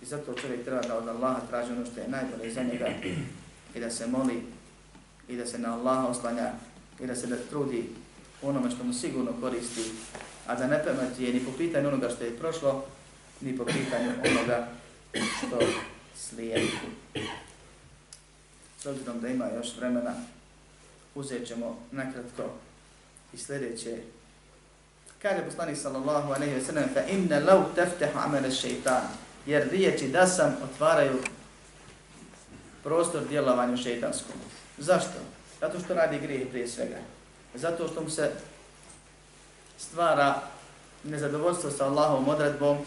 I 0.01 0.05
zato 0.05 0.33
čovjek 0.33 0.63
treba 0.63 0.81
da 0.81 0.97
od 0.97 1.07
Allaha 1.07 1.39
traži 1.49 1.71
ono 1.71 1.85
što 1.85 1.99
je 1.99 2.07
najbolje 2.07 2.53
za 2.53 2.63
njega. 2.63 2.87
i 3.75 3.79
da 3.79 3.89
se 3.89 4.07
moli 4.07 4.43
i 5.27 5.35
da 5.35 5.45
se 5.45 5.59
na 5.59 5.73
Allaha 5.73 6.07
oslanja 6.07 6.51
i 6.99 7.07
da 7.07 7.15
se 7.15 7.27
da 7.27 7.35
trudi 7.49 7.89
onome 8.41 8.71
što 8.71 8.83
mu 8.83 8.93
sigurno 8.93 9.31
koristi, 9.41 9.81
a 10.47 10.55
da 10.55 10.67
ne 10.67 10.83
je 11.19 11.33
ni 11.33 11.45
po 11.45 11.51
pitanju 11.57 11.87
onoga 11.87 12.09
što 12.09 12.23
je 12.23 12.37
prošlo, 12.37 12.85
ni 13.41 13.57
po 13.57 13.65
pitanju 13.65 14.11
onoga 14.29 14.67
što 15.13 15.59
slijedi. 16.15 16.71
S 18.79 18.85
obzirom 18.85 19.21
da 19.21 19.27
ima 19.27 19.45
još 19.55 19.77
vremena, 19.77 20.13
uzet 21.15 21.47
ćemo 21.47 21.79
nakratko 21.91 22.43
i 23.33 23.37
sljedeće. 23.37 23.97
Kaže 25.25 25.41
poslanik 25.41 25.77
sallallahu 25.77 26.33
alejhi 26.37 26.53
ve 26.53 26.61
sellem: 26.61 26.89
fa 26.93 27.01
inna 27.09 27.41
law 27.41 27.65
taftahu 27.75 28.13
amala 28.13 28.51
shaytan 28.51 29.01
jer 29.45 29.69
riječi 29.71 30.07
da 30.07 30.27
sam 30.27 30.57
otvaraju 30.63 31.17
prostor 32.83 33.27
djelovanju 33.29 33.77
šejtanskom. 33.77 34.35
Zašto? 34.77 35.17
Zato 35.59 35.79
što 35.79 35.93
radi 35.93 36.19
grije 36.19 36.45
prije 36.45 36.67
svega. 36.67 36.97
Zato 37.55 37.87
što 37.87 38.01
mu 38.01 38.09
se 38.09 38.31
stvara 39.77 40.41
nezadovoljstvo 41.03 41.71
sa 41.71 41.85
Allahovom 41.85 42.29
odredbom, 42.29 42.77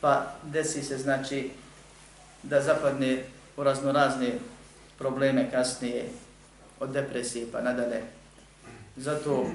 pa 0.00 0.32
desi 0.42 0.82
se 0.82 0.98
znači 0.98 1.50
da 2.42 2.60
zapadne 2.60 3.24
u 3.56 3.62
raznorazne 3.62 4.38
probleme 4.98 5.50
kasnije 5.50 6.08
od 6.80 6.90
depresije 6.90 7.46
pa 7.52 7.60
nadalje. 7.60 8.02
Zato 8.96 9.46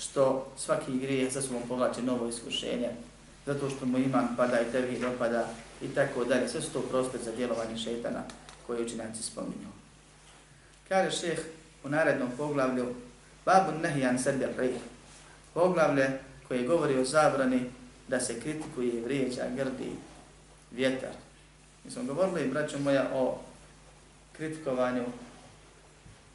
što 0.00 0.52
svaki 0.56 0.98
grije 0.98 1.30
sa 1.30 1.42
sobom 1.42 1.62
povlači 1.68 2.02
novo 2.02 2.28
iskušenje, 2.28 2.90
zato 3.46 3.70
što 3.70 3.86
mu 3.86 3.98
iman 3.98 4.36
pada 4.36 4.60
i 4.60 4.72
tebi 4.72 4.98
dopada 4.98 5.48
i 5.82 5.88
tako 5.88 6.24
dalje. 6.24 6.48
Sve 6.48 6.60
su 6.60 6.72
to 6.72 6.80
prostor 6.80 7.20
za 7.24 7.32
djelovanje 7.32 7.78
šetana 7.78 8.22
koje 8.66 8.82
učinjaci 8.82 9.22
spominju. 9.22 9.68
Kaže 10.88 11.16
šeh 11.16 11.38
u 11.84 11.88
narednom 11.88 12.28
poglavlju 12.36 12.94
Babu 13.44 13.72
nehijan 13.82 14.18
sebi 14.18 14.46
rih. 14.58 14.80
Poglavlje 15.54 16.18
koje 16.48 16.66
govori 16.66 16.98
o 16.98 17.04
zabrani 17.04 17.70
da 18.08 18.20
se 18.20 18.40
kritikuje 18.40 19.02
vrijeđa, 19.02 19.42
grdi, 19.56 19.92
vjetar. 20.70 21.10
Mi 21.84 21.90
smo 21.90 22.04
govorili, 22.04 22.50
braćo 22.50 22.78
moja, 22.78 23.10
o 23.14 23.38
kritikovanju, 24.32 25.04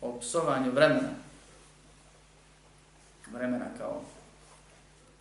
o 0.02 0.20
psovanju 0.20 0.72
vremena. 0.72 1.25
Vremena 3.36 3.66
kao 3.78 4.02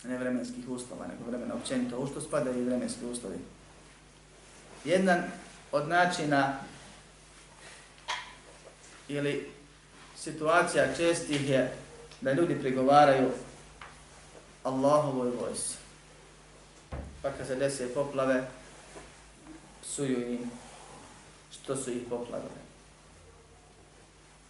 ne 0.05 0.19
vremenskih 0.19 0.69
uslova, 0.69 1.07
nego 1.07 1.31
vremena 1.31 1.55
općenito. 1.55 1.99
U 1.99 2.07
što 2.07 2.21
spadaju 2.21 2.61
i 2.61 2.65
vremenski 2.65 3.05
uslovi? 3.05 3.39
Jedan 4.85 5.23
od 5.73 5.89
načina 5.89 6.59
ili 9.09 9.51
situacija 10.17 10.95
čestih 10.97 11.51
je 11.51 11.77
da 12.21 12.33
ljudi 12.33 12.61
prigovaraju 12.61 13.31
Allahovoj 14.63 15.31
vojsi. 15.41 15.77
Pa 17.23 17.31
kad 17.31 17.47
se 17.47 17.57
dese 17.57 17.95
poplave, 17.95 18.45
psuju 19.83 20.33
im 20.33 20.51
što 21.51 21.77
su 21.77 21.91
ih 21.91 22.03
poplavile. 22.11 22.65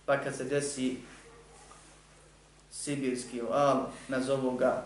Pa 0.06 0.18
kad 0.18 0.36
se 0.36 0.44
desi 0.44 0.96
sibirski 2.82 3.42
oal, 3.42 3.86
nazovu 4.08 4.56
ga 4.56 4.82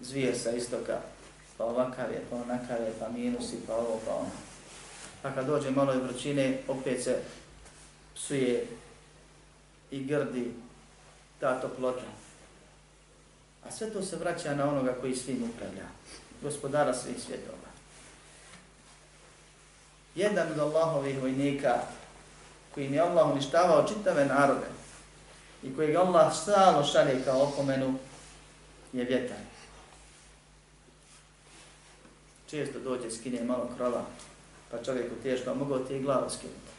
zvije 0.00 0.34
sa 0.34 0.50
istoka, 0.50 0.98
pa 1.58 1.64
ovakav 1.64 2.12
je, 2.12 2.24
pa 2.30 2.36
onakav 2.36 2.80
je, 2.80 2.92
pa 3.00 3.08
minusi, 3.08 3.56
pa 3.66 3.74
ovo, 3.74 4.00
pa 4.06 4.14
ono. 4.14 4.30
Pa 5.22 5.30
kad 5.30 5.46
dođe 5.46 5.70
malo 5.70 5.92
vrućine, 5.92 6.58
opet 6.68 7.02
se 7.02 7.18
psuje 8.14 8.66
i 9.90 10.04
grdi 10.04 10.52
ta 11.40 11.60
toplota. 11.60 12.10
A 13.64 13.70
sve 13.70 13.90
to 13.90 14.02
se 14.02 14.16
vraća 14.16 14.54
na 14.54 14.68
onoga 14.68 14.94
koji 15.00 15.16
svim 15.16 15.42
upravlja, 15.54 15.86
gospodara 16.42 16.94
svih 16.94 17.16
svjetova. 17.26 17.72
Jedan 20.14 20.52
od 20.52 20.58
Allahovih 20.58 21.20
vojnika 21.20 21.80
koji 22.74 22.92
je 22.92 23.00
Allah 23.00 23.30
uništavao 23.30 23.88
čitave 23.88 24.26
narode 24.26 24.81
i 25.62 25.76
koji 25.76 25.92
ga 25.92 26.00
Allah 26.00 26.36
stalo 26.36 26.84
šalje 26.84 27.24
kao 27.24 27.42
opomenu 27.42 27.94
je 28.92 29.04
vjetar. 29.04 29.36
Često 32.50 32.78
dođe, 32.80 33.10
skine 33.10 33.44
malo 33.44 33.70
krova, 33.76 34.04
pa 34.70 34.82
čovjeku 34.82 35.14
teško, 35.22 35.50
a 35.50 35.54
mogao 35.54 35.78
ti 35.78 35.96
i 35.96 36.02
glavu 36.02 36.30
skinuti. 36.30 36.72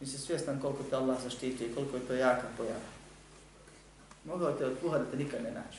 Nisi 0.00 0.18
svjestan 0.18 0.60
koliko 0.60 0.82
te 0.82 0.96
Allah 0.96 1.22
zaštiti 1.22 1.64
i 1.64 1.74
koliko 1.74 1.96
je 1.96 2.06
to 2.06 2.14
jaka 2.14 2.46
pojava. 2.56 2.96
Mogao 4.24 4.52
te 4.52 4.66
otpuhati 4.66 5.04
da 5.04 5.10
te 5.10 5.16
nikad 5.16 5.42
ne 5.42 5.50
naću. 5.50 5.78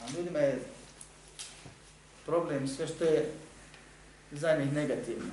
A 0.00 0.10
ljudima 0.16 0.38
je 0.38 0.62
problem 2.26 2.68
sve 2.68 2.86
što 2.86 3.04
je 3.04 3.32
za 4.32 4.56
njih 4.56 4.72
negativno. 4.72 5.32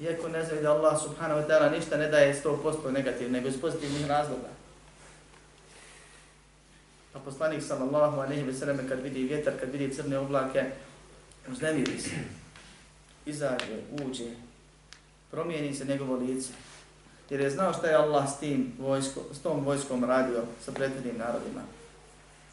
Iako 0.00 0.28
ne 0.28 0.44
znaju 0.44 0.62
da 0.62 0.72
Allah 0.72 1.02
subhanahu 1.02 1.40
wa 1.40 1.46
ta'ala 1.48 1.70
ništa 1.70 1.96
ne 1.96 2.08
daje 2.08 2.42
100% 2.44 2.90
negativ, 2.90 3.32
nego 3.32 3.48
iz 3.48 3.60
pozitivnih 3.60 4.06
razloga. 4.06 4.48
A 7.14 7.18
poslanik 7.18 7.62
sallallahu 7.62 8.20
alaihi 8.20 8.44
wa 8.44 8.58
sallam 8.58 8.88
kad 8.88 9.00
vidi 9.02 9.24
vjetar, 9.24 9.52
kad 9.60 9.70
vidi 9.72 9.94
crne 9.94 10.18
oblake, 10.18 10.64
uznemiri 11.48 11.98
se. 11.98 12.10
Izađe, 13.26 13.82
uđe, 14.04 14.30
promijeni 15.30 15.74
se 15.74 15.84
njegovo 15.84 16.16
lice. 16.16 16.52
Jer 17.30 17.40
je 17.40 17.50
znao 17.50 17.72
šta 17.72 17.86
je 17.86 17.94
Allah 17.94 18.28
s, 18.30 18.38
tim 18.38 18.72
vojsko, 18.78 19.20
s 19.32 19.38
tom 19.38 19.64
vojskom 19.64 20.04
radio 20.04 20.44
sa 20.64 20.72
prethodnim 20.72 21.18
narodima. 21.18 21.62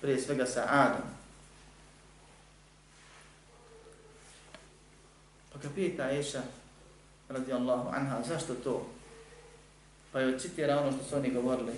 Prije 0.01 0.21
svega 0.21 0.45
sa 0.45 0.65
Adom. 0.69 1.07
Pa 5.53 5.59
kad 5.59 5.73
pita 5.75 6.11
Eša, 6.11 6.41
radijallahu 7.34 7.89
anha, 7.89 8.17
zašto 8.27 8.53
to? 8.53 8.86
Pa 10.11 10.19
joj 10.19 10.39
citira 10.39 10.79
ono 10.79 10.91
što 10.91 11.03
su 11.03 11.15
oni 11.15 11.31
govorili. 11.31 11.73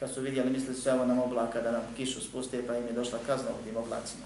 Kad 0.00 0.14
su 0.14 0.20
vidjeli, 0.20 0.50
mislili 0.50 0.74
su 0.74 0.88
evo 0.88 1.06
nam 1.06 1.18
oblaka 1.18 1.60
da 1.60 1.70
nam 1.70 1.82
kišu 1.96 2.20
spuste, 2.20 2.66
pa 2.66 2.76
im 2.76 2.86
je 2.86 2.92
došla 2.92 3.18
kazna 3.26 3.50
u 3.50 3.64
tim 3.64 3.76
oblacima. 3.76 4.24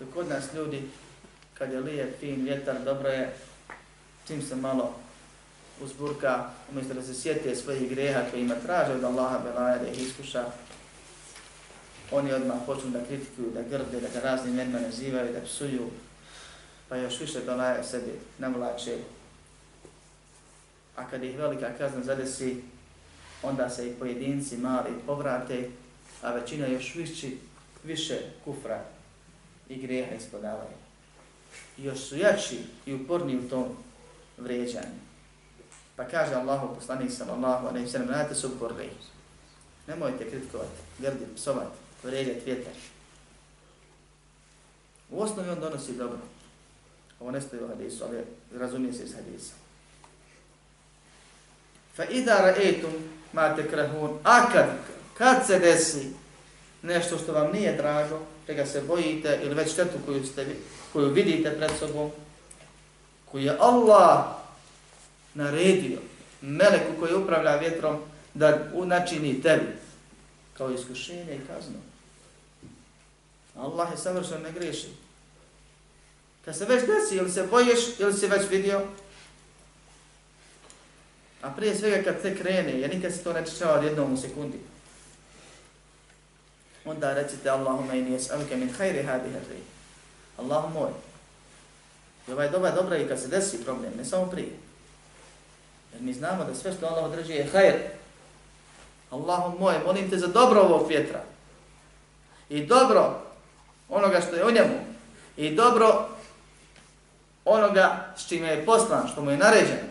Dok 0.00 0.08
kod 0.14 0.28
nas 0.28 0.54
ljudi 0.54 0.82
kad 1.54 1.72
je 1.72 1.80
lije 1.80 2.14
fin 2.20 2.44
vjetar, 2.44 2.76
dobro 2.84 3.08
je, 3.08 3.34
čim 4.26 4.42
se 4.42 4.56
malo 4.56 4.94
uzburka, 5.82 6.50
umjesto 6.70 6.94
da 6.94 7.02
se 7.02 7.14
sjete 7.14 7.56
svojih 7.56 7.90
greha 7.90 8.20
koji 8.30 8.40
ima 8.42 8.54
traže 8.54 8.92
od 8.92 9.04
Allaha 9.04 9.38
belaja 9.38 9.78
da 9.78 9.88
ih 9.88 10.02
iskuša, 10.02 10.44
oni 12.10 12.32
odmah 12.32 12.56
počnu 12.66 12.90
da 12.90 13.04
kritikuju, 13.04 13.50
da 13.50 13.62
grde, 13.62 14.00
da 14.00 14.08
ga 14.08 14.20
raznim 14.20 14.54
imenima 14.54 14.80
nazivaju, 14.80 15.32
da 15.32 15.40
psuju, 15.40 15.90
pa 16.88 16.96
još 16.96 17.20
više 17.20 17.40
belaja 17.46 17.84
sebi 17.84 18.12
navlače. 18.38 18.98
A 20.96 21.08
kad 21.10 21.24
ih 21.24 21.38
velika 21.38 21.70
kazna 21.78 22.02
zadesi, 22.02 22.62
onda 23.42 23.70
se 23.70 23.88
i 23.88 23.94
pojedinci 23.94 24.56
mali 24.56 24.90
povrate, 25.06 25.70
a 26.22 26.32
većina 26.32 26.66
još 26.66 26.94
više, 26.94 27.28
više 27.84 28.18
kufra 28.44 28.84
i 29.68 29.76
greha 29.76 30.14
ispodavaju 30.14 30.86
još 31.78 31.98
su 31.98 32.16
jači 32.16 32.58
i 32.86 32.94
uporni 32.94 33.36
u 33.36 33.48
tom 33.48 33.64
vrijeđanju. 34.38 35.06
Pa 35.96 36.04
kaže 36.04 36.34
Allahu 36.34 36.74
poslanik 36.74 37.12
sallallahu 37.12 37.66
alejhi 37.66 37.86
ve 37.86 37.92
sellem, 37.92 38.08
nemojte 38.08 38.34
se 38.34 38.46
uporni. 38.46 38.90
Nemojte 39.86 40.30
kritikovati, 40.30 40.80
grditi, 40.98 41.34
psovati, 41.34 41.76
vrijeđati 42.02 42.44
vjetar. 42.44 42.72
U 45.10 45.20
osnovi 45.20 45.50
on 45.50 45.60
donosi 45.60 45.92
dobro. 45.92 46.18
Ovo 47.20 47.30
ne 47.30 47.40
stoji 47.40 47.62
u 47.62 47.68
hadisu, 47.68 48.04
ali 48.04 48.18
razumije 48.58 48.92
se 48.92 49.04
iz 49.04 49.14
hadisa. 49.14 49.54
Fa 51.96 52.04
idha 52.04 52.32
ra'etum 52.32 52.92
ma 53.32 53.56
tekrahun, 53.56 54.18
a 54.24 54.50
kad, 54.52 54.66
kad 55.18 55.46
se 55.46 55.58
desi 55.58 56.12
nešto 56.82 57.18
što 57.18 57.32
vam 57.32 57.52
nije 57.52 57.76
drago, 57.76 58.20
čega 58.46 58.66
se 58.66 58.82
bojite 58.82 59.40
ili 59.42 59.54
već 59.54 59.72
štetu 59.72 59.98
koju, 60.06 60.26
ste, 60.26 60.46
koju 60.92 61.08
vidite 61.08 61.50
pred 61.50 61.70
sobom, 61.78 62.10
koju 63.30 63.44
je 63.44 63.56
Allah 63.60 64.24
naredio 65.34 65.98
meleku 66.40 66.92
koji 67.00 67.14
upravlja 67.14 67.56
vjetrom 67.56 67.96
da 68.34 68.68
načini 68.84 69.42
tebi 69.42 69.66
kao 70.54 70.70
iskušenje 70.70 71.34
i 71.34 71.46
kaznu. 71.46 71.78
Allah 73.56 73.90
je 73.90 73.96
savršen, 73.96 74.42
ne 74.42 74.52
greši. 74.52 74.88
Kad 76.46 76.56
se 76.56 76.64
već 76.64 76.86
desi, 76.86 77.16
ili 77.16 77.30
se 77.30 77.42
bojiš, 77.42 77.78
ili 77.98 78.12
si 78.14 78.26
već 78.26 78.50
vidio, 78.50 78.82
a 81.42 81.50
prije 81.50 81.74
svega 81.74 82.02
kad 82.02 82.22
te 82.22 82.36
krene, 82.36 82.80
jer 82.80 82.94
nikad 82.94 83.12
se 83.12 83.22
to 83.22 83.32
ne 83.32 83.46
češava 83.46 83.84
jednom 83.84 84.12
u 84.12 84.16
sekundi, 84.16 84.58
onda 86.84 87.14
recite 87.14 87.50
Allahumma 87.50 87.94
inni 87.94 88.18
es'aluke 88.18 88.56
min 88.56 88.72
khairi 88.76 89.02
hadhihi 89.02 89.36
ar-rih. 89.36 89.62
Allah 90.38 90.72
moj, 90.74 90.90
I 92.28 92.32
ovaj 92.32 92.50
doba 92.50 92.70
dobra 92.70 92.96
i 92.96 93.08
kad 93.08 93.20
se 93.20 93.28
desi 93.28 93.64
problem, 93.64 93.92
ne 93.98 94.04
samo 94.04 94.26
prije. 94.26 94.50
Jer 95.92 96.02
mi 96.02 96.14
znamo 96.14 96.44
da 96.44 96.54
sve 96.54 96.72
što 96.72 96.86
Allah 96.86 97.04
određuje 97.04 97.36
je 97.36 97.50
hajr. 97.52 97.74
Allahom 99.10 99.56
moj, 99.58 99.74
molim 99.84 100.10
te 100.10 100.18
za 100.18 100.26
dobro 100.26 100.60
ovog 100.60 100.88
vjetra. 100.88 101.22
I 102.48 102.66
dobro 102.66 103.22
onoga 103.88 104.20
što 104.20 104.36
je 104.36 104.46
u 104.46 104.50
njemu. 104.50 104.74
I 105.36 105.54
dobro 105.54 106.15
onoga 107.46 108.14
s 108.16 108.28
čime 108.28 108.48
je 108.48 108.66
poslan, 108.66 109.08
što 109.08 109.22
mu 109.22 109.30
je 109.30 109.36
naređeno. 109.36 109.88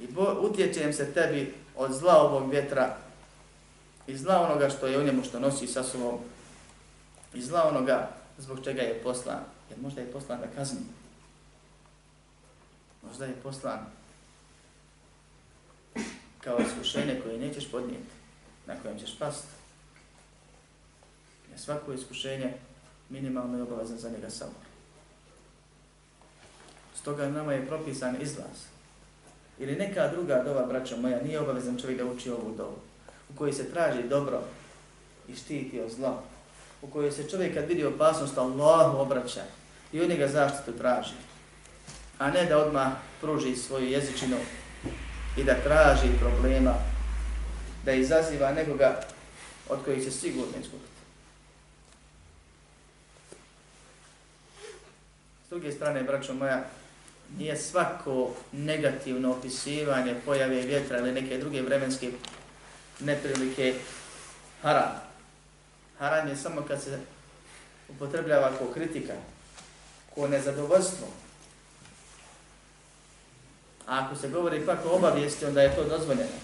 I 0.00 0.08
utječem 0.40 0.92
se 0.92 1.12
tebi 1.12 1.54
od 1.76 1.92
zla 1.92 2.22
ovog 2.22 2.50
vjetra 2.50 2.96
i 4.06 4.16
zla 4.16 4.40
onoga 4.40 4.68
što 4.68 4.86
je 4.86 4.98
u 4.98 5.04
njemu 5.04 5.24
što 5.24 5.40
nosi 5.40 5.66
sa 5.66 5.82
sobom 5.82 6.18
i 7.34 7.42
zla 7.42 7.68
onoga 7.68 8.08
zbog 8.38 8.64
čega 8.64 8.82
je 8.82 9.02
poslan. 9.02 9.40
Jer 9.70 9.78
možda 9.80 10.00
je 10.00 10.12
poslan 10.12 10.40
da 10.40 10.46
kazni. 10.56 10.80
Možda 13.08 13.24
je 13.24 13.40
poslan 13.42 13.78
kao 16.40 16.58
iskušenje 16.58 17.20
koje 17.22 17.38
nećeš 17.38 17.70
podnijeti, 17.70 18.12
na 18.66 18.74
kojem 18.82 18.98
ćeš 18.98 19.18
pasti. 19.18 19.48
Jer 21.50 21.60
svako 21.60 21.92
iskušenje 21.92 22.54
minimalno 23.08 23.56
je 23.56 23.62
obavezan 23.62 23.98
za 23.98 24.10
njega 24.10 24.30
sabor. 24.30 24.67
Stoga 27.08 27.28
nama 27.28 27.52
je 27.52 27.66
propisan 27.66 28.16
izlaz. 28.22 28.68
Ili 29.58 29.76
neka 29.76 30.08
druga 30.08 30.42
dova, 30.44 30.66
braćo 30.66 30.96
moja, 30.96 31.22
nije 31.22 31.40
obavezan 31.40 31.78
čovjek 31.80 31.98
da 31.98 32.04
uči 32.04 32.30
ovu 32.30 32.54
dovu, 32.56 32.76
u 33.30 33.38
kojoj 33.38 33.52
se 33.52 33.70
traži 33.70 34.02
dobro 34.08 34.40
i 35.28 35.36
štiti 35.36 35.80
od 35.80 35.90
zla, 35.90 36.22
u 36.82 36.86
kojoj 36.86 37.12
se 37.12 37.28
čovjek 37.28 37.54
kad 37.54 37.68
vidi 37.68 37.84
opasnost 37.84 38.38
Allahu 38.38 38.98
obraća 38.98 39.42
i 39.92 40.00
od 40.00 40.08
njega 40.08 40.28
zaštitu 40.28 40.78
traži, 40.78 41.14
a 42.18 42.30
ne 42.30 42.44
da 42.44 42.58
odmah 42.58 42.92
pruži 43.20 43.56
svoju 43.56 43.88
jezičinu 43.88 44.36
i 45.36 45.44
da 45.44 45.54
traži 45.54 46.08
problema, 46.20 46.74
da 47.84 47.92
izaziva 47.92 48.52
nekoga 48.52 49.00
od 49.68 49.78
kojih 49.84 50.04
će 50.04 50.10
sigurno 50.10 50.58
izgubiti. 50.60 50.98
S 55.46 55.50
druge 55.50 55.72
strane, 55.72 56.02
braćo 56.02 56.34
moja, 56.34 56.64
nije 57.36 57.56
svako 57.56 58.34
negativno 58.52 59.32
opisivanje 59.32 60.14
pojave 60.24 60.62
vjetra 60.62 60.98
ili 60.98 61.12
neke 61.12 61.38
druge 61.38 61.62
vremenske 61.62 62.10
neprilike 63.00 63.74
haram. 64.62 65.00
Haram 65.98 66.28
je 66.28 66.36
samo 66.36 66.62
kad 66.68 66.82
se 66.82 66.98
upotrebljava 67.88 68.50
kao 68.58 68.66
kritika, 68.74 69.12
kao 70.14 70.28
nezadovoljstvo. 70.28 71.06
A 73.86 74.04
ako 74.04 74.16
se 74.16 74.28
govori 74.28 74.66
pak 74.66 74.78
o 74.86 74.96
obavijesti, 74.96 75.44
onda 75.44 75.62
je 75.62 75.76
to 75.76 75.84
dozvoljeno. 75.84 76.38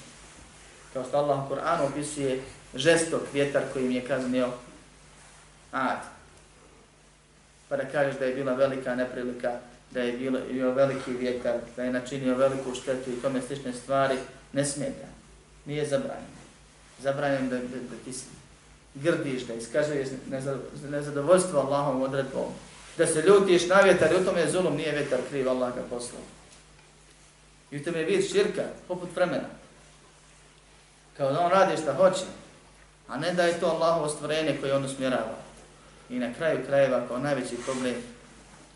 Kao 0.93 1.05
što 1.05 1.17
Allah 1.17 1.45
u 1.45 1.49
Koranu 1.49 1.85
opisuje 1.85 2.43
žestok 2.75 3.23
vjetar 3.33 3.63
kojim 3.73 3.91
je 3.91 4.07
kaznio 4.07 4.51
Ad. 5.73 5.99
Pa 7.69 7.77
da 7.77 7.85
kažeš 7.85 8.19
da 8.19 8.25
je 8.25 8.35
bila 8.35 8.55
velika 8.55 8.95
neprilika, 8.95 9.59
da 9.95 10.01
je 10.01 10.13
bilo, 10.13 10.39
bio 10.51 10.73
veliki 10.73 11.13
vjetar, 11.13 11.57
da 11.77 11.83
je 11.83 11.93
načinio 11.93 12.37
veliku 12.37 12.75
štetu 12.75 13.11
i 13.11 13.23
tome 13.23 13.43
slične 13.43 13.73
stvari, 13.73 14.17
ne 14.53 14.65
smeta. 14.65 15.07
Nije 15.67 15.87
zabranjeno. 15.87 16.45
Zabranjeno 17.03 17.51
da, 17.51 17.57
da, 17.57 17.65
da 17.65 17.97
ti 18.05 18.13
grdiš, 18.95 19.43
da 19.43 19.55
iskazuješ 19.55 20.09
nezadovoljstvo 20.91 21.61
Allahom 21.61 22.03
odredbom, 22.03 22.53
da 22.99 23.07
se 23.07 23.23
ljutiš 23.23 23.67
na 23.67 23.81
vjetar 23.81 24.13
i 24.13 24.17
u 24.17 24.25
tome 24.25 24.41
je 24.41 24.51
zulum, 24.51 24.77
nije 24.77 24.93
vjetar 24.93 25.19
kriv, 25.31 25.49
Allah 25.49 25.75
ga 25.75 25.83
poslao. 25.91 26.23
I 27.71 27.77
u 27.77 27.85
tome 27.85 27.99
je 27.99 28.05
vid 28.05 28.31
širka, 28.33 28.63
poput 28.89 29.17
vremena. 29.17 29.49
Kao 31.17 31.33
da 31.33 31.41
on 31.41 31.51
radi 31.51 31.83
šta 31.83 31.95
hoće, 31.95 32.25
a 33.09 33.17
ne 33.17 33.33
da 33.33 33.43
je 33.43 33.61
to 33.61 33.67
Allahovo 33.67 34.09
stvorenje 34.09 34.57
koje 34.61 34.75
on 34.75 34.85
usmjerava. 34.85 35.39
I 36.11 36.19
na 36.19 36.35
kraju 36.35 36.67
krajeva, 36.67 37.09
kao 37.09 37.19
najveći 37.19 37.57
problem, 37.65 37.95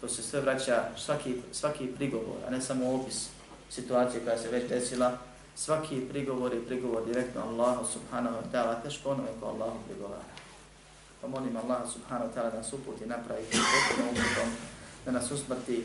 to 0.01 0.09
se 0.09 0.22
sve 0.22 0.40
vraća 0.40 0.84
svaki, 0.96 1.34
svaki 1.53 1.86
prigovor, 1.86 2.36
a 2.46 2.51
ne 2.51 2.61
samo 2.61 2.94
opis 2.94 3.28
situacije 3.70 4.24
koja 4.24 4.38
se 4.38 4.49
već 4.49 4.68
desila, 4.68 5.18
svaki 5.57 6.01
prigovor 6.01 6.55
je 6.55 6.66
prigovor 6.66 7.07
direktno 7.07 7.40
Allahu 7.42 7.86
subhanahu 7.92 8.36
wa 8.36 8.53
ta'ala, 8.53 8.82
teško 8.82 9.11
onome 9.11 9.28
ko 9.40 9.46
Allahu 9.46 9.78
prigovara. 9.88 10.22
Pa 11.20 11.28
molim 11.28 11.57
Allah 11.57 11.90
subhanahu 11.92 12.30
wa 12.30 12.34
ta'ala 12.34 12.51
da 12.51 12.57
nas 12.57 12.72
uputi 12.72 13.07
napravi 13.07 13.42
potpuno 13.42 14.11
uputom, 14.11 14.49
da 15.05 15.11
nas 15.11 15.30
usmrti 15.30 15.84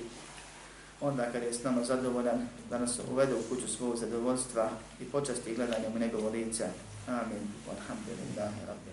onda 1.01 1.31
kad 1.31 1.43
je 1.43 1.53
s 1.53 1.63
nama 1.63 1.83
zadovoljan, 1.83 2.47
da 2.69 2.77
nas 2.77 2.99
uvede 3.11 3.33
u 3.33 3.43
kuću 3.49 3.67
svog 3.67 3.95
zadovoljstva 3.97 4.69
i 5.01 5.05
počasti 5.05 5.55
gledanjem 5.55 5.95
u 5.95 5.99
njegovo 5.99 6.29
lice. 6.29 6.67
Amin. 7.07 7.43
Alhamdulillahi 7.69 8.59
rabbil 8.67 8.92